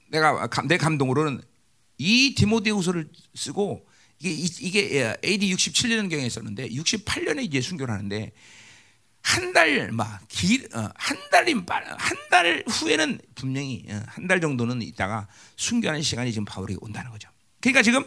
내가 0.09 0.47
내 0.67 0.77
감동으로는 0.77 1.41
이 1.97 2.35
디모데후서를 2.35 3.09
쓰고 3.35 3.87
이게 4.19 4.31
이게 4.31 5.17
AD 5.23 5.53
67년 5.55 6.09
경에 6.09 6.25
있었는데 6.25 6.69
68년에 6.69 7.43
이제 7.43 7.61
순교를 7.61 7.93
하는데 7.93 8.31
한 9.23 9.53
달 9.53 9.91
막길한 9.91 10.85
어, 10.85 10.93
달이 11.31 11.53
한달 11.97 12.63
후에는 12.67 13.19
분명히 13.35 13.85
어, 13.89 14.03
한달 14.07 14.41
정도는 14.41 14.81
있다가 14.81 15.27
순교하는 15.55 16.01
시간이 16.01 16.31
지금 16.31 16.45
바울에게 16.45 16.77
온다는 16.81 17.09
거죠. 17.11 17.29
그러니까 17.61 17.81
지금 17.81 18.03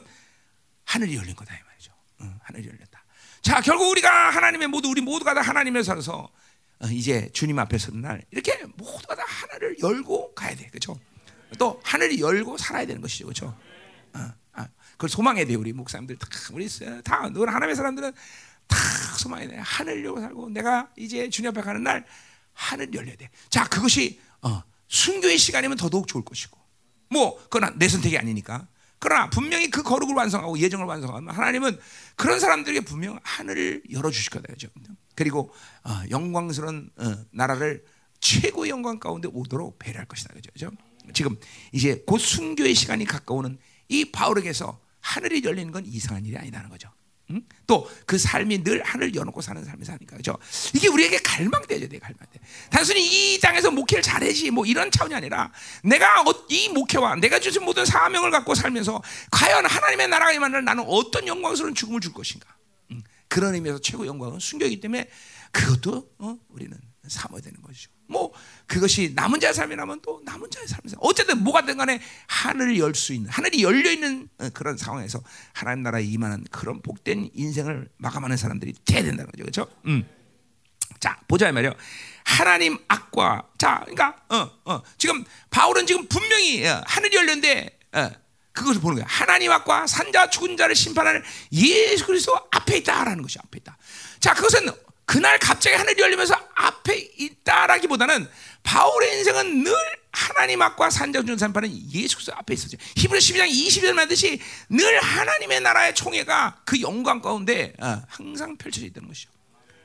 하늘이 0.84 1.16
열린 1.16 1.34
거다 1.34 1.54
이 1.54 1.58
말이죠. 1.66 1.92
어, 2.20 2.38
하늘이 2.42 2.68
열렸다. 2.68 3.04
자 3.42 3.60
결국 3.60 3.90
우리가 3.90 4.30
하나님의 4.30 4.68
모두 4.68 4.88
우리 4.88 5.00
모두가 5.00 5.34
다 5.34 5.40
하나님의 5.40 5.84
살아서 5.84 6.30
이제 6.90 7.30
주님 7.32 7.58
앞에 7.58 7.78
서는 7.78 8.02
날 8.02 8.22
이렇게 8.30 8.64
모두가 8.76 9.14
다 9.14 9.24
하늘을 9.26 9.76
열고 9.80 10.34
가야 10.34 10.54
돼, 10.54 10.66
그렇죠? 10.68 10.98
또 11.58 11.80
하늘이 11.84 12.20
열고 12.20 12.58
살아야 12.58 12.84
되는 12.86 13.00
것이죠, 13.00 13.24
그렇죠? 13.24 13.56
아, 14.12 14.34
그걸 14.92 15.08
소망해야 15.10 15.46
돼 15.46 15.54
우리 15.54 15.72
목사님들 15.72 16.16
다 16.16 16.28
우리 16.52 16.68
다늘 17.04 17.48
하나님의 17.48 17.76
사람들은 17.76 18.12
다 18.66 18.76
소망해야 19.18 19.48
돼. 19.48 19.56
하늘 19.58 20.04
열고 20.04 20.20
살고 20.20 20.48
내가 20.50 20.90
이제 20.96 21.28
주님 21.30 21.50
앞에 21.50 21.62
가는 21.62 21.82
날 21.82 22.04
하늘 22.52 22.92
열려야 22.92 23.16
돼. 23.16 23.30
자 23.50 23.68
그것이 23.68 24.20
어, 24.42 24.62
순교의 24.88 25.38
시간이면 25.38 25.76
더더욱 25.76 26.08
좋을 26.08 26.24
것이고 26.24 26.58
뭐 27.10 27.38
그건 27.48 27.78
내 27.78 27.88
선택이 27.88 28.18
아니니까. 28.18 28.68
그러나 28.98 29.28
분명히 29.28 29.70
그 29.70 29.82
거룩을 29.82 30.14
완성하고 30.14 30.58
예정을 30.58 30.86
완성하면 30.86 31.34
하나님은 31.34 31.78
그런 32.16 32.40
사람들에게 32.40 32.80
분명 32.80 33.20
하늘을 33.22 33.82
열어 33.92 34.10
주실 34.10 34.30
거다죠. 34.30 34.68
그리고 35.14 35.52
어, 35.84 36.02
영광스러운 36.10 36.90
어, 36.96 37.16
나라를 37.30 37.84
최고의 38.20 38.70
영광 38.70 38.98
가운데 38.98 39.28
오도록 39.30 39.78
배려할 39.78 40.06
것이다. 40.06 40.32
그죠? 40.34 40.70
지금 41.12 41.36
이제 41.72 42.02
곧 42.06 42.18
순교의 42.18 42.74
시간이 42.74 43.04
가까우는 43.04 43.58
이 43.88 44.10
바울에게서 44.10 44.80
하늘이 45.00 45.42
열리는 45.44 45.70
건 45.70 45.84
이상한 45.86 46.24
일이 46.24 46.36
아니라는 46.36 46.70
거죠. 46.70 46.90
응? 47.30 47.42
또그 47.66 48.18
삶이 48.18 48.62
늘 48.62 48.82
하늘 48.82 49.14
열어놓고 49.14 49.40
사는 49.40 49.64
삶이 49.64 49.84
사니까 49.84 50.16
그죠? 50.16 50.36
이게 50.74 50.88
우리에게 50.88 51.18
갈망되죠, 51.18 51.88
돼 51.88 51.98
갈망돼. 51.98 52.40
단순히 52.70 53.34
이 53.34 53.40
땅에서 53.40 53.70
목회를 53.70 54.02
잘해지 54.02 54.50
뭐 54.50 54.64
이런 54.64 54.90
차원이 54.90 55.14
아니라 55.14 55.52
내가 55.82 56.22
어, 56.22 56.46
이 56.48 56.68
목회와 56.68 57.16
내가 57.16 57.40
주신 57.40 57.64
모든 57.64 57.84
사명을 57.84 58.30
갖고 58.30 58.54
살면서 58.54 59.02
과연 59.32 59.66
하나님의 59.66 60.08
나라가 60.08 60.32
임하는 60.32 60.64
나는 60.64 60.84
어떤 60.86 61.26
영광스러운 61.26 61.74
죽음을 61.74 62.00
줄 62.00 62.12
것인가? 62.12 62.46
응? 62.92 63.02
그런 63.28 63.54
의미에서 63.54 63.80
최고 63.80 64.06
영광은 64.06 64.38
순교이기 64.38 64.80
때문에 64.80 65.08
그것도 65.50 66.10
어? 66.18 66.36
우리는 66.48 66.78
삼아야 67.08 67.40
되는 67.40 67.60
것이죠. 67.62 67.90
뭐 68.08 68.32
그것이 68.66 69.12
남은 69.14 69.40
자의 69.40 69.54
삶이라면 69.54 70.00
또 70.02 70.20
남은 70.24 70.50
자의 70.50 70.66
삶이죠. 70.66 70.96
어쨌든 71.00 71.42
뭐가 71.42 71.64
든 71.64 71.76
간에 71.76 72.00
하늘을 72.26 72.78
열 72.78 72.94
수 72.94 73.12
있는 73.12 73.30
하늘이 73.30 73.62
열려 73.62 73.90
있는 73.90 74.28
어, 74.38 74.48
그런 74.54 74.76
상황에서 74.76 75.20
하나님 75.52 75.82
나라에 75.82 76.02
임하는 76.04 76.44
그런 76.50 76.80
복된 76.82 77.30
인생을 77.34 77.88
마감하는 77.98 78.36
사람들이 78.36 78.74
돼야 78.84 79.02
된다는 79.02 79.30
거죠. 79.30 79.42
그렇죠? 79.42 79.66
음. 79.86 80.08
자, 80.98 81.18
보자 81.28 81.50
말이요. 81.52 81.72
하나님 82.24 82.78
악과 82.88 83.48
자, 83.58 83.80
그러니까 83.84 84.16
어, 84.30 84.50
어. 84.64 84.82
지금 84.98 85.24
바울은 85.50 85.86
지금 85.86 86.06
분명히 86.08 86.66
어, 86.66 86.82
하늘이 86.86 87.16
열렸는데 87.16 87.78
어, 87.92 88.10
그것을 88.52 88.80
보는 88.80 88.96
거야. 88.96 89.06
하나님 89.06 89.52
악과 89.52 89.86
산자 89.86 90.30
죽은 90.30 90.56
자를 90.56 90.74
심판하는 90.74 91.22
예수 91.52 92.06
그리스도 92.06 92.34
앞에 92.50 92.78
있다라는 92.78 93.22
것이 93.22 93.38
앞에 93.38 93.58
있다. 93.58 93.76
자, 94.18 94.32
그것은 94.34 94.66
그날 95.06 95.38
갑자기 95.38 95.76
하늘이 95.76 96.02
열리면서 96.02 96.34
앞에 96.54 96.96
있다라기보다는 97.16 98.28
바울의 98.62 99.18
인생은 99.18 99.62
늘 99.62 99.72
하나님 100.10 100.60
앞과 100.62 100.90
산자 100.90 101.22
준 101.22 101.38
산파는 101.38 101.70
예수 101.92 102.16
그리스도 102.16 102.36
앞에 102.36 102.54
있었죠. 102.54 102.76
히브리 102.96 103.20
12장 103.20 103.48
20절 103.48 103.92
말듯이 103.92 104.40
늘 104.68 105.00
하나님의 105.00 105.60
나라의 105.60 105.94
총회가 105.94 106.60
그 106.64 106.80
영광 106.80 107.20
가운데 107.20 107.72
어, 107.78 108.02
항상 108.08 108.56
펼쳐져 108.56 108.86
있다는 108.86 109.08
것이죠. 109.08 109.30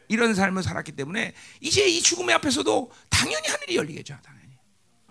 이런 0.07 0.33
삶을 0.33 0.63
살았기 0.63 0.93
때문에 0.93 1.33
이제 1.61 1.85
이 1.87 2.01
죽음의 2.01 2.35
앞에서도 2.35 2.91
당연히 3.09 3.47
하늘이 3.47 3.75
열리겠죠. 3.75 4.17
당연히. 4.23 4.41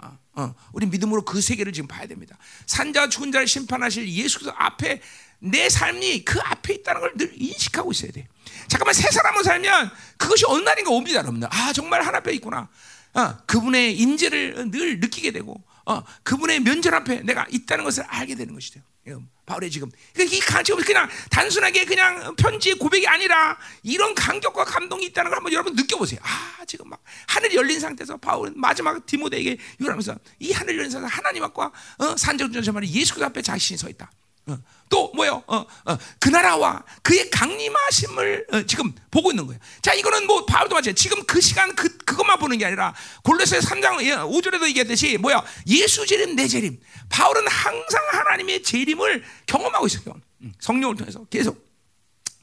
어, 0.02 0.18
어, 0.34 0.54
우리 0.72 0.86
믿음으로 0.86 1.24
그 1.24 1.40
세계를 1.40 1.72
지금 1.72 1.86
봐야 1.86 2.06
됩니다. 2.06 2.36
산자 2.66 3.08
죽은 3.08 3.30
자를 3.30 3.46
심판하실 3.46 4.08
예수 4.11 4.40
그리스도 4.40 4.56
앞에 4.58 5.00
내 5.41 5.68
삶이 5.68 6.24
그 6.24 6.38
앞에 6.41 6.74
있다는 6.74 7.01
걸 7.01 7.11
늘 7.16 7.32
인식하고 7.34 7.93
있어야 7.93 8.12
돼. 8.12 8.28
잠깐만 8.68 8.95
새 8.95 9.11
사람으로 9.11 9.43
살면 9.43 9.91
그것이 10.16 10.45
어느 10.47 10.62
날인가 10.62 10.91
옵니다, 10.91 11.18
여러분들. 11.18 11.49
아 11.51 11.72
정말 11.72 12.03
하나 12.07 12.18
앞에 12.18 12.32
있구나. 12.34 12.68
어, 13.12 13.36
그분의 13.47 13.97
임재를 13.99 14.70
늘 14.70 15.01
느끼게 15.01 15.32
되고, 15.32 15.62
어, 15.86 16.03
그분의 16.22 16.61
면전 16.61 16.95
앞에 16.95 17.22
내가 17.22 17.47
있다는 17.51 17.84
것을 17.84 18.05
알게 18.05 18.36
되는 18.36 18.55
것이죠. 18.55 18.80
바울의 19.47 19.70
지금 19.70 19.91
그러니까 20.12 20.36
이 20.36 20.62
지금 20.62 20.80
그냥 20.84 21.09
단순하게 21.30 21.84
그냥 21.84 22.36
편지의 22.36 22.76
고백이 22.76 23.09
아니라 23.09 23.59
이런 23.82 24.14
감격과 24.14 24.64
감동이 24.64 25.07
있다는 25.07 25.30
걸 25.30 25.38
한번 25.38 25.53
여러분 25.53 25.74
느껴보세요. 25.74 26.20
아 26.22 26.64
지금 26.66 26.88
막 26.88 27.03
하늘이 27.26 27.57
열린 27.57 27.80
상태에서 27.80 28.16
바울은 28.18 28.53
마지막 28.57 29.05
디모데에게 29.07 29.57
이러면서 29.80 30.16
이 30.38 30.53
하늘 30.53 30.78
열린 30.78 30.91
상태 30.91 31.09
하나님 31.11 31.43
앞과 31.43 31.72
어, 31.99 32.16
산정전자만이 32.16 32.93
예수 32.93 33.16
그 33.16 33.24
앞에 33.24 33.43
자신이 33.43 33.76
서 33.76 33.88
있다. 33.88 34.09
어, 34.47 34.59
또 34.88 35.11
뭐요? 35.14 35.43
어, 35.47 35.64
어, 35.84 35.99
그 36.18 36.28
나라와 36.28 36.82
그의 37.03 37.30
강림하심을 37.30 38.47
어, 38.53 38.62
지금 38.62 38.93
보고 39.11 39.30
있는 39.30 39.47
거예요. 39.47 39.61
자, 39.82 39.95
이거는 39.95 40.26
뭐 40.26 40.45
바울도 40.45 40.74
마찬가지. 40.74 40.95
지금 40.95 41.24
그 41.24 41.41
시간 41.41 41.74
그 41.74 41.97
그것만 41.99 42.38
보는 42.38 42.59
게 42.59 42.66
아니라 42.66 42.95
골로새 43.22 43.59
3장 43.61 43.99
5절에도 43.99 44.66
얘기했듯이 44.68 45.18
뭐야? 45.18 45.45
예수 45.68 46.07
재림 46.07 46.36
내 46.36 46.49
재림. 46.49 46.80
바울은 47.09 47.47
항상 47.47 48.01
하나님의 48.11 48.62
재림을 48.62 49.22
경험하고 49.47 49.86
있어요. 49.86 50.14
음, 50.43 50.53
성령을 50.59 50.97
통해서 50.97 51.24
계속 51.30 51.70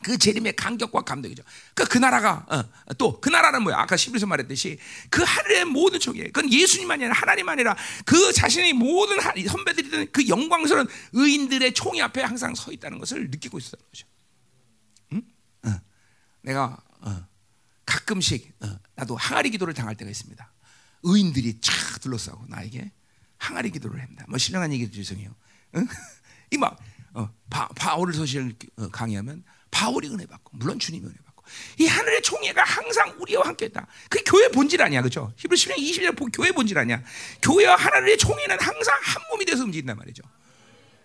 그 0.07 0.17
재림의 0.17 0.55
간격과 0.55 1.01
감동이죠. 1.01 1.43
그, 1.73 1.83
그 1.83 1.97
나라가, 1.97 2.45
어, 2.47 2.93
또, 2.93 3.19
그 3.19 3.27
나라는 3.27 3.61
뭐야? 3.63 3.77
아까 3.77 3.97
11서 3.97 4.25
말했듯이 4.25 4.79
그 5.09 5.21
하늘의 5.21 5.65
모든 5.65 5.99
족이, 5.99 6.23
그건 6.31 6.51
예수님만이 6.51 7.03
아니라 7.03 7.19
하나님 7.19 7.49
아니라 7.49 7.75
그 8.05 8.31
자신의 8.31 8.71
모든 8.71 9.17
선배들이든 9.19 10.13
그 10.13 10.29
영광스러운 10.29 10.87
의인들의 11.11 11.73
총이 11.73 12.01
앞에 12.01 12.21
항상 12.21 12.55
서 12.55 12.71
있다는 12.71 12.99
것을 12.99 13.29
느끼고 13.29 13.57
있었다는 13.57 13.85
거죠. 13.85 14.07
응? 15.11 15.21
어. 15.63 15.81
내가, 16.43 16.77
어, 17.01 17.27
가끔씩, 17.85 18.53
어, 18.61 18.79
나도 18.95 19.17
항아리 19.17 19.49
기도를 19.49 19.73
당할 19.73 19.95
때가 19.95 20.09
있습니다. 20.09 20.53
의인들이 21.03 21.59
쫙 21.59 21.99
둘러싸고 21.99 22.45
나에게 22.47 22.93
항아리 23.39 23.71
기도를 23.71 24.01
합니다. 24.01 24.23
뭐 24.29 24.37
신령한 24.37 24.71
얘기 24.71 24.89
죄송해요. 24.89 25.35
응? 25.75 25.85
이 26.51 26.57
막, 26.57 26.79
어, 27.13 27.29
바, 27.49 27.67
바울을 27.67 28.13
서실 28.13 28.55
어, 28.77 28.87
강의하면 28.87 29.43
바울이 29.71 30.09
은혜 30.09 30.25
받고 30.25 30.51
물론 30.57 30.79
주님이 30.79 31.05
은혜 31.05 31.15
받고 31.25 31.43
이 31.79 31.87
하늘의 31.87 32.21
총회가 32.21 32.63
항상 32.63 33.15
우리와 33.19 33.47
함께했다. 33.47 33.87
그게 34.09 34.23
교회 34.23 34.49
본질 34.49 34.81
아니야, 34.81 35.01
그렇죠? 35.01 35.33
히브리 35.37 35.57
10장 35.57 35.75
20절 35.77 36.29
교회 36.33 36.51
본질 36.51 36.77
아니야. 36.77 37.01
교회와 37.41 37.75
하늘의 37.75 38.17
총회는 38.17 38.59
항상 38.59 38.97
한 39.01 39.23
몸이 39.31 39.45
돼서 39.45 39.63
움직인단 39.63 39.97
말이죠. 39.97 40.23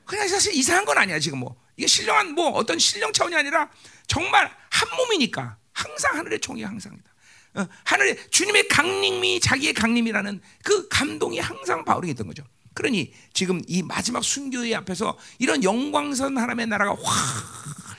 그냥 0.05 0.29
사실 0.29 0.53
이상한 0.55 0.85
건 0.85 0.99
아니야 0.99 1.19
지금 1.19 1.39
뭐 1.39 1.57
이게 1.77 1.87
신령한 1.87 2.35
뭐 2.35 2.51
어떤 2.51 2.79
신령 2.79 3.13
차원이 3.13 3.37
아니라 3.37 3.71
정말 4.07 4.51
한 4.71 4.97
몸이니까 4.97 5.57
항상 5.73 6.17
하늘의 6.17 6.41
총회 6.41 6.65
항상이다. 6.65 7.13
어, 7.55 7.67
하늘의 7.85 8.31
주님의 8.31 8.69
강림이 8.69 9.41
자기의 9.41 9.75
강림이라는 9.75 10.41
그 10.65 10.89
감동이 10.89 11.39
항상 11.39 11.85
바울이 11.85 12.11
있던 12.11 12.27
거죠. 12.27 12.45
그러니 12.75 13.13
지금 13.35 13.61
이 13.67 13.83
마지막 13.83 14.25
순교의 14.25 14.75
앞에서 14.77 15.19
이런 15.39 15.63
영광선 15.63 16.39
하나님의 16.39 16.67
나라가 16.67 16.93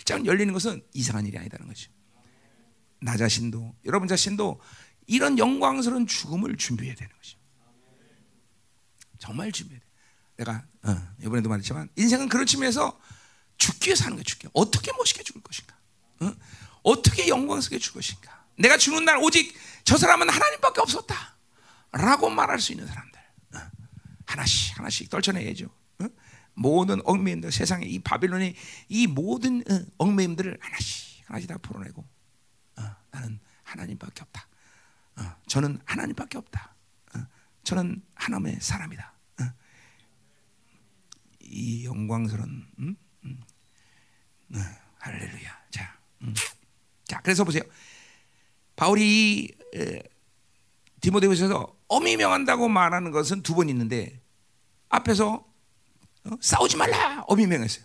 활짝 0.03 0.25
열리는 0.25 0.53
것은 0.53 0.85
이상한 0.93 1.25
일이 1.25 1.37
아니다는 1.37 1.67
거죠. 1.67 1.89
나 3.01 3.17
자신도 3.17 3.75
여러분 3.85 4.07
자신도 4.07 4.59
이런 5.07 5.37
영광스러운 5.37 6.07
죽음을 6.07 6.55
준비해야 6.57 6.95
되는 6.95 7.15
것이. 7.17 7.37
정말 9.17 9.51
준비해야 9.51 9.79
돼. 9.79 9.85
내가 10.37 10.65
어, 10.83 11.15
이번에도 11.21 11.49
말했지만 11.49 11.89
인생은 11.95 12.27
그런 12.29 12.45
측면에서 12.45 12.99
죽기 13.57 13.87
위해 13.87 13.95
사는 13.95 14.13
거야. 14.15 14.23
죽기. 14.23 14.47
어떻게 14.53 14.91
멋있게 14.97 15.23
죽을 15.23 15.41
것인가? 15.41 15.77
어? 16.19 17.01
떻게 17.01 17.29
영광스럽게 17.29 17.79
죽을 17.79 18.01
것인가? 18.01 18.45
내가 18.57 18.77
죽는 18.77 19.05
날 19.05 19.17
오직 19.17 19.55
저 19.85 19.97
사람은 19.97 20.29
하나님밖에 20.29 20.81
없었다. 20.81 21.37
라고 21.91 22.29
말할 22.29 22.59
수 22.59 22.73
있는 22.73 22.87
사람들. 22.87 23.19
어. 23.55 23.59
하나씩 24.25 24.77
하나씩 24.77 25.09
떨쳐내야죠. 25.09 25.69
어? 26.55 26.61
모든 26.61 27.01
얽매임들 27.05 27.51
세상에 27.51 27.85
이 27.85 27.99
바빌론의 27.99 28.55
이 28.89 29.07
모든 29.07 29.63
어, 29.69 29.85
얽매임들을 29.97 30.57
하나씩 30.61 31.23
하나씩 31.27 31.47
다 31.49 31.57
풀어내고 31.57 32.05
어, 32.77 32.95
나는 33.11 33.39
하나님밖에 33.63 34.21
없다. 34.21 34.47
어, 35.17 35.35
저는 35.47 35.79
하나님밖에 35.85 36.37
없다. 36.37 36.75
어, 37.15 37.19
저는 37.63 38.01
하나님의 38.15 38.59
사람이다. 38.61 39.13
어. 39.41 39.43
이 41.41 41.85
영광스러운 41.85 42.67
음? 42.79 42.95
음. 43.25 43.41
어, 44.55 44.59
할렐루야. 44.99 45.63
자, 45.71 45.97
음. 46.21 46.33
자 47.05 47.19
그래서 47.21 47.43
보세요. 47.43 47.63
바울이 48.75 49.55
디모데후서에서 51.01 51.75
엄히 51.87 52.17
명한다고 52.17 52.69
말하는 52.69 53.11
것은 53.11 53.43
두 53.43 53.55
번 53.55 53.69
있는데 53.69 54.19
앞에서 54.89 55.45
어? 56.25 56.31
싸우지 56.39 56.77
말라 56.77 57.23
엄히 57.27 57.45
명했어요. 57.47 57.83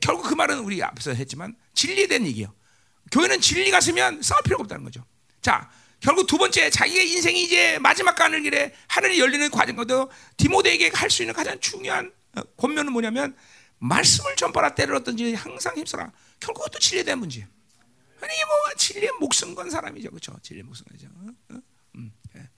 결국 0.00 0.22
그 0.28 0.34
말은 0.34 0.60
우리 0.60 0.82
앞에서 0.82 1.12
했지만 1.12 1.56
진리에 1.74 2.06
대한 2.06 2.24
얘기예요. 2.26 2.54
교회는 3.10 3.40
진리가 3.40 3.78
있으면 3.78 4.22
싸울 4.22 4.42
필요가 4.42 4.62
없다는 4.62 4.84
거죠. 4.84 5.04
자, 5.42 5.68
결국 5.98 6.26
두 6.26 6.38
번째 6.38 6.70
자기의 6.70 7.10
인생이 7.12 7.42
이제 7.44 7.78
마지막 7.80 8.14
가는 8.14 8.42
길에 8.42 8.72
하늘이 8.86 9.18
열리는 9.18 9.50
과정도 9.50 10.10
디모데에게 10.36 10.90
할 10.94 11.10
수 11.10 11.22
있는 11.22 11.34
가장 11.34 11.58
중요한 11.60 12.12
어, 12.36 12.42
권면은 12.56 12.92
뭐냐면 12.92 13.36
말씀을 13.78 14.36
전파라 14.36 14.74
때를 14.74 14.94
어떤지 14.94 15.34
항상 15.34 15.76
힘써라. 15.76 16.12
결국 16.38 16.62
그것도 16.64 16.78
진리에 16.78 17.02
대한 17.02 17.18
문제예요. 17.18 17.48
아니 18.20 18.32
뭐 18.44 18.74
진리의 18.76 19.10
목숨 19.18 19.54
건 19.54 19.70
사람이죠, 19.70 20.10
그렇죠? 20.10 20.36
진리의 20.42 20.62
목숨 20.62 20.86
건죠. 20.86 21.08
어? 21.16 21.54
어? 21.56 21.60
음, 21.96 22.12
예. 22.36 22.48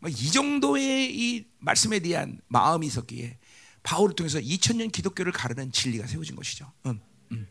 뭐이 0.00 0.30
정도의 0.30 1.10
이 1.16 1.46
말씀에 1.58 2.00
대한 2.00 2.40
마음이 2.48 2.86
있었기에 2.88 3.38
바울을 3.82 4.14
통해서 4.14 4.38
2000년 4.38 4.92
기독교를 4.92 5.32
가르는 5.32 5.72
진리가 5.72 6.06
세워진 6.06 6.36
것이죠. 6.36 6.70
음, 6.86 7.00
음. 7.32 7.48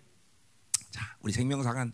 자, 0.90 1.16
우리 1.22 1.34
생명사관 1.34 1.94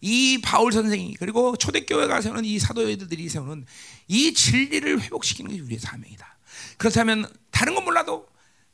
이 0.00 0.40
바울 0.42 0.72
선생이 0.72 1.16
그리고 1.18 1.56
초대교회가 1.56 2.20
세우는 2.20 2.44
이 2.44 2.58
사도들이 2.58 3.28
세우는 3.28 3.66
이 4.08 4.32
진리를 4.32 5.00
회복시키는 5.00 5.54
게 5.54 5.60
우리의 5.60 5.80
사명이다. 5.80 6.38
그렇다면 6.76 7.30
다른 7.50 7.74
건 7.74 7.84
몰라도 7.84 8.28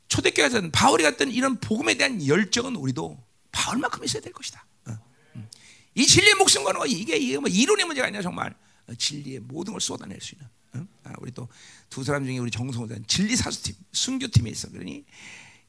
초대교회에서는 0.07 0.71
바울이 0.71 1.03
갔던 1.03 1.31
이런 1.31 1.59
복음에 1.59 1.95
대한 1.95 2.25
열정은 2.25 2.75
우리도 2.75 3.17
바울만큼 3.51 4.03
있어야 4.03 4.21
될 4.21 4.33
것이다. 4.33 4.65
어, 4.87 4.97
음. 5.35 5.49
이 5.95 6.05
진리의 6.05 6.35
목숨 6.35 6.63
거는 6.63 6.79
거 6.79 6.85
이게, 6.85 7.17
이게 7.17 7.37
뭐 7.37 7.49
이론의 7.49 7.85
문제가 7.85 8.07
아니라 8.07 8.21
정말 8.21 8.53
진리의 8.97 9.39
모든 9.39 9.73
걸 9.73 9.81
쏟아낼 9.81 10.19
수 10.21 10.35
있는. 10.35 10.47
어? 10.73 10.87
아, 11.05 11.13
우리 11.19 11.31
또 11.31 11.47
두 11.89 12.03
사람 12.03 12.25
중에 12.25 12.37
우리 12.39 12.51
정성호는 12.51 13.05
진리 13.07 13.35
사수팀, 13.37 13.73
순교팀에 13.93 14.49
있어. 14.49 14.69
그러니 14.69 15.05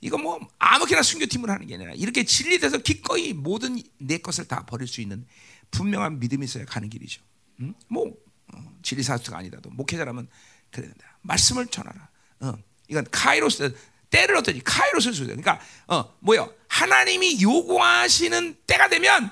이거 0.01 0.19
뭐 0.19 0.41
아무렇게나 0.59 1.03
순교팀을 1.03 1.49
하는 1.49 1.67
게 1.69 1.75
아니라 1.75 1.93
이렇게 1.93 2.25
진리돼서 2.25 2.79
기꺼이 2.79 3.33
모든 3.33 3.81
내 3.99 4.19
것을 4.19 4.47
다 4.47 4.67
버릴 4.67 4.89
수 4.89 5.01
있는 5.01 5.25
분명한 5.71 6.19
믿음이 6.19 6.45
있어야 6.45 6.65
가는 6.65 6.89
길이죠. 6.91 7.23
응? 7.61 7.75
뭐 7.89 8.13
어, 8.53 8.79
진리 8.83 9.05
사수가 9.05 9.39
아니라도 9.39 9.71
목회자라면 9.71 10.29
그래야 10.73 10.91
된다. 10.91 11.19
말씀을 11.23 11.69
전하라. 11.69 12.09
어, 12.41 12.59
이건 12.89 13.07
카이로스 13.11 13.75
때를 14.11 14.37
어떠지? 14.39 14.63
카이로스를 14.65 15.15
쓰야 15.15 15.27
그러니까 15.27 15.61
어, 15.87 16.13
뭐요? 16.21 16.53
하나님이 16.69 17.41
요구하시는 17.41 18.57
때가 18.67 18.89
되면 18.89 19.31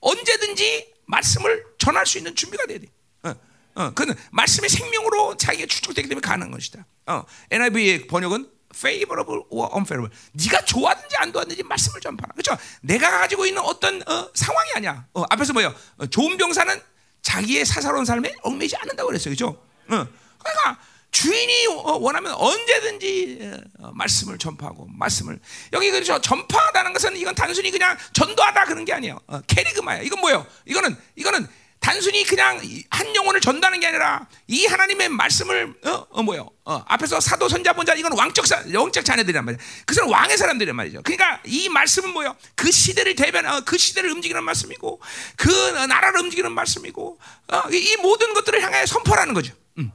언제든지 0.00 0.92
말씀을 1.06 1.64
전할 1.78 2.06
수 2.06 2.18
있는 2.18 2.34
준비가 2.34 2.66
돼야 2.66 2.78
돼. 2.78 2.86
어, 3.74 3.82
어, 3.82 3.90
그는 3.94 4.14
말씀의 4.30 4.70
생명으로 4.70 5.36
자기가 5.36 5.66
추측되기 5.66 6.08
때문에 6.08 6.26
가능한 6.26 6.50
것이다. 6.52 6.86
어, 7.06 7.24
NIV의 7.50 8.06
번역은 8.06 8.48
favorable 8.74 9.44
or 9.50 9.70
unfavorable. 9.74 10.10
네가 10.32 10.64
좋아하든지 10.64 11.16
안 11.18 11.32
좋아하든지 11.32 11.62
말씀을 11.62 12.00
전파라. 12.00 12.32
그렇죠? 12.32 12.56
내가 12.80 13.10
가지고 13.10 13.46
있는 13.46 13.62
어떤 13.62 14.02
어, 14.08 14.30
상황이 14.34 14.70
아니야. 14.74 15.06
어, 15.14 15.24
앞에서 15.30 15.52
뭐요? 15.52 15.74
어, 15.98 16.06
좋은 16.06 16.36
병사는 16.36 16.80
자기의 17.22 17.64
사사로운 17.64 18.04
삶에 18.04 18.34
얽매지 18.42 18.76
않는다고 18.76 19.08
그랬어요. 19.08 19.34
그렇죠? 19.34 19.48
어, 19.88 20.06
그러니까 20.38 20.78
주인이 21.14 21.66
원하면 22.00 22.34
언제든지 22.34 23.52
어, 23.78 23.92
말씀을 23.94 24.36
전파하고 24.36 24.88
말씀을 24.90 25.38
여기 25.72 25.90
그렇죠 25.92 26.20
전파하다는 26.20 26.92
것은 26.92 27.16
이건 27.16 27.36
단순히 27.36 27.70
그냥 27.70 27.96
전도하다 28.12 28.64
그런 28.64 28.84
게 28.84 28.92
아니에요 28.92 29.20
어, 29.28 29.40
캐리그마야 29.46 30.02
이건 30.02 30.20
뭐예요 30.20 30.44
이거는 30.66 30.96
이거는 31.14 31.46
단순히 31.84 32.24
그냥 32.24 32.58
한 32.88 33.14
영혼을 33.14 33.42
전도하는 33.42 33.78
게 33.78 33.86
아니라 33.86 34.26
이 34.46 34.64
하나님의 34.64 35.10
말씀을 35.10 35.74
어, 35.84 36.06
어 36.08 36.22
뭐요? 36.22 36.50
어, 36.64 36.82
앞에서 36.88 37.20
사도 37.20 37.46
선자 37.46 37.74
본자 37.74 37.92
이건 37.92 38.16
왕적 38.16 38.46
사, 38.46 38.64
영적 38.72 39.04
자녀들이란 39.04 39.44
말이야. 39.44 39.58
그 39.84 39.94
사람 39.94 40.10
왕의 40.10 40.38
사람들이란 40.38 40.74
말이죠. 40.74 41.02
그러니까 41.02 41.42
이 41.44 41.68
말씀은 41.68 42.08
뭐요? 42.14 42.34
그 42.54 42.72
시대를 42.72 43.14
대변, 43.16 43.44
어, 43.44 43.60
그 43.66 43.76
시대를 43.76 44.10
움직이는 44.12 44.42
말씀이고, 44.42 44.98
그 45.36 45.50
나라를 45.50 46.20
움직이는 46.20 46.52
말씀이고, 46.52 47.18
어, 47.48 47.62
이 47.70 47.96
모든 48.00 48.32
것들을 48.32 48.62
향해 48.62 48.86
선포하는 48.86 49.34
거죠. 49.34 49.52
음. 49.76 49.92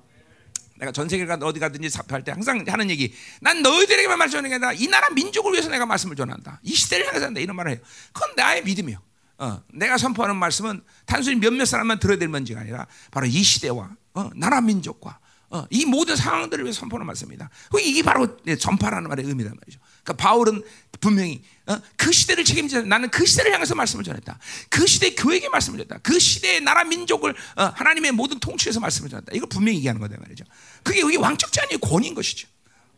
내가 0.75 0.91
전 0.91 1.09
세계 1.09 1.25
가 1.25 1.39
어디 1.41 1.59
가든지 1.59 1.89
사표할 1.89 2.23
때 2.23 2.31
항상 2.31 2.63
하는 2.67 2.91
얘기. 2.91 3.15
난 3.41 3.63
너희들에게만 3.63 4.15
말씀하는 4.19 4.51
게 4.51 4.55
아니라 4.57 4.73
이 4.73 4.85
나라 4.89 5.09
민족을 5.09 5.53
위해서 5.53 5.69
내가 5.69 5.87
말씀을 5.87 6.15
전한다. 6.15 6.59
이 6.61 6.75
시대를 6.75 7.07
향해서 7.07 7.25
한다. 7.25 7.39
이런 7.39 7.55
말을 7.55 7.71
해요. 7.71 7.79
그건 8.13 8.35
나의 8.35 8.63
믿음이요. 8.63 9.08
어, 9.39 9.63
내가 9.73 9.97
선포하는 9.97 10.35
말씀은 10.35 10.81
단순히 11.05 11.39
몇몇 11.39 11.65
사람만 11.65 11.99
들어야 11.99 12.17
될 12.17 12.27
문제가 12.27 12.61
아니라 12.61 12.85
바로 13.09 13.25
이 13.25 13.41
시대와 13.41 13.89
어, 14.13 14.29
나라 14.35 14.61
민족과 14.61 15.19
어, 15.51 15.65
이 15.71 15.85
모든 15.85 16.15
상황들을 16.15 16.63
위해 16.63 16.71
선포하는 16.71 17.07
말씀입니다. 17.07 17.49
이게 17.81 18.03
바로 18.03 18.37
전파라는 18.37 19.09
말의 19.09 19.25
의미란 19.25 19.55
말이죠. 19.59 19.79
그러니까 20.03 20.13
바울은 20.23 20.61
분명히 20.99 21.41
어, 21.65 21.77
그 21.95 22.11
시대를 22.11 22.43
책임져 22.43 22.83
나는 22.83 23.09
그 23.09 23.25
시대를 23.25 23.53
향해서 23.53 23.73
말씀을 23.75 24.03
전했다. 24.03 24.37
그 24.69 24.85
시대 24.85 25.15
교회에게 25.15 25.49
말씀을 25.49 25.79
전했다. 25.79 25.99
그 26.03 26.19
시대의 26.19 26.61
나라 26.61 26.83
민족을 26.83 27.33
어, 27.55 27.63
하나님의 27.63 28.11
모든 28.11 28.39
통치에서 28.39 28.79
말씀을 28.79 29.09
전했다. 29.09 29.31
이걸 29.33 29.49
분명히 29.49 29.77
얘기하는 29.77 30.01
거다 30.01 30.17
말이죠. 30.19 30.43
그게 30.83 30.99
여기 30.99 31.15
왕적 31.15 31.51
자녀의 31.51 31.79
권위인 31.79 32.13
것이죠. 32.13 32.47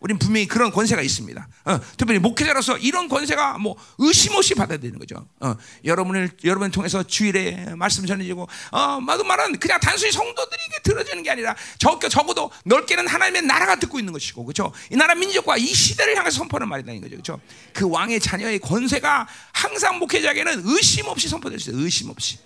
우린 0.02 0.18
분명히 0.18 0.48
그런 0.48 0.72
권세가 0.72 1.02
있습니다. 1.02 1.48
어, 1.66 1.80
특별히 1.96 2.20
목회자로서 2.20 2.78
이런 2.80 3.08
권세가 3.08 3.60
뭐 3.60 3.76
의심 4.00 4.34
없이 4.34 4.56
받아야 4.56 4.80
되는 4.80 4.98
거죠. 4.98 5.28
어, 5.40 5.56
여러분을 5.86 6.32
여러분을 6.44 6.72
통해서 6.72 7.04
주일에 7.04 7.76
말씀 7.76 8.06
전해지고, 8.06 8.48
어, 8.72 9.00
마도 9.00 9.24
말은 9.24 9.60
그냥 9.60 9.80
단순히 9.80 10.12
성도들에게 10.12 10.82
들어지는 10.84 11.22
게 11.24 11.30
아니라 11.30 11.56
적 11.78 12.02
적어도 12.10 12.50
넓게는 12.66 13.08
하나님의 13.08 13.44
나라가 13.44 13.76
듣고 13.76 14.00
있는 14.00 14.12
것이고, 14.12 14.44
그렇죠? 14.44 14.74
이 14.92 14.96
나라 14.96 15.14
민족과 15.14 15.58
이 15.58 15.68
시대를 15.68 16.18
향해서 16.18 16.38
선포하는 16.40 16.68
말이다 16.68 16.92
는 16.92 17.02
거죠, 17.02 17.12
그렇죠? 17.12 17.40
그 17.72 17.88
왕의 17.88 18.20
자녀의 18.20 18.58
권세가 18.60 19.28
항상 19.54 20.00
목회자에게는 20.00 20.64
의심 20.66 21.06
없이 21.06 21.30
선포될 21.30 21.60
수 21.60 21.70
있어요. 21.70 21.84
의심 21.84 22.10
없이. 22.10 22.40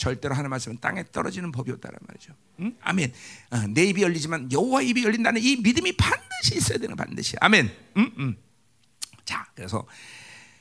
절대로 0.00 0.34
하는 0.34 0.48
말씀은 0.48 0.78
땅에 0.80 1.04
떨어지는 1.12 1.52
법이 1.52 1.70
없다는 1.72 1.98
말이죠. 2.08 2.32
응? 2.60 2.74
아멘. 2.80 3.12
어, 3.50 3.58
내 3.68 3.84
입이 3.84 4.02
열리지만 4.02 4.50
여호와 4.50 4.80
입이 4.80 5.04
열린다는 5.04 5.42
이 5.42 5.56
믿음이 5.56 5.92
반드시 5.92 6.56
있어야 6.56 6.78
되는 6.78 6.96
반드시. 6.96 7.36
아멘. 7.38 7.70
응? 7.98 8.12
응. 8.18 8.36
자, 9.26 9.46
그래서 9.54 9.86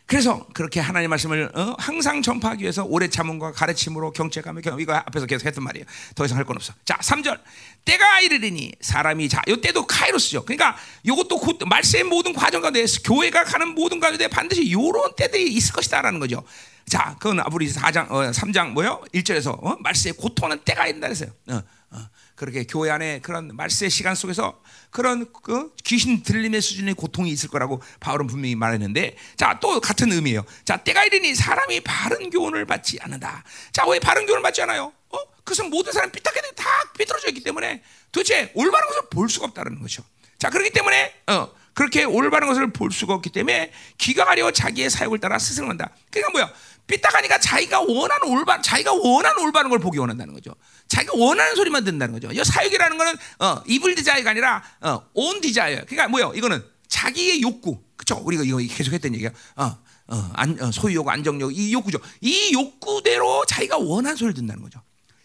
그래서 0.05 0.45
그렇게 0.55 0.79
하나님 0.79 1.11
말씀을 1.11 1.51
어, 1.55 1.75
항상 1.77 2.21
전파하기 2.23 2.63
위해서 2.63 2.83
오래 2.83 3.07
참음과 3.07 3.51
가르침으로 3.53 4.11
경책하며 4.11 4.61
이거 4.79 4.93
앞에서 4.95 5.25
계속 5.27 5.45
했던 5.45 5.63
말이에요. 5.63 5.85
더 6.15 6.25
이상 6.25 6.37
할 6.37 6.45
건 6.45 6.55
없어. 6.57 6.73
자, 6.83 6.97
3절. 6.97 7.39
때가 7.85 8.19
이르리니 8.21 8.73
사람이 8.81 9.29
자, 9.29 9.41
요 9.47 9.55
때도 9.61 9.85
카이로스죠. 9.87 10.43
그러니까 10.45 10.75
요것도 11.05 11.37
곧 11.39 11.59
말세의 11.65 12.03
모든 12.05 12.33
과정 12.33 12.61
가운데 12.61 12.83
교회가 13.05 13.43
가는 13.45 13.69
모든 13.69 13.99
가운데 13.99 14.27
반드시 14.27 14.69
요런 14.71 15.15
때들이 15.15 15.53
있을 15.53 15.73
것이다라는 15.73 16.19
거죠. 16.19 16.43
자, 16.89 17.15
그건 17.19 17.39
우리 17.53 17.71
4장, 17.71 18.09
어, 18.11 18.31
3장 18.31 18.71
뭐요? 18.71 19.03
1절에서 19.13 19.63
어? 19.63 19.77
말세의 19.79 20.13
고통하는 20.13 20.63
때가 20.63 20.87
있다 20.87 20.99
그랬어요. 21.01 21.29
어, 21.49 21.61
어. 21.91 22.09
그렇게 22.35 22.63
교회 22.63 22.89
안에 22.89 23.19
그런 23.19 23.53
말세 23.55 23.89
시간 23.89 24.15
속에서 24.15 24.61
그런 24.89 25.31
그 25.43 25.73
귀신 25.83 26.23
들림의 26.23 26.61
수준의 26.61 26.93
고통이 26.95 27.29
있을 27.31 27.49
거라고 27.49 27.81
바울은 27.99 28.27
분명히 28.27 28.55
말했는데 28.55 29.17
자 29.35 29.59
또 29.59 29.79
같은 29.81 30.11
의미예요. 30.11 30.45
자 30.63 30.77
때가 30.77 31.03
이르니 31.03 31.35
사람이 31.35 31.81
바른 31.81 32.29
교훈을 32.29 32.65
받지 32.65 32.97
않는다. 33.01 33.43
자 33.73 33.85
왜 33.87 33.99
바른 33.99 34.25
교훈을 34.25 34.41
받지 34.41 34.61
않아요? 34.61 34.93
어? 35.09 35.17
그것은 35.43 35.69
모든 35.69 35.91
사람 35.91 36.09
삐딱하게 36.11 36.51
다 36.55 36.63
삐뚤어져 36.97 37.27
있기 37.27 37.43
때문에 37.43 37.83
도대체 38.11 38.51
올바른 38.55 38.87
것을 38.87 39.01
볼 39.11 39.29
수가 39.29 39.47
없다는 39.47 39.81
거죠. 39.81 40.01
자 40.37 40.49
그렇기 40.49 40.69
때문에 40.71 41.13
어 41.27 41.51
그렇게 41.73 42.03
올바른 42.03 42.47
것을 42.47 42.71
볼 42.71 42.91
수가 42.91 43.13
없기 43.13 43.29
때문에 43.31 43.71
귀가 43.97 44.25
가려 44.25 44.51
자기의 44.51 44.89
사욕을 44.89 45.19
따라 45.19 45.39
스승한다. 45.39 45.89
그러니까 46.11 46.31
뭐야? 46.31 46.53
삐딱하니까 46.87 47.39
자기가 47.39 47.81
원하는 47.81 48.27
올바 48.27 48.61
자기가 48.61 48.93
원하는 48.93 49.43
올바른 49.43 49.69
걸 49.69 49.79
보기 49.79 49.99
원한다는 49.99 50.33
거죠. 50.33 50.55
자기가 50.87 51.13
원하는 51.15 51.55
소리만 51.55 51.83
듣는다는 51.83 52.13
거죠. 52.13 52.31
이 52.31 52.43
사욕이라는 52.43 52.97
거는 52.97 53.15
어, 53.39 53.63
evil 53.67 53.95
desire가 53.95 54.31
아니라 54.31 54.63
어, 54.81 55.01
own 55.13 55.39
desire. 55.39 55.81
그러니까 55.85 56.07
뭐요? 56.07 56.33
이거는 56.35 56.63
자기의 56.87 57.41
욕구. 57.41 57.83
그렇죠? 57.95 58.21
우리가 58.25 58.43
이거 58.43 58.57
계속 58.57 58.93
했던 58.93 59.13
얘기야. 59.13 59.29
어, 59.55 59.77
어, 60.07 60.31
안, 60.33 60.59
어, 60.59 60.71
소유욕, 60.71 61.07
안정욕 61.07 61.55
이 61.55 61.71
욕구죠. 61.73 61.99
이 62.21 62.51
욕구대로 62.53 63.45
자기가 63.45 63.77
원하는 63.77 64.17
소리를 64.17 64.33
듣는다는 64.33 64.63
거죠. 64.63 64.81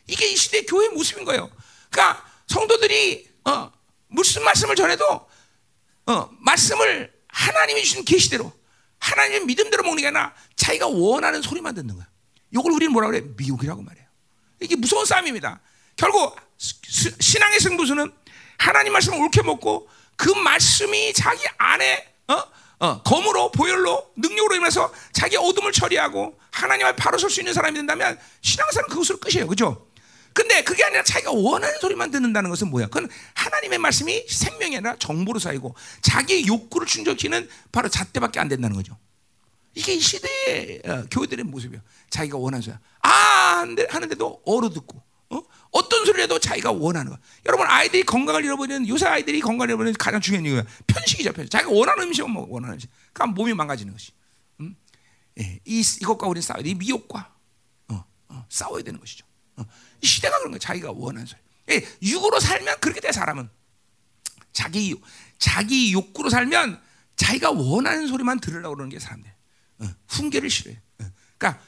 이게 0.07 0.29
이 0.29 0.37
시대 0.37 0.63
교회의 0.67 0.91
모습인 0.91 1.25
거예요. 1.25 1.51
그러니까 1.91 2.23
성도들이 2.47 3.27
어, 3.45 3.73
무슨 4.09 4.45
말씀을 4.45 4.77
전해도 4.77 5.27
어, 6.07 6.31
말씀을 6.41 7.13
하나님이 7.29 7.83
주신 7.83 8.05
계시대로 8.05 8.53
하나님의 8.99 9.45
믿음대로 9.47 9.83
먹는 9.83 10.01
게 10.01 10.07
아니라 10.09 10.35
자기가 10.57 10.87
원하는 10.89 11.43
소리만 11.43 11.75
듣는 11.75 11.95
거야. 11.95 12.07
이걸 12.51 12.73
우리는 12.73 12.93
뭐라 12.93 13.09
그래? 13.09 13.23
미혹이라고 13.37 13.83
말해요. 13.83 14.07
이게 14.61 14.77
무서운 14.77 15.05
싸움입니다. 15.05 15.61
결국 15.97 16.37
신앙의 16.57 17.61
승부수는 17.61 18.13
하나님 18.59 18.93
말씀을 18.93 19.19
옳게 19.19 19.43
먹고 19.43 19.89
그 20.17 20.31
말씀이 20.31 21.13
자기 21.13 21.45
안에 21.59 22.15
어? 22.29 22.43
어, 22.79 23.03
검으로 23.03 23.51
보혈로 23.51 24.13
능력으로 24.17 24.57
임해서 24.57 24.93
자기 25.13 25.37
어둠을 25.37 25.73
처리하고 25.73 26.39
하나님 26.51 26.87
앞에 26.87 26.97
바로 26.97 27.19
설 27.19 27.31
수 27.31 27.41
있는 27.41 27.53
사람이 27.53 27.75
된다면 27.77 28.19
신앙생활은 28.43 28.89
그것으로 28.91 29.19
끝이에요. 29.19 29.47
그죠? 29.47 29.89
근데 30.35 30.63
그게 30.65 30.85
아니라 30.85 31.03
자기가 31.05 31.31
원하는 31.33 31.79
소리만 31.79 32.11
듣는다는 32.11 32.51
것은 32.51 32.69
뭐야? 32.69 32.87
그건 32.87 33.09
하나님의 33.35 33.79
말씀이 33.79 34.27
생명이 34.29 34.77
아니라 34.77 34.97
정보로 34.99 35.39
쌓이고 35.39 35.75
자기 36.03 36.47
욕구를 36.47 36.87
충족시키는 36.87 37.49
바로 37.73 37.89
잣대밖에 37.89 38.41
안 38.41 38.49
된다는 38.49 38.77
거죠. 38.77 38.99
이게 39.75 39.95
이 39.95 40.01
시대의 40.01 40.83
어, 40.85 41.05
교회들의 41.11 41.45
모습이야. 41.45 41.81
자기가 42.11 42.37
원하는 42.37 42.63
소리. 42.63 42.75
아 43.03 43.65
하는데도 43.89 44.43
어로 44.45 44.71
듣고 44.71 45.03
어? 45.31 45.89
떤 45.89 46.05
소리를 46.05 46.23
해도 46.23 46.39
자기가 46.39 46.73
원하는 46.73 47.13
거. 47.13 47.19
여러분 47.47 47.67
아이들이 47.69 48.03
건강을 48.03 48.45
잃어버리는 48.45 48.89
요새 48.89 49.07
아이들이 49.07 49.41
건강을 49.41 49.71
잃어버리는 49.71 49.95
가장 49.99 50.21
중요한 50.21 50.47
이유가 50.47 50.65
편식이죠. 50.87 51.33
편식. 51.33 51.51
자기가 51.51 51.71
원하는 51.73 52.05
음식은 52.05 52.31
뭐 52.31 52.47
원하는 52.49 52.75
음식. 52.75 52.91
그럼 53.13 53.35
몸이 53.35 53.55
망가지는 53.55 53.93
것이. 53.93 54.13
음? 54.61 54.77
예, 55.41 55.61
이 55.65 55.81
이것과 55.81 56.27
우리는 56.29 56.43
싸워야 56.43 56.63
돼. 56.63 56.71
이 56.71 56.75
미혹과 56.75 57.33
어, 57.89 58.05
어, 58.29 58.47
싸워야 58.49 58.83
되는 58.83 58.99
것이죠. 59.01 59.27
어. 59.57 59.65
이 60.05 60.07
시대가 60.07 60.37
그런 60.37 60.53
거야. 60.53 60.59
자기가 60.59 60.93
원하는 60.93 61.27
소리. 61.27 61.41
예, 61.71 61.83
육으로 62.03 62.39
살면 62.39 62.79
그렇게 62.81 63.01
돼 63.01 63.11
사람은. 63.11 63.49
자기 64.53 64.95
자기 65.39 65.93
욕구로 65.95 66.29
살면 66.29 66.79
자기가 67.17 67.53
원하는 67.53 68.07
소리만 68.07 68.39
들으려고 68.41 68.75
그러는 68.75 68.91
게 68.91 68.99
사람들. 68.99 69.33
어, 69.79 69.89
훈계를 70.09 70.51
싫어해. 70.51 70.79
어, 71.01 71.07
그러니까 71.39 71.63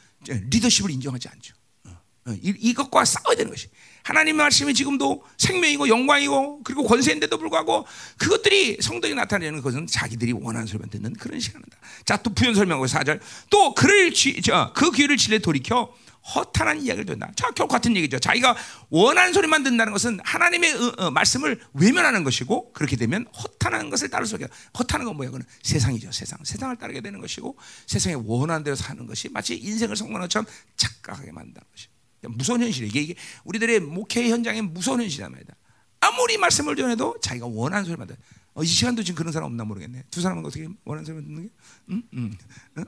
리더십을 0.50 0.90
인정하지 0.90 1.28
않죠. 1.28 1.54
어, 1.84 1.90
어, 2.26 2.32
이, 2.42 2.54
이것과 2.58 3.06
싸워야 3.06 3.36
되는 3.36 3.50
것이. 3.50 3.68
하나님의 4.02 4.34
말씀이 4.34 4.74
지금도 4.74 5.24
생명이고 5.38 5.88
영광이고 5.88 6.62
그리고 6.62 6.84
권세인데도 6.84 7.38
불구하고 7.38 7.86
그것들이 8.18 8.78
성도에 8.82 9.14
나타내는 9.14 9.62
것은 9.62 9.86
자기들이 9.86 10.32
원하는 10.32 10.66
소리만 10.66 10.90
듣는 10.90 11.14
그런 11.14 11.40
시간이다. 11.40 11.78
자, 12.04 12.18
또 12.18 12.34
부연 12.34 12.54
설명하고 12.54 12.86
4절. 12.86 13.18
또 13.48 13.74
그를 13.74 14.12
쥐, 14.12 14.42
저, 14.42 14.72
그 14.74 14.92
귀를 14.92 15.16
질레 15.16 15.38
돌이켜 15.38 15.92
허탄한 16.34 16.82
이야기를 16.82 17.06
듣는다. 17.06 17.32
자, 17.36 17.50
결국 17.52 17.72
같은 17.72 17.94
얘기죠. 17.96 18.18
자기가 18.18 18.56
원하는 18.90 19.32
소리만 19.32 19.62
듣는다는 19.62 19.92
것은 19.92 20.18
하나님의 20.24 20.74
어, 20.74 20.94
어, 20.98 21.10
말씀을 21.10 21.60
외면하는 21.74 22.24
것이고 22.24 22.72
그렇게 22.72 22.96
되면 22.96 23.26
허탄한 23.26 23.90
것을 23.90 24.08
따를 24.10 24.26
수밖에. 24.26 24.48
허탄한 24.78 25.06
건 25.06 25.16
뭐야? 25.16 25.30
그는 25.30 25.46
세상이죠. 25.62 26.10
세상. 26.12 26.38
세상을 26.42 26.74
따르게 26.76 27.00
되는 27.00 27.20
것이고 27.20 27.56
세상에 27.86 28.16
원하는 28.24 28.64
대로 28.64 28.74
사는 28.74 29.06
것이 29.06 29.28
마치 29.28 29.56
인생을 29.56 29.96
성공하는 29.96 30.24
것처럼 30.24 30.46
착각하게 30.76 31.32
만드는 31.32 31.62
것이. 31.70 31.88
무서운 32.28 32.60
현실이에요. 32.60 32.88
이게, 32.88 33.00
이게 33.02 33.14
우리들의 33.44 33.80
목회 33.80 34.28
현장의 34.28 34.62
무서운 34.62 35.00
현실이란 35.00 35.30
말이다. 35.30 35.54
아무리 36.00 36.38
말씀을 36.38 36.76
전해도 36.76 37.18
자기가 37.20 37.46
원하는 37.46 37.84
소리만 37.84 38.08
듣. 38.08 38.18
어, 38.54 38.62
이 38.62 38.66
시간도 38.66 39.02
지금 39.02 39.18
그런 39.18 39.32
사람 39.32 39.46
없나 39.46 39.64
모르겠네. 39.64 40.04
두 40.10 40.20
사람은 40.20 40.44
어떻게 40.44 40.66
원하는 40.84 41.04
소리만 41.04 41.24
듣는 41.24 41.42
게? 41.42 41.50
응? 41.90 42.02
응. 42.14 42.38
응? 42.78 42.84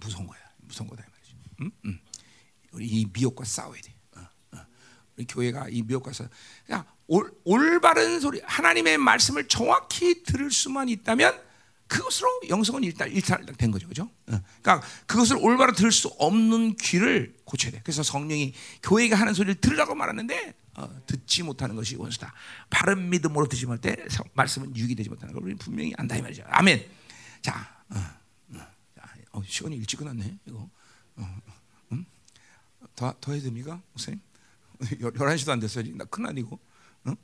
무서운 0.00 0.26
거야. 0.26 0.38
무서운 0.58 0.88
거다. 0.88 1.04
음? 1.60 1.70
음. 1.84 1.98
우리 2.72 2.86
이 2.86 3.06
미혹과 3.12 3.44
싸워야 3.44 3.80
돼. 3.80 3.94
어, 4.16 4.20
어. 4.52 4.66
우리 5.16 5.26
교회가 5.26 5.68
이 5.70 5.82
미혹과 5.82 6.12
싸. 6.12 6.28
그냥 6.66 6.84
올, 7.06 7.32
올바른 7.44 8.20
소리, 8.20 8.40
하나님의 8.44 8.98
말씀을 8.98 9.48
정확히 9.48 10.22
들을 10.22 10.50
수만 10.50 10.88
있다면 10.88 11.40
그것으로 11.86 12.40
영성은 12.48 12.82
일단 12.82 13.10
일탈된 13.10 13.70
거죠, 13.70 13.86
그죠? 13.88 14.10
어. 14.26 14.40
그러니까 14.60 14.82
그것을 15.06 15.36
올바로 15.36 15.72
들을 15.72 15.92
수 15.92 16.08
없는 16.18 16.76
귀를 16.76 17.36
고쳐야 17.44 17.72
돼. 17.72 17.80
그래서 17.84 18.02
성령이 18.02 18.54
교회가 18.82 19.16
하는 19.16 19.34
소리를 19.34 19.54
들으라고 19.60 19.94
말하는데 19.94 20.54
어, 20.74 20.88
듣지 21.06 21.42
못하는 21.42 21.74
것이 21.76 21.96
원수다. 21.96 22.34
바른 22.68 23.08
믿음으로 23.08 23.48
듣지 23.48 23.66
때 23.80 23.96
말씀은 24.34 24.76
유익이 24.76 24.94
되지 24.94 25.08
못하는 25.08 25.32
걸 25.32 25.42
우리는 25.44 25.58
분명히 25.58 25.94
안다 25.96 26.16
이 26.16 26.22
말이죠. 26.22 26.42
아멘. 26.48 26.84
자, 27.40 27.82
어, 27.88 28.16
어, 29.36 29.42
시간이 29.46 29.76
일찍 29.76 29.98
끝났네. 29.98 30.38
이거. 30.46 30.68
더, 32.94 33.14
더 33.20 33.32
해야 33.32 33.42
됩니까? 33.42 33.80
목사님? 33.92 34.20
11시도 34.80 35.50
안 35.50 35.60
됐어요. 35.60 35.84
나 35.96 36.04
큰일이고. 36.04 36.58
응? 37.08 37.16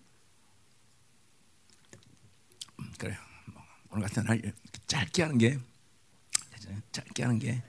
음, 2.80 2.92
그래요. 2.98 3.16
뭐, 3.52 3.62
오늘 3.90 4.06
같은 4.06 4.24
날 4.24 4.40
짧게 4.86 5.22
하는 5.22 5.38
게 5.38 5.58
짧게 6.92 7.22
하는 7.22 7.38
게 7.38 7.62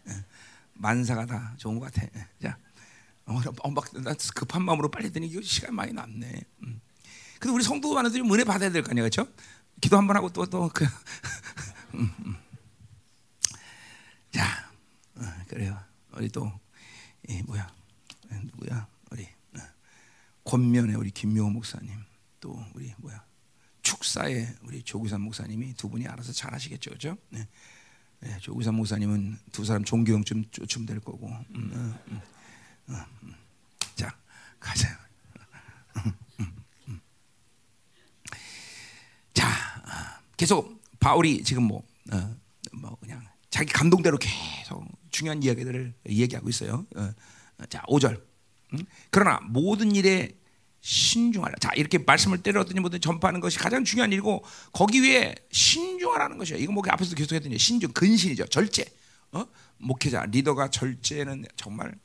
만사가 0.73 1.25
다 1.25 1.53
좋은 1.57 1.79
것 1.79 1.91
같아. 1.91 2.07
자, 2.41 2.57
어, 3.25 3.39
막 3.71 3.85
급한 4.35 4.63
마음으로 4.63 4.89
빨리 4.91 5.11
되니 5.11 5.27
이거 5.27 5.41
시간 5.41 5.73
많이 5.75 5.93
남네. 5.93 6.41
음. 6.63 6.81
근데 7.39 7.53
우리 7.53 7.63
성도 7.63 7.93
많은들이 7.93 8.21
은혜 8.29 8.43
받아야 8.43 8.69
될 8.69 8.83
거 8.83 8.91
아니야, 8.91 9.03
그렇죠? 9.03 9.27
기도 9.81 9.97
한 9.97 10.07
번 10.07 10.15
하고 10.17 10.29
또 10.29 10.45
또 10.45 10.69
그. 10.73 10.85
음, 11.95 12.13
음. 12.25 12.35
자, 14.31 14.69
어, 15.15 15.21
그래요. 15.47 15.79
우리 16.15 16.29
또 16.29 16.51
예, 17.29 17.41
뭐야 17.43 17.71
누구야 18.43 18.87
우리 19.11 19.23
어, 19.55 19.59
권면의 20.43 20.95
우리 20.95 21.11
김묘 21.11 21.49
목사님 21.49 21.91
또 22.39 22.65
우리 22.73 22.93
뭐야 22.97 23.23
축사의 23.83 24.55
우리 24.63 24.81
조구산 24.81 25.21
목사님이 25.21 25.75
두 25.75 25.89
분이 25.89 26.07
알아서 26.07 26.31
잘 26.31 26.53
하시겠죠, 26.53 26.91
그죠? 26.91 27.17
네. 27.29 27.47
네, 28.21 28.37
조구산 28.39 28.75
목사님은 28.75 29.37
두 29.51 29.65
사람 29.65 29.83
존경 29.83 30.23
좀될 30.23 31.01
거고. 31.01 31.27
음, 31.27 31.45
음, 31.55 31.97
음, 32.07 32.21
어, 32.87 33.05
음. 33.23 33.35
자 33.95 34.17
가자. 34.59 34.97
자 39.33 40.21
계속 40.37 40.81
바울이 40.99 41.43
지금 41.43 41.63
뭐, 41.63 41.83
어, 42.13 42.35
뭐 42.71 42.95
그냥 43.01 43.27
자기 43.49 43.73
감동대로 43.73 44.17
계속 44.17 44.87
중요한 45.13 45.41
이야기들을 45.41 45.93
얘기하고 46.09 46.49
있어요. 46.49 46.85
어, 46.97 47.13
어, 47.59 47.65
자, 47.69 47.81
5절. 47.87 48.21
음? 48.73 48.79
그러나 49.09 49.39
모든 49.43 49.95
일에 49.95 50.35
신중하라. 50.81 51.55
자, 51.61 51.69
이렇게 51.75 51.99
말씀을 51.99 52.43
때렸더니 52.43 52.81
모든 52.81 52.99
전파하는 52.99 53.39
것이 53.39 53.57
가장 53.57 53.85
중요한 53.85 54.11
일이고 54.11 54.43
거기 54.73 55.01
위에 55.01 55.33
신중하라는 55.51 56.37
것이요. 56.37 56.57
이거 56.57 56.73
뭐 56.73 56.83
앞에서 56.85 57.15
계속 57.15 57.35
했더니 57.35 57.57
신중, 57.57 57.93
근신이죠. 57.93 58.47
절제. 58.47 58.83
어? 59.31 59.45
목회자, 59.77 60.25
리더가 60.25 60.69
절제는 60.69 61.45
정말 61.55 61.95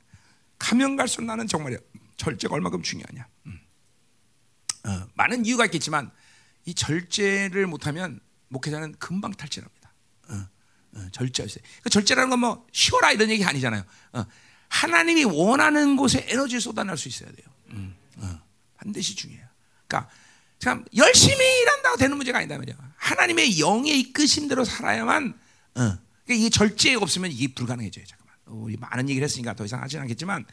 가면 0.58 0.96
갈수록 0.96 1.26
나는 1.26 1.48
정말 1.48 1.78
절제가 2.16 2.54
얼마큼 2.54 2.82
중요하냐. 2.82 3.26
음. 3.46 3.60
어, 4.84 5.08
많은 5.14 5.44
이유가 5.44 5.64
있겠지만 5.64 6.10
이 6.64 6.74
절제를 6.74 7.66
못하면 7.66 8.20
목회자는 8.48 8.92
금방 8.98 9.32
탈진합니다. 9.32 9.92
어, 10.28 10.34
어, 10.34 10.48
절제하세요. 11.12 11.64
그 11.82 11.90
절제라는 11.90 12.30
건 12.30 12.38
뭐 12.40 12.66
쉬어라 12.72 13.12
이런 13.12 13.30
얘기 13.30 13.44
아니잖아요. 13.44 13.84
어, 14.12 14.24
하나님이 14.68 15.24
원하는 15.24 15.96
곳에 15.96 16.26
에너지를 16.28 16.60
쏟아낼 16.60 16.96
수 16.96 17.08
있어야 17.08 17.30
돼요. 17.30 17.46
음, 17.70 17.94
어, 18.16 18.40
반드시 18.76 19.14
중요해요. 19.16 19.46
그러니까 19.86 20.10
참 20.58 20.84
열심히 20.96 21.36
일한다고 21.60 21.96
되는 21.96 22.16
문제가 22.16 22.38
아니다 22.38 22.58
말이야. 22.58 22.76
하나님의 22.96 23.60
영의 23.60 23.98
이끄심대로 24.00 24.64
살아야만. 24.64 25.28
어, 25.74 25.98
그러니까 26.24 26.46
이 26.46 26.50
절제가 26.50 27.00
없으면 27.02 27.30
이게 27.32 27.52
불가능해져요. 27.54 28.04
잠깐만. 28.06 28.34
우리 28.46 28.76
많은 28.76 29.08
얘기를 29.08 29.24
했으니까 29.24 29.54
더 29.54 29.64
이상 29.64 29.82
하진 29.82 30.00
않겠지만 30.00 30.44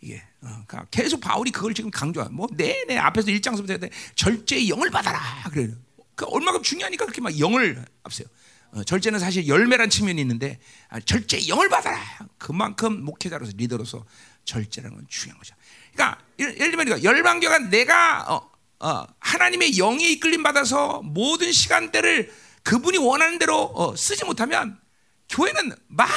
이게 0.00 0.16
어, 0.40 0.48
그러니까 0.66 0.86
계속 0.90 1.20
바울이 1.20 1.50
그걸 1.50 1.74
지금 1.74 1.90
강조하. 1.90 2.28
뭐 2.30 2.46
내내 2.52 2.96
앞에서 2.98 3.30
일장서부터 3.30 3.86
절제의 4.16 4.68
영을 4.68 4.90
받아라. 4.90 5.20
그래요. 5.50 5.74
그 6.14 6.24
얼마큼 6.26 6.62
중요하니까 6.62 7.04
그렇게 7.06 7.20
막 7.20 7.38
영을 7.38 7.84
앞세요. 8.02 8.26
어, 8.72 8.82
절제는 8.84 9.18
사실 9.18 9.46
열매란 9.46 9.90
측면이 9.90 10.20
있는데 10.22 10.58
아, 10.88 10.98
절제 11.00 11.46
영을 11.48 11.68
받아라. 11.68 12.00
그만큼 12.38 13.04
목회자로서 13.04 13.52
리더로서 13.56 14.04
절제라는 14.44 14.96
건 14.96 15.06
중요한 15.08 15.38
거죠. 15.38 15.54
그러니까 15.92 16.18
예를 16.38 16.70
들면 16.70 17.02
열방교가 17.04 17.58
내가 17.70 18.24
어, 18.32 18.50
어, 18.80 19.06
하나님의 19.20 19.78
영에 19.78 20.04
이끌림 20.08 20.42
받아서 20.42 21.02
모든 21.02 21.52
시간대를 21.52 22.32
그분이 22.62 22.98
원하는 22.98 23.38
대로 23.38 23.64
어, 23.74 23.94
쓰지 23.94 24.24
못하면 24.24 24.80
교회는 25.28 25.72
많은 25.88 26.14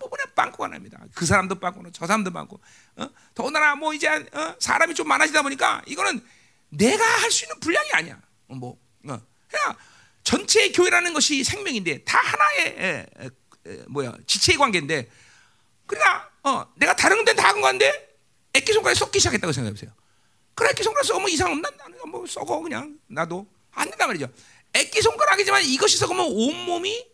부분에 0.00 0.22
빵꾸가 0.34 0.68
납니다. 0.68 0.98
그 1.14 1.24
사람도 1.24 1.56
빵꾸고 1.60 1.92
저 1.92 2.06
사람도 2.06 2.30
빵꾸. 2.32 2.58
어? 2.96 3.08
더군다나 3.34 3.74
뭐 3.74 3.94
이제 3.94 4.08
어? 4.08 4.54
사람이 4.60 4.94
좀 4.94 5.08
많아지다 5.08 5.42
보니까 5.42 5.82
이거는 5.86 6.20
내가 6.68 7.04
할 7.04 7.30
수 7.30 7.44
있는 7.44 7.58
분량이 7.60 7.90
아니야. 7.92 8.20
뭐 8.48 8.72
어. 9.08 9.20
그냥 9.48 9.76
전체 10.26 10.72
교회라는 10.72 11.14
것이 11.14 11.44
생명인데 11.44 12.02
다 12.02 12.18
하나의 12.18 12.66
에, 12.66 13.06
에, 13.20 13.30
에, 13.66 13.82
뭐야 13.86 14.12
지체의 14.26 14.58
관계인데 14.58 15.08
그러니까 15.86 16.30
어, 16.42 16.66
내가 16.74 16.96
다른 16.96 17.24
데는 17.24 17.40
다한 17.40 17.60
건데 17.60 18.16
애기 18.52 18.72
손가락에 18.72 18.98
썩기 18.98 19.20
시작했다고 19.20 19.52
생각해 19.52 19.72
보세요. 19.72 19.92
그래 20.56 20.70
애기 20.70 20.82
손가락 20.82 21.04
썩으면 21.04 21.28
이상 21.28 21.52
없나? 21.52 21.70
나는 21.78 21.96
뭐 22.10 22.26
썩어 22.26 22.58
그냥 22.60 22.98
나도 23.06 23.46
안 23.70 23.88
된다 23.88 24.08
말이죠. 24.08 24.26
애기 24.74 25.00
손가락이지만 25.00 25.62
이것이 25.62 25.96
썩으면 25.96 26.26
온 26.26 26.56
몸이 26.56 27.06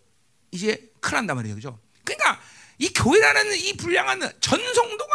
이제 0.50 0.90
큰일 1.00 1.16
난단 1.16 1.36
말이에요, 1.36 1.56
그죠? 1.56 1.78
그러니까 2.04 2.40
이 2.78 2.90
교회라는 2.94 3.56
이 3.58 3.74
불량한 3.74 4.20
전 4.40 4.74
성도가 4.74 5.14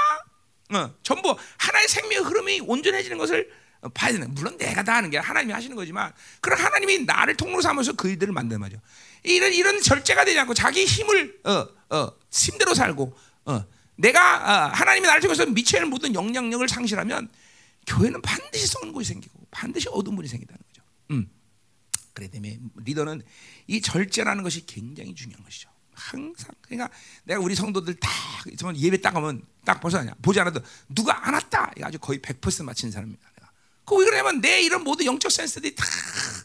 어, 0.76 0.94
전부 1.02 1.36
하나의 1.58 1.88
생명 1.88 2.26
흐름이 2.26 2.60
온전해지는 2.62 3.18
것을 3.18 3.52
봐야 3.94 4.12
되는. 4.12 4.34
물론 4.34 4.58
내가 4.58 4.84
다 4.84 4.96
하는 4.96 5.10
게 5.10 5.18
하나님이 5.18 5.54
하시는 5.54 5.76
거지만, 5.76 6.12
그런 6.42 6.60
하나님이 6.60 7.06
나를 7.06 7.38
통로 7.38 7.62
삼아서 7.62 7.94
그들을 7.94 8.34
만든 8.34 8.60
말이죠. 8.60 8.82
이런 9.24 9.54
이런 9.54 9.82
절제가 9.82 10.26
되지 10.26 10.40
않고 10.40 10.54
자기 10.54 10.86
힘을 10.86 11.40
어, 11.44 11.68
어, 11.96 12.12
힘대로 12.32 12.74
살고, 12.74 13.18
어, 13.46 13.66
내가 13.96 14.38
어, 14.38 14.72
하나님이 14.74 15.08
나를 15.08 15.22
통해서 15.22 15.46
할 15.46 15.86
모든 15.86 16.14
영향력을 16.14 16.68
상실하면 16.68 17.30
교회는 17.88 18.22
반드시 18.22 18.68
곳이 18.92 19.10
생기고 19.10 19.48
반드시 19.50 19.88
어두운 19.90 20.16
물이 20.16 20.28
생긴다는 20.28 20.60
거죠. 20.68 20.84
음. 21.12 21.30
그래 22.14 22.28
때문에 22.30 22.60
리더는 22.78 23.22
이 23.68 23.82
절제라는 23.82 24.44
것이 24.44 24.66
굉장히 24.66 25.14
중요한 25.14 25.44
것이죠. 25.44 25.70
항상 25.94 26.52
그러니까 26.62 26.90
내가 27.24 27.40
우리 27.40 27.56
성도들 27.56 27.96
다 27.96 28.10
예배 28.76 29.02
딱 29.02 29.16
하면 29.16 29.42
딱 29.66 29.80
벌써 29.80 29.98
아니야 29.98 30.14
보지 30.22 30.40
않아도 30.40 30.62
누가 30.90 31.28
안 31.28 31.34
왔다 31.34 31.72
아주 31.82 31.98
거의 32.00 32.20
100% 32.20 32.64
맞히는 32.64 32.92
사람입니다. 32.92 33.28
내가 33.88 33.96
그왜 33.96 34.06
그러냐면 34.06 34.42
내 34.42 34.62
이런 34.62 34.84
모든 34.84 35.06
영적 35.06 35.32
센스들이 35.32 35.76
다 35.76 35.86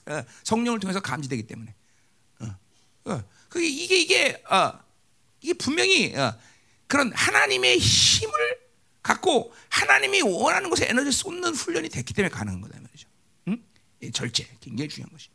어, 0.06 0.24
성령을 0.44 0.80
통해서 0.80 1.00
감지되기 1.00 1.46
때문에 1.46 1.74
어, 2.40 2.46
어. 3.06 3.24
그게 3.48 3.66
이게 3.66 4.00
이게 4.00 4.42
어, 4.48 4.78
이게 5.40 5.52
분명히 5.54 6.16
어, 6.16 6.38
그런 6.86 7.12
하나님의 7.12 7.78
힘을 7.78 8.32
갖고 9.02 9.52
하나님이 9.68 10.22
원하는 10.22 10.70
곳에 10.70 10.86
에너지 10.88 11.10
쏟는 11.10 11.54
훈련이 11.54 11.88
됐기 11.88 12.14
때문에 12.14 12.30
가능한 12.30 12.60
거다 12.60 12.80
말이죠. 12.80 13.08
응? 13.48 13.62
절제 14.12 14.48
굉장히 14.60 14.88
중요한 14.88 15.10
것이. 15.12 15.28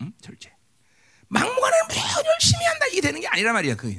응? 0.00 0.12
절제. 0.22 0.50
막무가내 1.28 1.76
매우 1.88 2.24
열심히 2.26 2.64
한다 2.64 2.86
이게 2.86 3.00
되는 3.00 3.20
게 3.20 3.28
아니란 3.28 3.52
말이야. 3.54 3.76
그, 3.76 3.94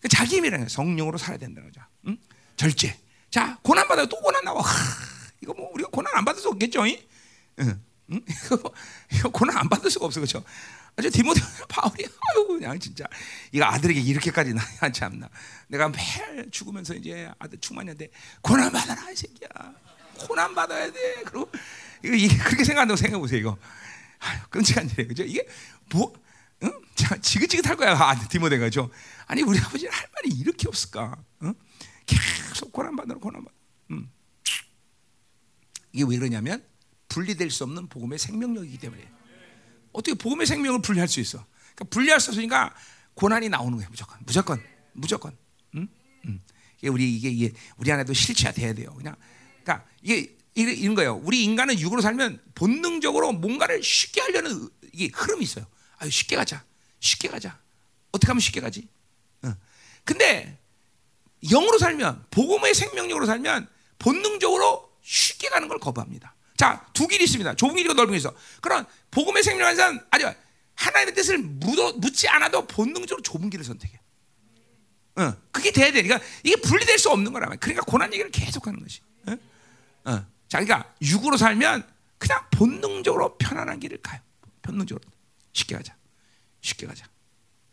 그 0.00 0.08
자기 0.08 0.36
힘이라는 0.36 0.68
성령으로 0.68 1.16
살아야 1.16 1.38
된다는 1.38 1.70
거죠. 1.70 1.86
응? 2.06 2.18
절제. 2.56 2.98
자 3.30 3.58
고난 3.62 3.88
받아요. 3.88 4.06
또 4.06 4.20
고난 4.20 4.44
나와. 4.44 4.60
하, 4.60 5.21
이거 5.42 5.52
뭐 5.54 5.70
우리가 5.74 5.90
고난 5.90 6.14
안 6.14 6.24
받을 6.24 6.40
수 6.40 6.48
없겠죠? 6.48 6.84
응? 6.84 7.82
응? 8.10 8.20
이거, 9.12 9.28
고난 9.30 9.58
안 9.58 9.68
받을 9.68 9.90
수가 9.90 10.06
없어 10.06 10.20
그렇죠? 10.20 10.44
아주 10.96 11.10
디모데 11.10 11.40
바울이 11.68 12.04
아유 12.04 12.46
그냥 12.46 12.78
진짜 12.78 13.04
이거 13.50 13.64
아들에게 13.64 14.00
이렇게까지 14.00 14.54
나 14.54 14.62
참나 14.92 15.28
내가 15.68 15.88
매일 15.88 16.50
죽으면서 16.50 16.94
이제 16.94 17.30
아들 17.38 17.58
충만인데 17.58 18.10
고난 18.42 18.70
받아라 18.70 19.10
이 19.10 19.16
새끼야 19.16 19.48
고난 20.18 20.54
받아야 20.54 20.90
돼 20.92 21.22
그리고 21.24 21.50
이거 22.04 22.14
이게 22.14 22.36
그렇게 22.36 22.64
생각한다고 22.64 22.96
생각해 22.96 23.20
보세요 23.20 23.40
이거 23.40 23.58
아유 24.18 24.38
끔찍한 24.50 24.90
일이에요 24.90 25.08
그죠 25.08 25.24
이게 25.24 25.46
뭐 25.90 26.12
응? 26.64 26.70
자, 26.94 27.16
지긋지긋할 27.20 27.76
거야. 27.76 27.92
아, 27.92 28.14
디모데가 28.14 28.70
죠. 28.70 28.88
아니 29.26 29.42
우리 29.42 29.58
아버지는 29.58 29.92
할 29.92 30.06
말이 30.14 30.28
이렇게 30.38 30.68
없을까? 30.68 31.16
응? 31.42 31.54
계속 32.06 32.72
고난 32.72 32.94
받으러 32.94 33.18
고난 33.18 33.44
받. 33.44 33.52
음. 33.90 34.08
이게 35.92 36.04
왜 36.06 36.16
그러냐면 36.18 36.64
분리될 37.08 37.50
수 37.50 37.64
없는 37.64 37.88
복음의 37.88 38.18
생명력이기 38.18 38.78
때문에. 38.78 39.10
어떻게 39.92 40.14
복음의 40.14 40.46
생명을 40.46 40.80
분리할 40.80 41.08
수 41.08 41.20
있어? 41.20 41.44
그러니까 41.74 41.84
분리할 41.90 42.20
수 42.20 42.30
없으니까 42.30 42.74
고난이 43.14 43.48
나오는 43.50 43.76
거예요. 43.76 43.90
무조건, 43.90 44.18
무조건, 44.24 44.62
무조건. 44.92 45.36
응? 45.74 45.88
응. 46.26 46.40
이게 46.78 46.88
우리 46.88 47.14
이게, 47.14 47.28
이게 47.28 47.52
우리 47.76 47.92
안에도 47.92 48.12
실체화돼야 48.12 48.72
돼요. 48.72 48.94
그냥, 48.94 49.16
그러니까 49.62 49.86
이게 50.02 50.34
이런 50.54 50.94
거예요. 50.94 51.20
우리 51.22 51.44
인간은 51.44 51.78
육으로 51.78 52.00
살면 52.00 52.42
본능적으로 52.54 53.32
뭔가를 53.32 53.82
쉽게 53.82 54.20
하려는 54.20 54.68
이게 54.92 55.10
흐름이 55.14 55.42
있어요. 55.42 55.66
아유 55.98 56.10
쉽게 56.10 56.36
가자. 56.36 56.64
쉽게 57.00 57.28
가자. 57.28 57.58
어떻게 58.10 58.28
하면 58.28 58.40
쉽게 58.40 58.60
가지? 58.60 58.88
어. 59.42 59.54
근데 60.04 60.58
영으로 61.50 61.78
살면 61.78 62.26
복음의 62.30 62.74
생명력으로 62.74 63.26
살면 63.26 63.68
본능적으로 63.98 64.91
쉽게 65.02 65.48
가는 65.48 65.68
걸 65.68 65.78
거부합니다. 65.78 66.34
자, 66.56 66.86
두 66.92 67.08
길이 67.08 67.24
있습니다. 67.24 67.54
좁은 67.56 67.76
길이고 67.76 67.94
넓은 67.94 68.10
길이 68.10 68.18
있어. 68.18 68.34
그런 68.60 68.86
복음의 69.10 69.42
생명을 69.42 69.76
사람 69.76 70.00
아니 70.10 70.24
하나님의 70.74 71.14
뜻을 71.14 71.38
묻어, 71.38 71.92
묻지 71.94 72.28
않아도 72.28 72.66
본능적으로 72.66 73.22
좁은 73.22 73.50
길을 73.50 73.64
선택해. 73.64 74.00
어, 75.16 75.34
그게 75.50 75.70
돼야 75.70 75.92
돼. 75.92 76.02
그러니까 76.02 76.26
이게 76.42 76.56
분리될 76.56 76.98
수 76.98 77.10
없는 77.10 77.32
거라. 77.32 77.48
그러니까 77.56 77.82
고난 77.82 78.12
얘기를 78.12 78.30
계속 78.30 78.66
하는 78.66 78.80
것이. 78.80 79.00
어? 79.26 79.32
어. 80.10 80.26
자, 80.48 80.60
그러니까 80.60 80.94
육으로 81.02 81.36
살면 81.36 81.86
그냥 82.18 82.44
본능적으로 82.50 83.36
편안한 83.36 83.80
길을 83.80 84.00
가요. 84.00 84.20
본능적으로. 84.62 85.04
쉽게 85.52 85.76
가자. 85.76 85.96
쉽게 86.60 86.86
가자. 86.86 87.06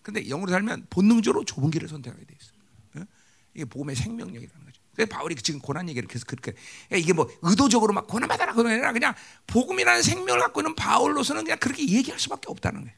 근데 0.01 0.23
영으로 0.23 0.51
살면 0.51 0.87
본능적으로 0.89 1.45
좁은 1.45 1.71
길을 1.71 1.87
선택하게 1.87 2.25
돼 2.25 2.35
있어. 2.39 2.51
어? 2.95 3.07
이게 3.53 3.65
복음의 3.65 3.95
생명력이라는 3.95 4.65
거죠. 4.65 4.68
그래서 4.99 5.15
바울이 5.15 5.33
지금 5.35 5.61
고난 5.61 5.87
얘기를 5.87 6.09
계속 6.09 6.27
그렇게 6.27 6.51
그러니까 6.89 6.97
이게 6.97 7.13
뭐 7.13 7.29
의도적으로 7.41 7.93
막 7.93 8.05
고난 8.05 8.27
받아라 8.27 8.51
그런 8.51 8.67
게 8.67 8.73
아니라 8.73 8.91
그냥 8.91 9.15
복음이라는 9.47 10.01
생명을 10.03 10.41
갖고 10.41 10.59
있는 10.59 10.75
바울로서는 10.75 11.45
그냥 11.45 11.57
그렇게 11.57 11.87
얘기할 11.87 12.19
수밖에 12.19 12.47
없다는 12.49 12.81
거예요. 12.81 12.97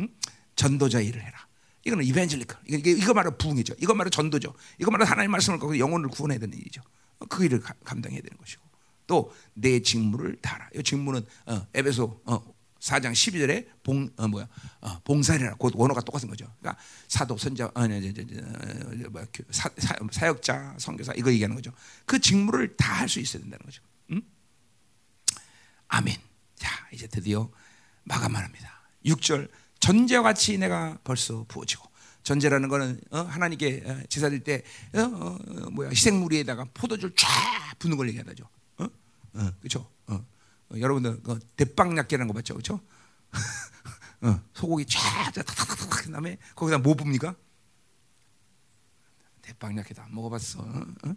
응? 0.00 0.08
전도자 0.56 1.00
일을 1.00 1.22
해라. 1.22 1.46
이거는 1.84 2.04
이벤젤리컬. 2.04 2.58
이거, 2.68 2.90
이거 2.90 3.14
말로 3.14 3.36
부흥이죠. 3.38 3.76
이거 3.78 3.94
말로 3.94 4.10
전도죠. 4.10 4.52
이거 4.78 4.90
말로 4.90 5.06
하나님 5.06 5.30
말씀을 5.30 5.58
갖고 5.58 5.78
영혼을 5.78 6.10
구원해야 6.10 6.38
되는 6.38 6.56
일이죠. 6.56 6.82
그 7.30 7.46
일을 7.46 7.60
감당해야 7.60 8.20
되는 8.20 8.36
것이고 8.36 8.62
또 9.06 9.32
내 9.54 9.80
직무를 9.80 10.36
다하라. 10.40 10.68
이 10.74 10.82
직무는 10.82 11.24
어, 11.46 11.66
에베소 11.74 12.20
어, 12.26 12.51
4장 12.82 13.12
12절에 13.12 13.68
봉 13.84 14.10
어, 14.16 14.26
뭐야 14.26 14.48
어, 14.80 15.00
봉사리라 15.04 15.54
그 15.54 15.70
원어가 15.74 16.00
똑같은 16.00 16.28
거죠. 16.28 16.52
그러니까 16.58 16.82
사도 17.06 17.38
선자 17.38 17.70
아니 17.74 17.94
어, 18.08 19.10
뭐, 19.10 19.24
사, 19.50 19.70
사, 20.10 20.26
역자 20.26 20.74
선교사 20.78 21.12
이거 21.14 21.30
얘기하는 21.30 21.54
거죠. 21.54 21.72
그 22.06 22.18
직무를 22.18 22.76
다 22.76 22.92
할 22.92 23.08
수 23.08 23.20
있어야 23.20 23.40
된다는 23.42 23.64
거죠. 23.64 23.82
음? 24.10 24.22
아멘. 25.88 26.16
자 26.56 26.88
이제 26.92 27.06
드디어 27.06 27.50
마감합니다. 28.04 28.82
6절 29.06 29.48
전제와 29.80 30.22
같이 30.22 30.58
내가 30.58 30.98
벌써 31.04 31.44
부어지고 31.48 31.88
전제라는 32.24 32.68
거는 32.68 33.00
어? 33.10 33.18
하나님께 33.18 33.82
어, 33.86 34.02
제사 34.08 34.28
드릴 34.28 34.42
때 34.42 34.62
어? 34.94 35.00
어, 35.00 35.38
어, 35.38 35.70
뭐야 35.70 35.90
희생무리에다가 35.90 36.66
포도주를 36.74 37.14
쫙 37.16 37.28
붓는 37.78 37.96
걸. 37.96 38.08
어? 38.78 38.84
어, 39.34 39.50
그렇죠? 39.60 39.88
어. 40.72 40.76
어, 40.76 40.80
여러분들 40.80 41.22
그 41.22 41.38
대빵약계라는 41.56 42.28
거 42.28 42.34
봤죠, 42.34 42.54
그렇죠? 42.54 42.80
어, 44.22 44.40
소고기 44.54 44.86
쫙 44.86 45.32
탁탁탁탁 45.32 45.90
그다음에 45.90 46.38
거기다 46.54 46.78
뭐 46.78 46.94
붓니까? 46.94 47.34
대빵약계도 49.42 50.02
안 50.02 50.14
먹어봤어. 50.14 50.60
어? 50.60 50.86
어? 51.06 51.16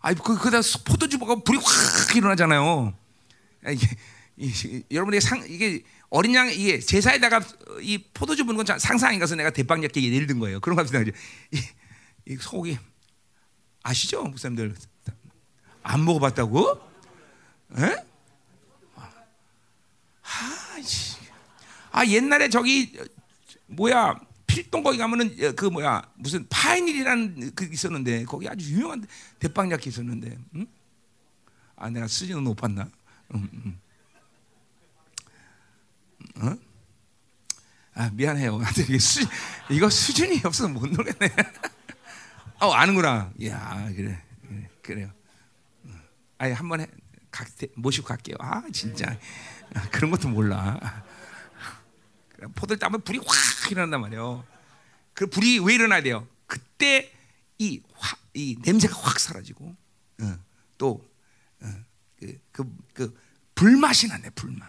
아이 0.00 0.14
그 0.14 0.36
그다 0.36 0.60
포도주 0.84 1.18
먹어 1.18 1.42
불이 1.42 1.58
확 1.58 2.16
일어나잖아요. 2.16 2.92
아, 3.64 3.70
이게 3.70 3.86
이, 4.36 4.82
여러분의 4.90 5.20
상 5.20 5.44
이게 5.48 5.84
어린 6.10 6.34
양 6.34 6.50
이게 6.50 6.80
제사에다가 6.80 7.40
이 7.80 7.98
포도주 8.12 8.44
부는 8.44 8.64
건 8.64 8.78
상상이 8.78 9.18
가서 9.20 9.36
내가 9.36 9.50
대빵약계 9.50 10.02
예를 10.02 10.26
든 10.26 10.40
거예요. 10.40 10.58
그런 10.60 10.76
거 10.76 10.82
같은 10.82 11.04
거 11.04 11.10
이, 11.52 11.62
이 12.26 12.36
소고기 12.36 12.78
아시죠, 13.84 14.24
목사님들 14.24 14.74
안 15.84 16.04
먹어봤다고? 16.04 16.80
에? 17.78 18.12
아, 20.22 20.78
아 21.92 22.06
옛날에 22.06 22.48
저기 22.48 22.98
뭐야 23.66 24.18
필동 24.46 24.82
거기 24.82 24.98
가면은 24.98 25.54
그 25.54 25.66
뭐야 25.66 26.02
무슨 26.14 26.46
파인일이라는 26.48 27.54
그 27.54 27.64
있었는데 27.64 28.24
거기 28.24 28.48
아주 28.48 28.70
유명한 28.72 29.06
대빵약이 29.38 29.88
있었는데, 29.88 30.38
응? 30.56 30.66
아 31.76 31.88
내가 31.90 32.06
수준은 32.06 32.44
높았나? 32.44 32.88
응, 33.34 33.48
응. 33.54 33.80
어? 36.36 36.56
아 37.94 38.10
미안해요. 38.12 38.60
이게 38.88 38.98
수, 38.98 39.20
이거 39.70 39.88
수준이 39.88 40.40
없어서 40.44 40.68
못 40.68 40.86
놀겠네. 40.86 41.34
어 42.60 42.72
아는구나. 42.72 43.32
야 43.46 43.90
그래 43.94 44.22
그래 44.48 44.68
그래요. 44.82 45.10
아예 46.38 46.52
한번 46.52 46.86
모시고 47.76 48.06
갈게요. 48.06 48.36
아 48.38 48.62
진짜 48.72 49.18
그런 49.90 50.10
것도 50.10 50.28
몰라. 50.28 51.02
포도를 52.48 52.78
따면 52.78 53.00
불이 53.02 53.18
확 53.18 53.70
일어난단 53.70 54.00
말이에요. 54.00 54.44
그 55.14 55.26
불이 55.26 55.60
왜 55.60 55.74
일어나야 55.74 56.02
돼요? 56.02 56.26
그때 56.46 57.12
이, 57.58 57.80
화, 57.94 58.16
이 58.34 58.56
냄새가 58.62 58.96
확 58.98 59.20
사라지고 59.20 59.76
어, 60.22 60.38
또 60.78 61.04
어, 61.60 61.66
그, 62.18 62.40
그, 62.50 62.76
그 62.92 63.20
불맛이 63.54 64.08
나네 64.08 64.30
불맛. 64.30 64.68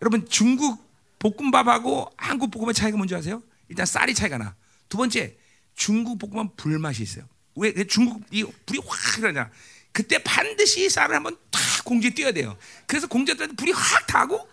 여러분 0.00 0.28
중국 0.28 0.90
볶음밥하고 1.18 2.10
한국 2.16 2.50
볶음밥 2.50 2.74
차이가 2.74 2.96
뭔지 2.96 3.14
아세요? 3.14 3.42
일단 3.68 3.86
쌀이 3.86 4.14
차이가 4.14 4.38
나. 4.38 4.54
두 4.88 4.96
번째 4.96 5.36
중국 5.74 6.18
볶음밥 6.18 6.56
불맛이 6.56 7.02
있어요. 7.02 7.28
왜 7.56 7.72
중국 7.84 8.22
이 8.30 8.44
불이 8.66 8.80
확 8.86 9.18
일어나? 9.18 9.50
그때 9.92 10.22
반드시 10.22 10.88
쌀을 10.88 11.14
한번 11.14 11.36
탁 11.50 11.60
공지에 11.84 12.10
띄어야 12.10 12.32
돼요. 12.32 12.56
그래서 12.86 13.06
공지에 13.06 13.36
띄 13.36 13.46
불이 13.48 13.72
확 13.72 14.06
타고 14.06 14.48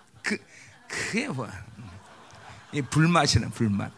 그 0.90 0.98
그게 1.12 1.28
뭐야? 1.28 1.66
이 2.74 2.82
불맛이는 2.82 3.50
불맛. 3.52 3.92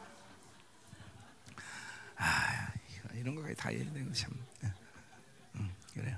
아 2.18 2.68
이런 3.16 3.36
거까지 3.36 3.56
다 3.56 3.74
얘기되는 3.74 4.08
거 4.08 4.14
참. 4.14 4.32
음, 5.56 5.74
그래요. 5.94 6.18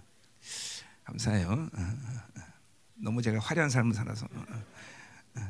감사해요. 1.05 1.69
너무 2.95 3.21
제가 3.21 3.39
화려한 3.39 3.69
삶을 3.69 3.93
살아서. 3.93 4.27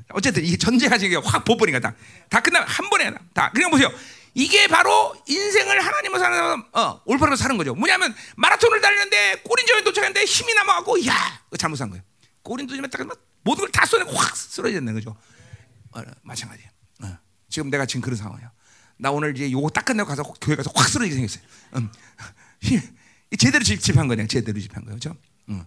어쨌든 0.09 0.43
이 0.43 0.57
전제가 0.57 0.97
지금 0.97 1.21
확 1.23 1.43
보버리니까 1.43 1.79
다, 1.89 1.95
다 2.29 2.39
끝나면 2.39 2.67
한 2.67 2.89
번에 2.89 3.11
다. 3.11 3.19
다. 3.33 3.51
그냥 3.51 3.69
보세요. 3.71 3.89
이게 4.33 4.67
바로 4.67 5.13
인생을 5.27 5.79
하나님을 5.85 6.19
사는 6.19 6.63
어, 6.73 7.01
올바로 7.05 7.35
사는 7.35 7.55
거죠. 7.57 7.75
뭐냐면 7.75 8.15
마라톤을 8.37 8.81
달리는데 8.81 9.41
꼬린점에 9.43 9.83
도착했는데 9.83 10.25
힘이 10.25 10.53
남아갖고 10.55 11.05
야 11.05 11.13
잘못 11.57 11.75
산 11.75 11.89
거예요. 11.89 12.03
꼬린점에 12.41 12.87
딱 12.87 13.07
모든 13.43 13.65
걸다 13.65 13.85
쏘내 13.85 14.05
확 14.11 14.35
쓰러졌는 14.35 14.93
거죠. 14.93 15.15
어, 15.91 16.01
마찬가지야. 16.21 16.69
어. 17.03 17.17
지금 17.49 17.69
내가 17.69 17.85
지금 17.85 18.01
그런 18.01 18.15
상황이야. 18.15 18.51
나 18.97 19.11
오늘 19.11 19.35
이제 19.35 19.51
요거 19.51 19.69
딱 19.69 19.85
끝내고 19.85 20.07
가서 20.07 20.23
교회 20.41 20.55
가서 20.55 20.71
확 20.75 20.87
쓰러지게 20.87 21.15
생겼어요. 21.15 21.43
음. 21.77 21.91
제대로 23.37 23.63
집집한 23.63 24.07
거냐? 24.07 24.27
제대로 24.27 24.59
집한 24.59 24.85
거죠. 24.85 25.15
음. 25.49 25.65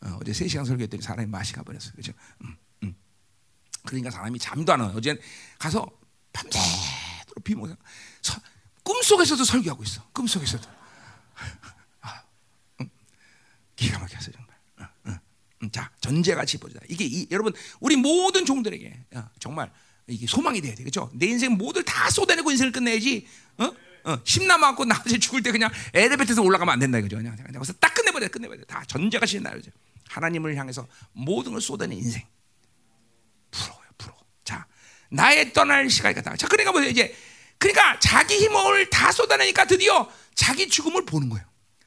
어, 0.00 0.18
제 0.24 0.32
3시간 0.32 0.64
설교했더니 0.64 1.02
사람이 1.02 1.28
맛이 1.28 1.52
가버렸어요. 1.52 1.92
그렇죠? 1.92 2.12
음. 2.44 2.56
음. 2.84 2.94
그러니까 3.84 4.10
사람이 4.10 4.38
잠도 4.38 4.72
안 4.72 4.80
와요. 4.80 4.92
어제 4.96 5.18
가서 5.58 5.86
밤새도록 6.32 7.44
비모자 7.44 7.76
꿈속에서도 8.88 9.44
설교하고 9.44 9.82
있어. 9.82 10.02
꿈속에서도. 10.12 10.66
아, 12.00 12.22
음. 12.80 12.88
기가 13.76 13.98
정말. 14.06 14.47
자 15.72 15.90
전제가 16.00 16.44
짚어주다. 16.44 16.80
이게 16.88 17.04
이, 17.04 17.26
여러분 17.30 17.52
우리 17.80 17.96
모든 17.96 18.44
종들에게 18.44 19.04
정말 19.38 19.70
이게 20.08 20.26
소망이 20.26 20.60
돼야 20.60 20.74
돼, 20.74 20.82
그렇죠? 20.82 21.10
내 21.14 21.26
인생 21.26 21.52
모두 21.52 21.84
다 21.84 22.10
쏟아내고 22.10 22.50
인생을 22.50 22.72
끝내야지. 22.72 23.26
어? 23.58 23.70
어, 24.04 24.18
심 24.24 24.46
남았고 24.46 24.86
나머지 24.86 25.18
죽을 25.18 25.42
때 25.42 25.52
그냥 25.52 25.70
엘리베이터에서 25.92 26.40
올라가면 26.42 26.72
안 26.72 26.78
된다, 26.78 27.00
그죠? 27.00 27.16
그냥 27.16 27.36
그래서 27.36 27.74
딱 27.74 27.92
끝내버려, 27.92 28.28
끝내버려. 28.28 28.62
다 28.64 28.82
전제가 28.86 29.26
신나, 29.26 29.50
그죠? 29.50 29.70
하나님을 30.08 30.56
향해서 30.56 30.86
모든 31.12 31.52
걸 31.52 31.60
쏟아낸 31.60 31.98
인생. 31.98 32.24
부러워요, 33.50 33.86
부러워. 33.98 34.18
자, 34.44 34.66
나의 35.10 35.52
떠날 35.52 35.90
시간이 35.90 36.14
갔다. 36.14 36.34
자, 36.36 36.48
그러니까 36.48 36.72
보세요, 36.72 36.88
이제 36.88 37.14
그러니까 37.58 37.98
자기 37.98 38.36
힘을 38.36 38.88
다 38.88 39.12
쏟아내니까 39.12 39.66
드디어 39.66 40.10
자기 40.34 40.68
죽음을 40.68 41.04
보는 41.04 41.28
거예요. 41.28 41.44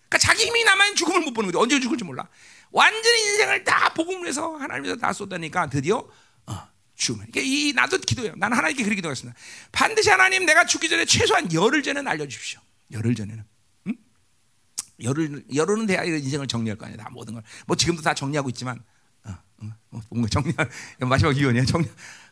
그러니까 0.09 0.17
자기 0.19 0.45
힘이 0.45 0.63
남아야 0.63 0.93
죽음을 0.93 1.21
못 1.21 1.33
보는 1.33 1.47
거죠. 1.47 1.59
언제 1.59 1.79
죽을지 1.79 2.03
몰라. 2.03 2.27
완전히 2.71 3.19
인생을 3.21 3.63
다 3.63 3.93
복음을 3.93 4.27
해서 4.27 4.55
하나님에서 4.55 4.95
다 4.95 5.13
쏟아니까 5.13 5.69
드디어 5.69 6.07
어, 6.47 6.67
죽음. 6.95 7.25
이 7.35 7.73
나도 7.75 7.97
기도해요. 7.99 8.33
나는 8.37 8.57
하나님께 8.57 8.83
그렇게 8.83 8.97
기도했습니다. 8.97 9.37
반드시 9.71 10.09
하나님 10.09 10.45
내가 10.45 10.65
죽기 10.65 10.89
전에 10.89 11.05
최소한 11.05 11.51
열흘 11.53 11.83
전에는 11.83 12.09
알려주십시오. 12.09 12.59
열흘 12.91 13.15
전에는. 13.15 13.43
응? 13.87 13.95
열흘 15.03 15.43
열흘은 15.53 15.85
돼야 15.85 16.03
인생을 16.03 16.47
정리할 16.47 16.77
거 16.77 16.85
아니야. 16.85 16.97
다 16.97 17.09
모든 17.11 17.33
걸. 17.33 17.43
뭐 17.67 17.75
지금도 17.75 18.01
다 18.01 18.13
정리하고 18.13 18.49
있지만. 18.49 18.83
어, 19.23 19.31
어, 19.31 19.69
뭐 19.89 20.01
뭔가 20.09 20.27
정리 20.31 20.53
마지막 20.99 21.37
이원이야 21.37 21.65
정리. 21.65 21.89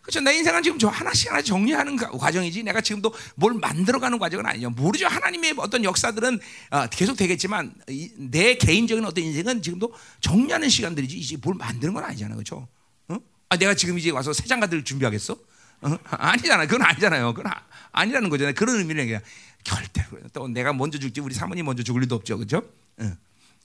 그렇죠. 0.10 0.22
내 0.22 0.36
인생은 0.38 0.64
지금 0.64 0.80
저 0.80 0.88
하나씩 0.88 1.30
하나 1.30 1.40
정리하는 1.40 1.96
과정이지. 1.96 2.64
내가 2.64 2.82
지금도 2.82 3.14
뭘 3.36 3.54
만들어가는 3.54 4.18
과정은 4.18 4.46
아니죠. 4.48 4.72
모르죠. 4.72 5.08
하나님의 5.08 5.54
어떤 5.58 5.84
역사들은 5.84 6.40
어, 6.72 6.88
계속 6.88 7.16
되겠지만 7.16 7.76
내 8.18 8.56
개인적인 8.56 9.06
어떤 9.06 9.24
인생은 9.24 9.62
지금도 9.62 9.94
정리하는 10.20 10.68
시간들이지. 10.68 11.16
이제 11.16 11.38
뭘 11.40 11.56
만드는 11.56 11.94
건 11.94 12.04
아니잖아, 12.04 12.34
그렇죠? 12.34 12.68
어? 13.08 13.18
아, 13.50 13.58
내가 13.58 13.76
지금 13.76 14.00
이제 14.00 14.10
와서 14.10 14.34
새 14.34 14.48
장가들 14.48 14.84
준비하겠어? 14.84 15.38
어? 15.82 15.98
아니잖아. 16.06 16.66
그건 16.66 16.82
아니잖아요. 16.88 17.36
그건 17.36 17.52
아, 17.92 18.06
니라는 18.06 18.30
거잖아요. 18.30 18.56
그런 18.56 18.78
의미는 18.78 19.06
그냥 19.06 19.22
절대로 19.64 20.08
또 20.34 20.48
내가 20.48 20.74
먼저 20.74 20.98
죽지 20.98 21.22
우리 21.22 21.36
사모님 21.36 21.66
먼저 21.66 21.84
죽을 21.84 22.02
리도 22.02 22.16
없죠, 22.16 22.38
그렇죠? 22.38 22.64
어. 22.98 23.12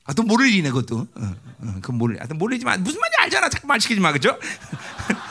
아, 0.04 0.12
또 0.12 0.22
모를 0.22 0.48
일이네, 0.48 0.68
그것도. 0.68 0.98
어, 0.98 1.36
어, 1.60 1.74
그건 1.80 1.96
모를, 1.96 2.22
아, 2.22 2.26
모르지만 2.34 2.82
무슨 2.82 3.00
말인지 3.00 3.16
알잖아. 3.20 3.48
자꾸 3.48 3.66
말 3.66 3.80
시키지 3.80 4.00
마, 4.00 4.12
그죠? 4.12 4.38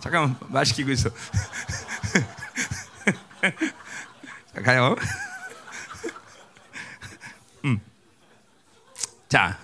잠깐만 0.00 0.36
말 0.48 0.64
시키고 0.66 0.90
있어. 0.92 1.10
자, 4.54 4.62
가요. 4.62 4.96
음. 7.64 7.80
자, 9.28 9.58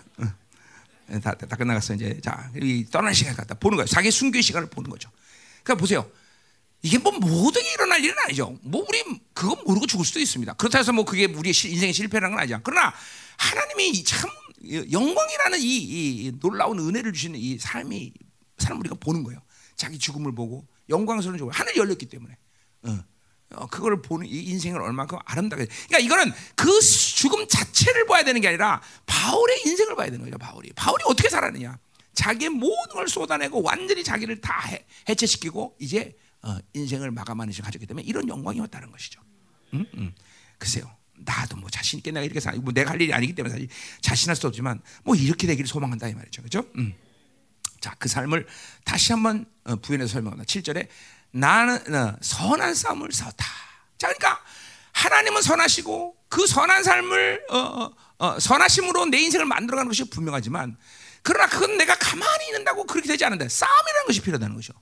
다, 1.22 1.35
다 1.35 1.57
끝나갔어 1.57 1.95
이제. 1.95 2.20
자, 2.22 2.51
이 2.61 2.87
떠날 2.91 3.14
시간 3.14 3.35
갖다 3.35 3.55
보는 3.55 3.76
거예요. 3.76 3.87
자기 3.87 4.11
순교의 4.11 4.43
시간을 4.43 4.68
보는 4.70 4.91
거죠. 4.91 5.11
그러니까 5.62 5.80
보세요. 5.80 6.11
이게 6.82 6.99
뭐 6.99 7.12
모든 7.12 7.62
게 7.62 7.72
일어날 7.72 8.05
일은 8.05 8.14
아니죠. 8.24 8.59
뭐 8.62 8.85
우리 8.87 9.03
그거 9.32 9.57
모르고 9.64 9.87
죽을 9.87 10.05
수도 10.05 10.20
있습니다. 10.20 10.53
그렇다 10.55 10.78
해서 10.78 10.93
뭐 10.93 11.05
그게 11.05 11.24
우리의 11.24 11.55
인생의 11.55 11.95
실패라는 11.95 12.37
건 12.37 12.41
아니죠. 12.41 12.61
그러나 12.62 12.93
하나님이 13.39 14.05
참 14.05 14.30
영광이라는 14.91 15.59
이, 15.61 15.76
이, 15.76 16.32
놀라운 16.41 16.78
은혜를 16.78 17.12
주시는 17.12 17.39
이 17.39 17.59
삶이 17.59 18.12
삶을 18.59 18.80
우리가 18.80 18.97
보는 19.01 19.24
거예요. 19.24 19.41
자기 19.76 19.98
죽음을 19.98 20.34
보고 20.34 20.66
영광스러운 20.88 21.38
죽음 21.38 21.52
하늘이 21.52 21.78
열렸기 21.78 22.06
때문에 22.06 22.36
어, 22.82 23.04
어, 23.52 23.66
그걸 23.66 24.02
보는 24.02 24.26
이 24.26 24.42
인생을 24.44 24.80
얼마큼 24.80 25.18
아름답게 25.24 25.66
그러니까 25.66 25.98
이거는 25.98 26.32
그 26.54 26.80
죽음 26.80 27.46
자체를 27.48 28.06
봐야 28.06 28.24
되는 28.24 28.40
게 28.40 28.48
아니라 28.48 28.82
바울의 29.06 29.62
인생을 29.66 29.96
봐야 29.96 30.10
되는 30.10 30.24
거죠. 30.24 30.38
바울이 30.38 30.72
바울이 30.74 31.04
어떻게 31.06 31.28
살았느냐 31.28 31.78
자기의 32.14 32.50
모든 32.50 32.94
걸 32.94 33.08
쏟아내고 33.08 33.62
완전히 33.62 34.04
자기를 34.04 34.40
다 34.40 34.60
해, 34.68 34.84
해체시키고 35.08 35.76
이제 35.80 36.16
어, 36.42 36.58
인생을 36.74 37.10
마감하는 37.10 37.52
시간 37.52 37.66
가졌기 37.66 37.86
때문에 37.86 38.04
이런 38.06 38.28
영광이었다는 38.28 38.90
것이죠. 38.90 39.20
음? 39.72 39.86
음. 39.94 40.14
글쎄요. 40.58 40.90
나도 41.16 41.56
뭐 41.56 41.70
자신 41.70 41.98
있게 41.98 42.10
내가 42.10 42.24
이렇게 42.24 42.40
살, 42.40 42.56
뭐 42.58 42.72
내가 42.72 42.90
할 42.90 43.00
일이 43.00 43.12
아니기 43.12 43.34
때문에 43.34 43.52
사실 43.52 43.68
자신할 44.00 44.36
수 44.36 44.46
없지만 44.46 44.80
뭐 45.04 45.14
이렇게 45.14 45.46
되기를 45.46 45.66
소망한다 45.66 46.08
이 46.08 46.14
말이죠, 46.14 46.42
그렇죠? 46.42 46.66
음. 46.76 46.94
자, 47.85 47.95
그 47.99 48.09
삶을 48.09 48.47
다시 48.82 49.12
한번 49.12 49.45
어, 49.64 49.76
부연해서 49.76 50.14
설명합니다. 50.14 50.47
7절에 50.47 50.89
나는 51.32 51.95
어, 51.95 52.16
선한 52.22 52.74
싸움을 52.74 53.12
싸웠다. 53.12 53.45
자, 53.99 54.07
그러니까 54.09 54.43
하나님은 54.93 55.43
선하시고 55.43 56.16
그 56.30 56.47
선한 56.47 56.82
삶을 56.82 57.45
어, 57.51 57.59
어, 57.59 57.95
어, 58.16 58.41
선하심으로 58.41 59.05
내 59.07 59.18
인생을 59.18 59.45
만들어가는 59.45 59.87
것이 59.87 60.09
분명하지만 60.09 60.78
그러나 61.20 61.47
그건 61.47 61.76
내가 61.76 61.95
가만히 61.97 62.47
있는다고 62.49 62.87
그렇게 62.87 63.07
되지 63.07 63.22
않는데 63.26 63.51
싸움이라는 63.51 64.07
것이 64.07 64.22
필요하다는 64.22 64.55
것이죠. 64.55 64.72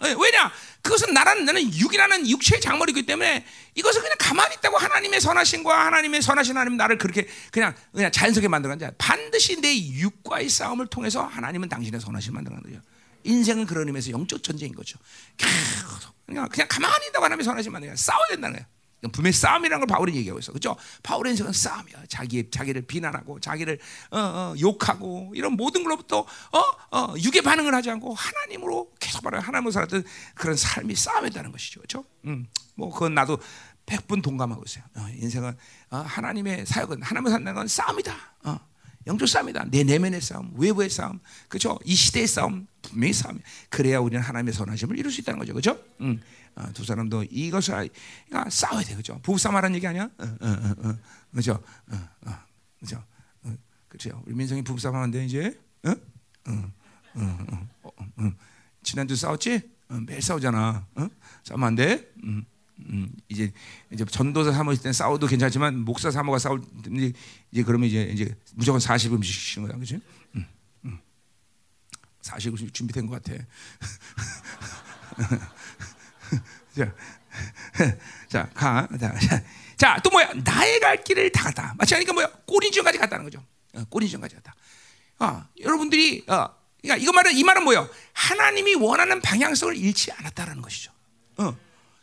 어, 0.00 0.06
왜냐? 0.18 0.50
그것은 0.82 1.12
나라는 1.12 1.44
나는 1.44 1.62
육이라는 1.74 2.28
육체의 2.28 2.60
장머리이기 2.60 3.04
때문에 3.04 3.44
이것을 3.74 4.00
그냥 4.00 4.16
가만히 4.18 4.54
있다고 4.54 4.78
하나님의 4.78 5.20
선하심과 5.20 5.86
하나님의 5.86 6.22
선하신 6.22 6.56
하나님 6.56 6.76
나를 6.76 6.96
그렇게 6.98 7.26
그냥 7.50 7.74
그냥 7.92 8.10
자연스럽게 8.10 8.48
만들어간 8.48 8.78
자 8.78 8.90
반드시 8.96 9.60
내 9.60 9.76
육과의 9.76 10.48
싸움을 10.48 10.86
통해서 10.86 11.22
하나님은 11.24 11.68
당신의 11.68 12.00
선하심 12.00 12.34
만들어간 12.34 12.62
거죠. 12.62 12.80
인생은 13.24 13.66
그런 13.66 13.86
의미에서 13.88 14.10
영적 14.10 14.42
전쟁인 14.42 14.74
거죠. 14.74 14.98
그냥 16.26 16.48
그냥 16.48 16.68
가만히 16.68 17.08
있다고 17.08 17.24
하나님의 17.24 17.44
선하심 17.44 17.72
만들어 17.72 17.94
싸워야 17.94 18.28
된다는 18.28 18.56
거예요. 18.56 18.77
분명히 19.12 19.32
싸움이라는 19.32 19.86
걸 19.86 19.86
바울이 19.86 20.14
얘기하고 20.16 20.40
있어, 20.40 20.52
그렇죠? 20.52 20.76
바울의 21.02 21.32
인생은 21.32 21.52
싸움이야. 21.52 22.04
자기 22.08 22.50
자기를 22.50 22.82
비난하고 22.82 23.38
자기를 23.38 23.78
어, 24.10 24.18
어, 24.18 24.54
욕하고 24.58 25.32
이런 25.34 25.52
모든 25.52 25.84
걸로부터 25.84 26.20
어, 26.20 26.58
어, 26.90 27.14
육의 27.16 27.42
반응을 27.42 27.74
하지 27.74 27.90
않고 27.90 28.14
하나님으로 28.14 28.92
계속 28.98 29.22
말하 29.22 29.40
하나님으로 29.40 29.70
살았던 29.70 30.04
그런 30.34 30.56
삶이 30.56 30.94
싸움이다는 30.94 31.52
것이죠, 31.52 31.80
그렇죠? 31.80 32.04
음, 32.24 32.46
뭐 32.74 32.92
그건 32.92 33.14
나도 33.14 33.38
백분 33.86 34.20
동감하고 34.20 34.62
있어요. 34.66 34.84
어, 34.96 35.06
인생은 35.14 35.56
어, 35.90 35.96
하나님의 35.98 36.66
사역은 36.66 37.02
하나님을 37.02 37.30
산다는 37.30 37.54
건 37.54 37.68
싸움이다. 37.68 38.14
어, 38.44 38.58
영적 39.06 39.26
싸움이다. 39.28 39.66
내 39.70 39.84
내면의 39.84 40.20
싸움, 40.20 40.52
외부의 40.56 40.90
싸움, 40.90 41.20
그렇죠? 41.48 41.78
이 41.84 41.94
시대의 41.94 42.26
싸움 42.26 42.66
분명히 42.82 43.14
싸움. 43.14 43.40
그래야 43.70 44.00
우리는 44.00 44.22
하나님의 44.22 44.52
선하심을 44.52 44.98
이룰 44.98 45.10
수 45.10 45.20
있다는 45.20 45.38
거죠, 45.38 45.54
그렇죠? 45.54 45.78
음. 46.00 46.20
어, 46.58 46.72
두 46.72 46.84
사람도 46.84 47.24
이것을 47.30 47.88
그러니까 48.26 48.50
싸워야 48.50 48.82
돼, 48.82 48.96
그죠? 48.96 49.20
부부싸움하라는 49.22 49.76
얘기 49.76 49.86
아니야? 49.86 50.10
어, 50.18 50.24
어, 50.40 50.74
어, 50.88 50.98
그죠? 51.32 51.62
그죠? 52.80 53.02
그렇죠? 53.88 54.22
우리 54.26 54.34
민성이 54.34 54.62
부부싸움 54.62 54.96
하는데 54.96 55.24
이제, 55.24 55.58
지난주 58.82 59.14
싸웠지? 59.16 59.62
매일 60.06 60.20
싸우잖아. 60.20 60.86
싸우면 61.44 61.66
안 61.66 61.74
돼? 61.76 62.12
음, 62.24 62.44
음, 62.80 63.10
이제 63.28 63.52
이제 63.90 64.04
전도사 64.04 64.52
사모일 64.52 64.80
때 64.80 64.92
싸워도 64.92 65.26
괜찮지만 65.26 65.78
목사 65.78 66.10
사모가 66.10 66.38
싸울 66.38 66.60
때 66.60 67.12
이제 67.52 67.62
그러면 67.62 67.88
이제 67.88 68.02
이제 68.02 68.36
무조건 68.54 68.80
40음식 68.80 69.24
시키는 69.24 69.68
거야, 69.68 69.76
그렇지? 69.76 70.00
음, 70.34 70.46
음. 70.84 70.98
40음식 72.22 72.74
준비된 72.74 73.06
것 73.06 73.22
같아. 73.22 73.42
자, 76.76 76.92
자, 78.28 78.48
가. 78.54 78.88
자, 78.98 79.14
자, 79.76 80.00
또 80.02 80.10
뭐야? 80.10 80.32
나의 80.44 80.80
갈 80.80 81.02
길을 81.02 81.30
다 81.30 81.44
갔다. 81.44 81.74
마치 81.78 81.94
하니까 81.94 82.12
뭐야? 82.12 82.28
꼬린지까지 82.46 82.98
갔다는 82.98 83.24
거죠. 83.24 83.44
어, 83.74 83.84
꼬린지까지 83.88 84.34
갔다. 84.36 84.54
어, 85.20 85.44
여러분들이 85.60 86.24
어, 86.28 86.48
그러니까 86.80 87.02
이거 87.02 87.12
말은 87.12 87.32
이 87.32 87.42
말은 87.42 87.64
뭐예요? 87.64 87.88
하나님이 88.12 88.74
원하는 88.74 89.20
방향성을 89.20 89.76
잃지 89.76 90.12
않았다라는 90.12 90.62
것이죠. 90.62 90.92
어. 91.38 91.56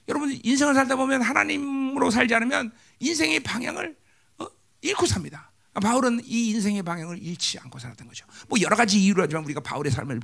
여러분 0.07 0.37
인생을 0.43 0.73
살다 0.75 0.95
보면 0.95 1.21
하나님으로 1.21 2.11
살지 2.11 2.35
않으면 2.35 2.71
인생의 2.99 3.41
방향을 3.41 3.95
어? 4.39 4.47
잃고 4.81 5.05
삽니다. 5.05 5.51
바울은 5.81 6.21
이 6.23 6.51
인생의 6.51 6.83
방향을 6.83 7.21
잃지 7.21 7.59
않고 7.59 7.79
살았던 7.79 8.07
거죠. 8.07 8.25
뭐 8.47 8.59
여러 8.61 8.75
가지 8.75 9.01
이유로 9.01 9.23
하지만 9.23 9.43
우리가 9.43 9.59
바울의 9.59 9.91
삶을 9.91 10.21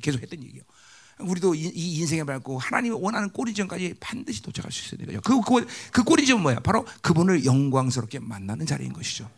계속 0.00 0.22
했던 0.22 0.42
얘기예요. 0.42 0.62
우리도 1.18 1.54
이, 1.54 1.72
이 1.74 1.98
인생에 2.00 2.24
밟고 2.24 2.58
하나님이 2.58 2.94
원하는 2.94 3.30
꼬리점까지 3.30 3.94
반드시 4.00 4.42
도착할 4.42 4.70
수 4.70 4.94
있어야 4.94 5.06
되죠. 5.06 5.20
그, 5.22 5.40
그, 5.40 5.66
그 5.90 6.04
꼬리점은 6.04 6.42
뭐야? 6.42 6.60
바로 6.60 6.84
그분을 7.00 7.44
영광스럽게 7.44 8.18
만나는 8.18 8.66
자리인 8.66 8.92
것이죠. 8.92 9.30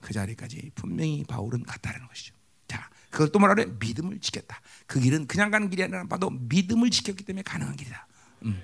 그 0.00 0.12
자리까지 0.12 0.72
분명히 0.74 1.24
바울은 1.24 1.62
갔다는 1.62 2.06
것이죠. 2.08 2.34
자, 2.66 2.90
그걸 3.10 3.30
또 3.30 3.38
그래? 3.38 3.66
믿음을 3.78 4.18
지켰다. 4.18 4.60
그 4.86 4.98
길은 4.98 5.28
그냥 5.28 5.50
가는 5.50 5.70
길이 5.70 5.84
아니라 5.84 6.04
봐도 6.04 6.28
믿음을 6.30 6.90
지켰기 6.90 7.24
때문에 7.24 7.42
가능한 7.42 7.76
길이다. 7.76 8.06
음. 8.44 8.60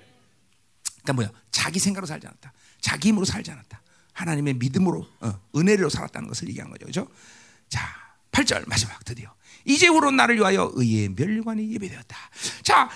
그러니까 1.02 1.12
뭐야? 1.12 1.30
자기 1.52 1.78
생각으로 1.78 2.06
살지 2.06 2.26
않았다. 2.26 2.52
자기 2.80 3.08
힘으로 3.08 3.24
살지 3.24 3.50
않았다. 3.52 3.82
하나님의 4.14 4.54
믿음으로 4.54 5.06
어, 5.20 5.40
은혜로 5.54 5.88
살았다는 5.90 6.28
것을 6.28 6.48
얘기한 6.48 6.70
거죠. 6.70 6.86
그죠? 6.86 7.08
자, 7.68 8.07
8절 8.38 8.68
마지막 8.68 9.04
드디어 9.04 9.30
이제 9.64 9.88
후로 9.88 10.10
나를 10.12 10.36
위하여 10.36 10.70
의의 10.74 11.10
멸류관이 11.10 11.74
예배되었다. 11.74 12.16
자, 12.62 12.88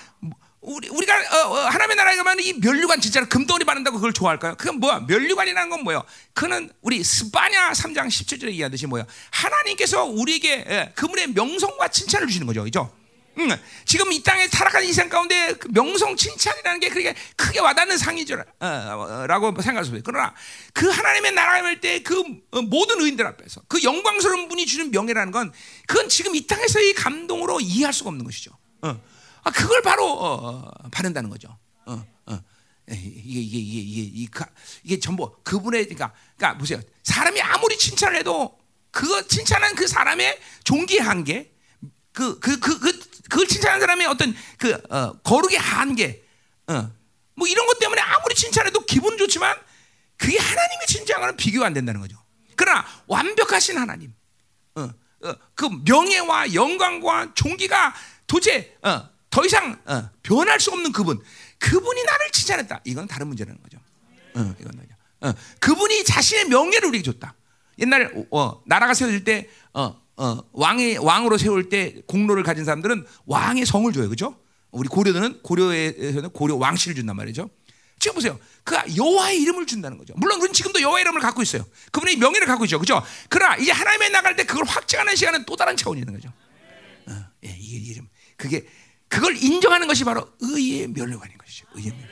우리 0.61 0.87
우리가 0.87 1.13
어, 1.13 1.49
어, 1.49 1.57
하나님의 1.65 1.97
나라에 1.97 2.15
가면 2.15 2.39
이 2.39 2.53
멸류관 2.53 3.01
진짜로 3.01 3.27
금덩어리 3.27 3.65
받는다고 3.65 3.97
그걸 3.97 4.13
좋아할까요? 4.13 4.55
그건 4.55 4.79
뭐야? 4.79 5.01
멸류관이라는 5.01 5.69
건 5.69 5.83
뭐예요? 5.83 6.03
그는 6.33 6.71
우리 6.81 7.03
스파냐 7.03 7.73
3장 7.73 8.07
17절에 8.07 8.47
얘기하듯이 8.51 8.87
뭐야? 8.87 9.05
하나님께서 9.31 10.05
우리에게 10.05 10.65
예, 10.67 10.91
그분의 10.95 11.27
명성과 11.33 11.89
칭찬을 11.89 12.27
주시는 12.27 12.47
거죠, 12.47 12.63
그죠? 12.63 12.89
응. 13.39 13.49
지금 13.85 14.11
이 14.11 14.21
땅에 14.21 14.47
타락한 14.47 14.83
인생 14.83 15.09
가운데 15.09 15.53
그 15.53 15.67
명성 15.69 16.15
칭찬이라는 16.15 16.79
게 16.79 16.89
그렇게 16.89 17.15
크게 17.35 17.59
와닿는 17.59 17.97
상이죠라고 17.97 18.45
어, 18.59 19.61
생각할 19.61 19.83
수 19.85 19.91
있어요. 19.91 20.01
그러나 20.03 20.33
그 20.73 20.89
하나님의 20.89 21.33
나라에 21.33 21.61
갈때그 21.61 22.23
어, 22.51 22.61
모든 22.61 23.01
의인들 23.01 23.25
앞에서 23.25 23.61
그 23.67 23.81
영광스러운 23.83 24.47
분이 24.47 24.65
주는 24.65 24.91
명예라는 24.91 25.31
건 25.31 25.51
그건 25.87 26.09
지금 26.09 26.35
이 26.35 26.45
땅에서의 26.45 26.93
감동으로 26.93 27.59
이해할 27.59 27.93
수가 27.93 28.09
없는 28.09 28.25
것이죠. 28.25 28.51
어. 28.81 28.99
아, 29.43 29.51
그걸 29.51 29.81
바로 29.81 30.11
어, 30.11 30.71
받는다는 30.91 31.29
거죠. 31.29 31.57
어, 31.85 32.05
어. 32.27 32.39
이게 32.89 33.39
이게 33.39 33.57
이게 33.59 34.01
이게 34.01 34.27
이게, 34.83 34.99
전부 34.99 35.35
그분의 35.43 35.85
그러니까 35.85 36.13
그러니까 36.37 36.57
보세요. 36.57 36.81
사람이 37.03 37.41
아무리 37.41 37.77
칭찬을 37.77 38.17
해도 38.17 38.57
그 38.91 39.27
칭찬한 39.27 39.75
그 39.75 39.87
사람의 39.87 40.39
종기 40.63 40.99
한계 40.99 41.51
그그 42.11 42.39
그, 42.39 42.59
그, 42.59 42.79
그 42.79 43.12
걸 43.29 43.47
칭찬하는 43.47 43.79
사람의 43.81 44.07
어떤 44.07 44.35
그 44.57 44.73
어, 44.89 45.13
거룩의 45.23 45.57
한계, 45.57 46.23
어, 46.67 46.91
뭐 47.35 47.47
이런 47.47 47.65
것 47.67 47.79
때문에 47.79 48.01
아무리 48.01 48.35
칭찬해도 48.35 48.85
기분 48.85 49.17
좋지만 49.17 49.57
그게 50.17 50.37
하나님의 50.37 50.87
칭찬과는 50.87 51.37
비교가 51.37 51.65
안 51.65 51.73
된다는 51.73 52.01
거죠. 52.01 52.17
그러나 52.55 52.85
완벽하신 53.07 53.77
하나님, 53.77 54.13
어, 54.75 54.89
어, 55.23 55.35
그 55.55 55.69
명예와 55.85 56.53
영광과 56.53 57.33
종기가 57.33 57.93
도대체 58.27 58.77
어, 58.81 59.09
더 59.29 59.45
이상 59.45 59.81
어, 59.85 60.09
변할 60.21 60.59
수 60.59 60.71
없는 60.71 60.91
그분, 60.91 61.21
그분이 61.59 62.03
나를 62.03 62.31
칭찬했다. 62.31 62.81
이건 62.83 63.07
다른 63.07 63.27
문제라는 63.27 63.61
거죠. 63.61 63.77
어, 64.35 64.55
이건 64.59 64.83
어, 65.23 65.33
그분이 65.59 66.03
자신의 66.03 66.49
명예를 66.49 66.89
우리에게 66.89 67.11
줬다. 67.11 67.33
옛날에 67.79 68.09
어, 68.31 68.61
나라가 68.65 68.93
세워질 68.93 69.23
때 69.23 69.49
어, 69.73 70.02
어, 70.15 70.39
왕의 70.51 70.97
왕으로 70.99 71.37
세울 71.37 71.69
때 71.69 72.01
공로를 72.07 72.43
가진 72.43 72.65
사람들은 72.65 73.05
왕의 73.25 73.65
성을 73.65 73.91
줘요, 73.93 74.09
그죠? 74.09 74.39
우리 74.71 74.87
고려들은 74.87 75.41
고려에서는 75.43 76.29
고려 76.31 76.55
왕실을 76.55 76.95
준단 76.95 77.15
말이죠. 77.15 77.49
지금 77.99 78.15
보세요. 78.15 78.39
그 78.63 78.75
여호와의 78.95 79.41
이름을 79.41 79.65
준다는 79.65 79.97
거죠. 79.97 80.13
물론 80.17 80.39
그건 80.39 80.53
지금도 80.53 80.81
여호와의 80.81 81.03
이름을 81.03 81.21
갖고 81.21 81.41
있어요. 81.41 81.65
그분의 81.91 82.17
명예를 82.17 82.47
갖고 82.47 82.65
있죠, 82.65 82.79
그죠? 82.79 83.01
그러나 83.29 83.55
이제 83.55 83.71
하나님에 83.71 84.09
나갈 84.09 84.35
때 84.35 84.45
그걸 84.45 84.65
확증하는 84.65 85.15
시간은 85.15 85.45
또 85.45 85.55
다른 85.55 85.77
차원이 85.77 86.01
있는 86.01 86.13
거죠. 86.13 86.33
어, 87.07 87.25
예, 87.45 87.55
이게 87.59 87.91
이름, 87.91 88.07
그게 88.35 88.67
그걸 89.07 89.37
인정하는 89.37 89.87
것이 89.87 90.03
바로 90.03 90.27
의의 90.41 90.87
멸류관인 90.87 91.37
것이죠. 91.37 91.65
의의 91.75 91.91
멸. 91.91 92.09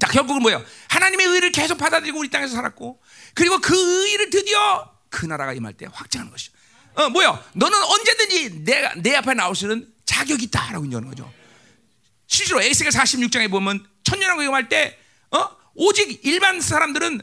자, 0.00 0.08
결국은 0.08 0.42
뭐예요? 0.42 0.62
하나님의 0.88 1.26
의를 1.26 1.52
계속 1.52 1.78
받아들이고 1.78 2.18
우리 2.18 2.28
땅에서 2.28 2.54
살았고, 2.54 3.00
그리고 3.34 3.58
그 3.60 3.74
의를 4.04 4.28
드디어 4.28 4.92
그 5.08 5.24
나라가 5.24 5.54
임할 5.54 5.72
때 5.72 5.86
확증하는 5.90 6.30
것이죠. 6.30 6.52
어, 6.96 7.10
뭐야? 7.10 7.44
너는 7.52 7.82
언제든지 7.82 8.64
내가 8.64 8.94
내 8.96 9.14
앞에 9.14 9.34
나올 9.34 9.54
수 9.54 9.64
있는 9.64 9.92
자격이 10.06 10.44
있다라고 10.44 10.84
인정하는 10.84 11.08
거죠. 11.10 11.30
실제로 12.26 12.60
에스겔 12.62 12.90
46장에 12.90 13.50
보면 13.50 13.86
천년왕국 14.02 14.44
경험할 14.44 14.68
때 14.68 14.98
어? 15.30 15.48
오직 15.74 16.24
일반 16.24 16.60
사람들은 16.60 17.20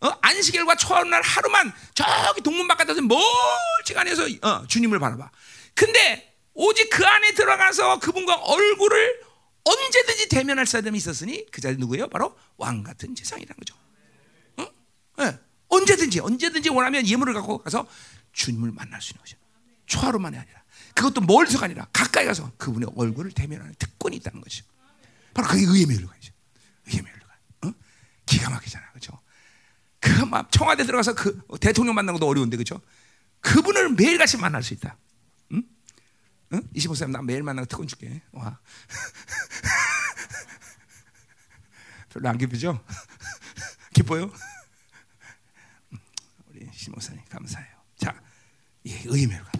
어? 0.00 0.10
안식일과 0.20 0.76
초하루날 0.76 1.22
하루만 1.22 1.72
저기 1.94 2.40
동문 2.42 2.68
바깥에서 2.68 3.00
멀지간해서 3.02 4.26
어, 4.42 4.66
주님을 4.68 4.98
바라봐. 4.98 5.30
근데 5.74 6.34
오직 6.54 6.88
그 6.88 7.04
안에 7.04 7.32
들어가서 7.32 7.98
그분과 7.98 8.36
얼굴을 8.36 9.20
언제든지 9.64 10.28
대면할 10.28 10.66
사람이 10.66 10.96
있었으니 10.96 11.44
그 11.50 11.60
자리 11.60 11.76
누구예요? 11.76 12.08
바로 12.08 12.36
왕 12.56 12.84
같은 12.84 13.14
재상이라는 13.14 13.56
거죠. 13.56 13.74
어? 14.58 15.24
네. 15.24 15.38
언제든지 15.68 16.20
언제든지 16.20 16.68
원하면 16.70 17.06
예물을 17.06 17.34
갖고 17.34 17.58
가서 17.58 17.86
주님을 18.36 18.70
만날 18.70 19.00
수 19.00 19.12
있는 19.12 19.22
거죠. 19.22 19.36
초하루만이 19.86 20.36
아니라 20.36 20.62
그것도 20.94 21.22
멀리서가 21.22 21.64
아니라 21.64 21.86
가까이 21.92 22.26
가서 22.26 22.52
그분의 22.56 22.90
얼굴을 22.94 23.32
대면하는 23.32 23.74
특권이 23.78 24.16
있다는 24.16 24.40
거죠. 24.40 24.64
바로 25.34 25.48
그게 25.48 25.64
의의 25.66 25.86
멸류관이죠. 25.86 26.32
의의 26.86 27.02
멸류관. 27.02 27.36
어? 27.64 27.72
기가 28.26 28.50
막히잖아, 28.50 28.90
그렇죠? 28.90 29.18
그막 30.00 30.52
청와대 30.52 30.84
들어가서 30.84 31.14
그 31.14 31.42
대통령 31.60 31.94
만나는 31.94 32.20
것도 32.20 32.28
어려운데, 32.28 32.56
그렇죠? 32.56 32.80
그분을 33.40 33.94
매일 33.94 34.18
같이 34.18 34.36
만날 34.36 34.62
수 34.62 34.74
있다. 34.74 34.96
응? 35.52 35.62
응? 36.52 36.62
이시 36.74 36.88
목사님 36.88 37.12
나 37.12 37.22
매일 37.22 37.42
만나고 37.42 37.66
특권 37.66 37.86
줄게. 37.86 38.22
와. 38.32 38.58
별로 42.10 42.28
안 42.28 42.38
기쁘죠? 42.38 42.84
기뻐요? 43.94 44.32
우리 46.48 46.68
시 46.72 46.90
목사님 46.90 47.22
감사해요. 47.28 47.75
자, 48.86 48.94
이게 48.94 49.02
의매가. 49.06 49.52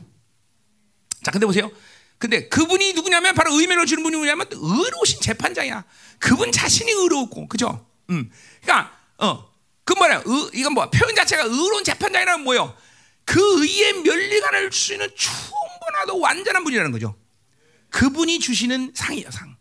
자, 1.25 1.31
근데 1.31 1.47
보세요. 1.47 1.71
근데 2.19 2.49
그분이 2.49 2.95
누구냐면 2.95 3.35
바로 3.35 3.53
의매를 3.59 3.85
주는 3.87 4.03
분이 4.03 4.15
누구냐면 4.15 4.47
의로우신 4.51 5.21
재판장이야. 5.21 5.85
그분 6.19 6.51
자신이 6.53 6.91
의로웠고, 6.91 7.49
그죠? 7.49 7.87
음. 8.11 8.31
그러니까 8.63 8.97
어, 9.19 9.51
그 9.85 9.93
뭐야? 9.95 10.23
의, 10.25 10.51
이건 10.55 10.73
뭐 10.73 10.89
표현 10.91 11.15
자체가 11.15 11.45
의로운 11.45 11.85
재판장이라는 11.85 12.45
뭐요? 12.45 12.75
그 13.25 13.41
의의 13.63 14.03
면리관을 14.03 14.71
줄 14.71 14.73
수 14.73 14.93
있는 14.95 15.09
충분하고 15.17 16.21
완전한 16.21 16.63
분이라는 16.65 16.93
거죠. 16.93 17.17
그분이 17.91 18.39
주시는 18.39 18.93
상이에요, 18.95 19.31
상. 19.31 19.57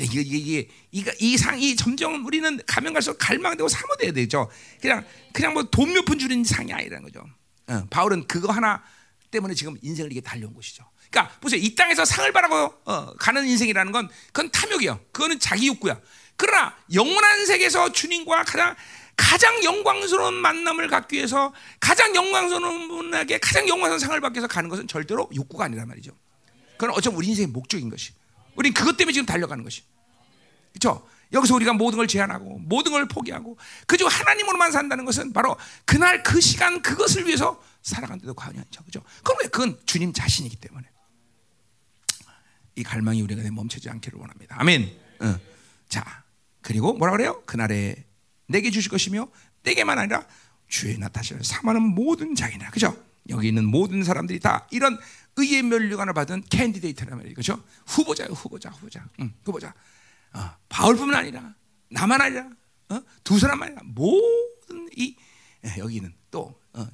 이게 0.00 0.22
이게 0.22 0.68
이게 0.90 1.12
이 1.20 1.36
상이 1.36 1.76
점점 1.76 2.24
우리는 2.26 2.60
가면 2.66 2.92
갈수록 2.94 3.16
갈망되고 3.18 3.68
사모돼야 3.68 4.12
되죠. 4.12 4.50
그냥 4.80 5.06
그냥 5.32 5.52
뭐 5.54 5.62
돈 5.70 5.90
몇 5.92 6.04
푼 6.04 6.18
주는 6.18 6.42
상이 6.42 6.72
아니라는 6.72 7.04
거죠. 7.04 7.24
어, 7.68 7.86
바울은 7.90 8.26
그거 8.26 8.52
하나 8.52 8.82
때문에 9.30 9.54
지금 9.54 9.76
인생을 9.82 10.12
이게 10.12 10.20
달려온 10.20 10.54
것이죠. 10.54 10.84
그러니까 11.10 11.34
보세요, 11.40 11.60
이 11.62 11.74
땅에서 11.74 12.04
상을 12.04 12.30
바라고 12.32 12.74
어, 12.84 13.14
가는 13.14 13.46
인생이라는 13.46 13.92
건 13.92 14.08
그건 14.32 14.50
탐욕이요. 14.50 15.00
그거는 15.12 15.38
자기 15.38 15.68
욕구야. 15.68 16.00
그러나 16.36 16.76
영원한 16.92 17.46
세계에서 17.46 17.92
주님과 17.92 18.44
가장 18.44 18.74
가장 19.16 19.62
영광스러운 19.62 20.34
만남을 20.34 20.88
갖기 20.88 21.16
위해서 21.16 21.54
가장 21.78 22.14
영광스러운 22.14 22.88
분에게 22.88 23.38
가장 23.38 23.68
영광스러운 23.68 23.98
상을 24.00 24.20
받기 24.20 24.38
위해서 24.38 24.48
가는 24.48 24.68
것은 24.68 24.88
절대로 24.88 25.28
욕구가 25.34 25.66
아니란 25.66 25.86
말이죠. 25.86 26.10
그건 26.72 26.90
어쩌면 26.90 27.18
우리 27.18 27.28
인생의 27.28 27.48
목적인 27.48 27.88
것이. 27.90 28.12
우린 28.56 28.74
그것 28.74 28.96
때문에 28.96 29.12
지금 29.12 29.26
달려가는 29.26 29.62
것이. 29.62 29.82
그렇죠? 30.72 31.08
여기서 31.34 31.54
우리가 31.56 31.72
모든 31.72 31.98
걸 31.98 32.06
제한하고 32.06 32.58
모든 32.60 32.92
걸 32.92 33.06
포기하고 33.06 33.58
그저 33.86 34.06
하나님으로만 34.06 34.72
산다는 34.72 35.04
것은 35.04 35.32
바로 35.32 35.56
그날 35.84 36.22
그 36.22 36.40
시간 36.40 36.80
그것을 36.80 37.26
위해서 37.26 37.62
살아간데도 37.82 38.34
과언이 38.34 38.58
아니죠. 38.58 38.82
그죠? 38.84 39.02
그럼 39.22 39.38
왜 39.42 39.48
그건 39.48 39.78
주님 39.84 40.12
자신이기 40.12 40.56
때문에. 40.56 40.88
이 42.76 42.82
갈망이 42.82 43.22
우리가 43.22 43.42
멈추지 43.50 43.88
않기를 43.90 44.18
원합니다. 44.18 44.56
아멘. 44.58 44.90
어. 45.20 45.38
자, 45.88 46.24
그리고 46.60 46.94
뭐라 46.94 47.12
그래요? 47.12 47.42
그날에 47.46 48.04
내게 48.46 48.70
주실 48.70 48.90
것이며 48.90 49.28
내게만 49.62 49.98
아니라 49.98 50.26
주의 50.68 50.98
나타나실 50.98 51.44
사모하는 51.44 51.82
모든 51.82 52.34
자이나 52.34 52.70
그죠? 52.70 52.96
여기 53.28 53.48
있는 53.48 53.64
모든 53.64 54.02
사람들이 54.02 54.40
다 54.40 54.66
이런 54.70 54.98
의의 55.36 55.62
면류관을 55.62 56.14
받은 56.14 56.44
candidate란 56.50 57.16
말이에요. 57.16 57.34
그죠? 57.34 57.62
후보자요, 57.86 58.28
후보자, 58.28 58.70
후보자. 58.70 59.04
응, 59.20 59.32
후보자. 59.44 59.74
어, 60.34 60.50
바울뿐만 60.68 61.16
아니라 61.16 61.54
나만 61.90 62.20
아니라 62.20 62.48
어? 62.90 63.00
두 63.22 63.38
사람만 63.38 63.68
아니라 63.68 63.82
모든 63.84 64.88
이 64.96 65.16
예, 65.64 65.78
여기는 65.78 66.12
또이 66.30 66.52
어, 66.74 66.86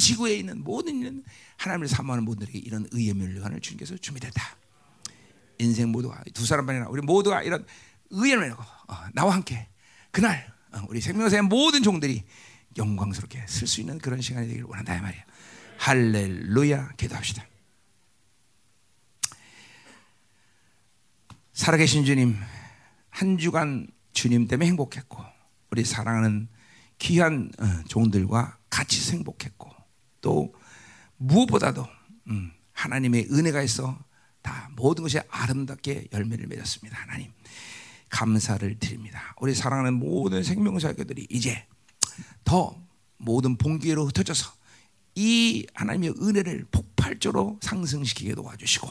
지구에 0.00 0.36
있는 0.36 0.62
모든 0.62 1.24
하나님을 1.56 1.88
사모하는 1.88 2.24
분들에게 2.24 2.58
이런 2.58 2.86
의의 2.92 3.14
면류관을 3.14 3.60
주님께서 3.60 3.96
준비됐다. 3.96 4.56
인생 5.58 5.90
모두가 5.90 6.22
두 6.34 6.44
사람만 6.44 6.76
아니라 6.76 6.90
우리 6.90 7.00
모두가 7.02 7.42
이런 7.42 7.64
의의 8.10 8.36
면류관 8.36 8.66
어, 8.88 8.94
나와 9.14 9.34
함께 9.34 9.68
그날 10.10 10.52
어, 10.72 10.82
우리 10.88 11.00
생명사의 11.00 11.42
모든 11.42 11.82
종들이 11.82 12.24
영광스럽게 12.76 13.46
쓸 13.48 13.66
수 13.66 13.80
있는 13.80 13.98
그런 13.98 14.20
시간이 14.20 14.46
되기를 14.46 14.66
원한다 14.68 15.00
말이에요. 15.00 15.24
할렐루야 15.78 16.92
기도합시다. 16.96 17.46
살아계신 21.52 22.04
주님 22.04 22.36
한 23.18 23.36
주간 23.36 23.88
주님 24.12 24.46
때문에 24.46 24.68
행복했고 24.68 25.20
우리 25.72 25.84
사랑하는 25.84 26.46
귀한 26.98 27.50
어, 27.58 27.64
종들과 27.88 28.58
같이 28.70 29.10
행복했고 29.10 29.68
또 30.20 30.54
무엇보다도 31.16 31.84
음, 32.28 32.52
하나님의 32.74 33.26
은혜가 33.32 33.60
있어 33.62 33.98
다 34.40 34.70
모든 34.76 35.02
것이 35.02 35.18
아름답게 35.28 36.10
열매를 36.12 36.46
맺었습니다. 36.46 36.96
하나님 36.96 37.32
감사를 38.08 38.78
드립니다. 38.78 39.34
우리 39.40 39.52
사랑하는 39.52 39.94
모든 39.94 40.44
생명사교들이 40.44 41.26
이제 41.28 41.66
더 42.44 42.80
모든 43.16 43.56
봉기로 43.56 44.06
흩어져서 44.06 44.52
이 45.16 45.66
하나님의 45.74 46.14
은혜를 46.22 46.66
폭발적으로 46.70 47.58
상승시키게 47.62 48.36
도와주시고 48.36 48.88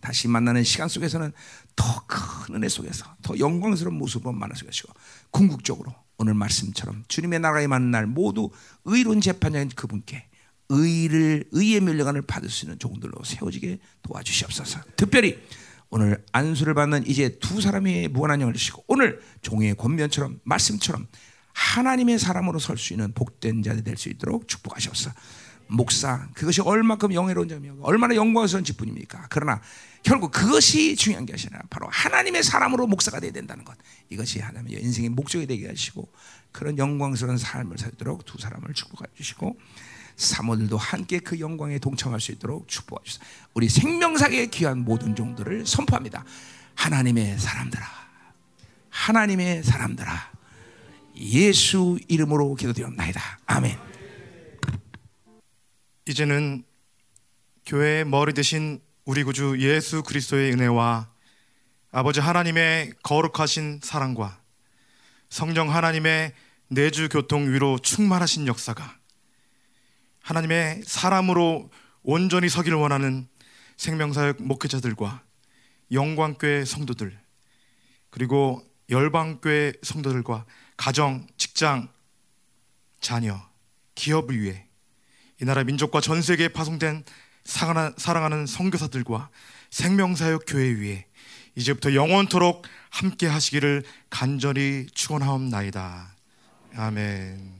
다시 0.00 0.28
만나는 0.28 0.64
시간 0.64 0.88
속에서는 0.88 1.32
더 1.76 2.06
큰 2.06 2.56
은혜 2.56 2.68
속에서 2.68 3.04
더 3.22 3.38
영광스러운 3.38 4.00
만날 4.34 4.56
수 4.56 4.64
있고 4.64 4.92
궁극적으로 5.30 5.94
오늘 6.18 6.34
말씀처럼 6.34 7.04
주님의 7.08 7.40
나라에 7.40 7.66
만난 7.66 7.90
날 7.90 8.06
모두 8.06 8.50
의로운 8.84 9.20
재판장인 9.20 9.68
그분께 9.70 10.28
의를 10.68 11.44
의의 11.52 11.80
멸령관을 11.80 12.22
받을 12.22 12.48
수 12.48 12.64
있는 12.64 12.78
종들로 12.78 13.12
세워지게 13.24 13.78
도와주시옵소서. 14.02 14.80
특별히 14.96 15.38
오늘 15.90 16.24
안수를 16.32 16.74
받는 16.74 17.06
이제 17.06 17.38
두 17.40 17.60
사람의 17.60 18.08
무한한 18.08 18.40
영을 18.40 18.54
주시고 18.54 18.84
오늘 18.86 19.20
종의 19.42 19.74
권면처럼 19.76 20.40
말씀처럼 20.44 21.06
하나님의 21.52 22.18
사람으로 22.18 22.58
설 22.58 22.78
수 22.78 22.92
있는 22.92 23.12
복된 23.12 23.62
자들 23.62 23.82
될 23.82 23.96
수 23.96 24.08
있도록 24.08 24.46
축복하셨어. 24.48 25.10
목사 25.70 26.28
그것이 26.34 26.60
얼마큼 26.60 27.14
영예로운 27.14 27.48
점이고 27.48 27.78
얼마나 27.82 28.14
영광스러운 28.14 28.64
직분입니까? 28.64 29.26
그러나 29.30 29.60
결국 30.02 30.30
그것이 30.32 30.96
중요한 30.96 31.26
게 31.26 31.32
아니라 31.32 31.60
바로 31.70 31.86
하나님의 31.90 32.42
사람으로 32.42 32.86
목사가 32.86 33.20
되어야 33.20 33.32
된다는 33.32 33.64
것. 33.64 33.76
이것이 34.08 34.40
하나님의 34.40 34.82
인생의 34.82 35.10
목적이 35.10 35.46
되게 35.46 35.68
하시고 35.68 36.08
그런 36.52 36.76
영광스러운 36.78 37.38
삶을 37.38 37.78
살도록 37.78 38.24
두 38.24 38.38
사람을 38.38 38.74
축복해 38.74 39.10
주시고 39.14 39.56
사모들도 40.16 40.76
함께 40.76 41.18
그 41.18 41.40
영광에 41.40 41.78
동참할 41.78 42.20
수 42.20 42.32
있도록 42.32 42.68
축복해 42.68 43.04
주세요. 43.04 43.24
우리 43.54 43.68
생명사에 43.68 44.46
귀한 44.46 44.78
모든 44.84 45.14
종들을 45.14 45.66
선포합니다. 45.66 46.24
하나님의 46.74 47.38
사람들아, 47.38 47.86
하나님의 48.90 49.62
사람들아, 49.62 50.30
예수 51.16 51.98
이름으로 52.08 52.54
기도드립나이다. 52.54 53.20
아멘. 53.46 53.89
이제는 56.10 56.64
교회의 57.66 58.04
머리 58.04 58.34
대신 58.34 58.82
우리 59.04 59.22
구주 59.22 59.58
예수 59.60 60.02
그리스도의 60.02 60.52
은혜와 60.54 61.08
아버지 61.92 62.18
하나님의 62.18 62.94
거룩하신 63.04 63.78
사랑과 63.80 64.40
성령 65.28 65.72
하나님의 65.72 66.32
내주 66.66 67.08
교통 67.08 67.52
위로 67.52 67.78
충만하신 67.78 68.48
역사가 68.48 68.98
하나님의 70.22 70.82
사람으로 70.84 71.70
온전히 72.02 72.48
서기를 72.48 72.76
원하는 72.76 73.28
생명사역 73.76 74.42
목회자들과 74.42 75.22
영광교회 75.92 76.64
성도들 76.64 77.16
그리고 78.10 78.68
열방교회 78.88 79.74
성도들과 79.84 80.44
가정, 80.76 81.28
직장, 81.36 81.88
자녀, 83.00 83.40
기업을 83.94 84.40
위해 84.40 84.69
이 85.40 85.44
나라 85.44 85.64
민족과 85.64 86.00
전 86.00 86.22
세계에 86.22 86.48
파송된 86.48 87.04
사랑하는 87.44 88.46
선교사들과 88.46 89.30
생명사역 89.70 90.44
교회 90.46 90.68
위에 90.68 91.06
이제부터 91.56 91.94
영원토록 91.94 92.66
함께 92.90 93.26
하시기를 93.26 93.84
간절히 94.10 94.86
축원하옵나이다. 94.92 96.14
아멘. 96.76 97.59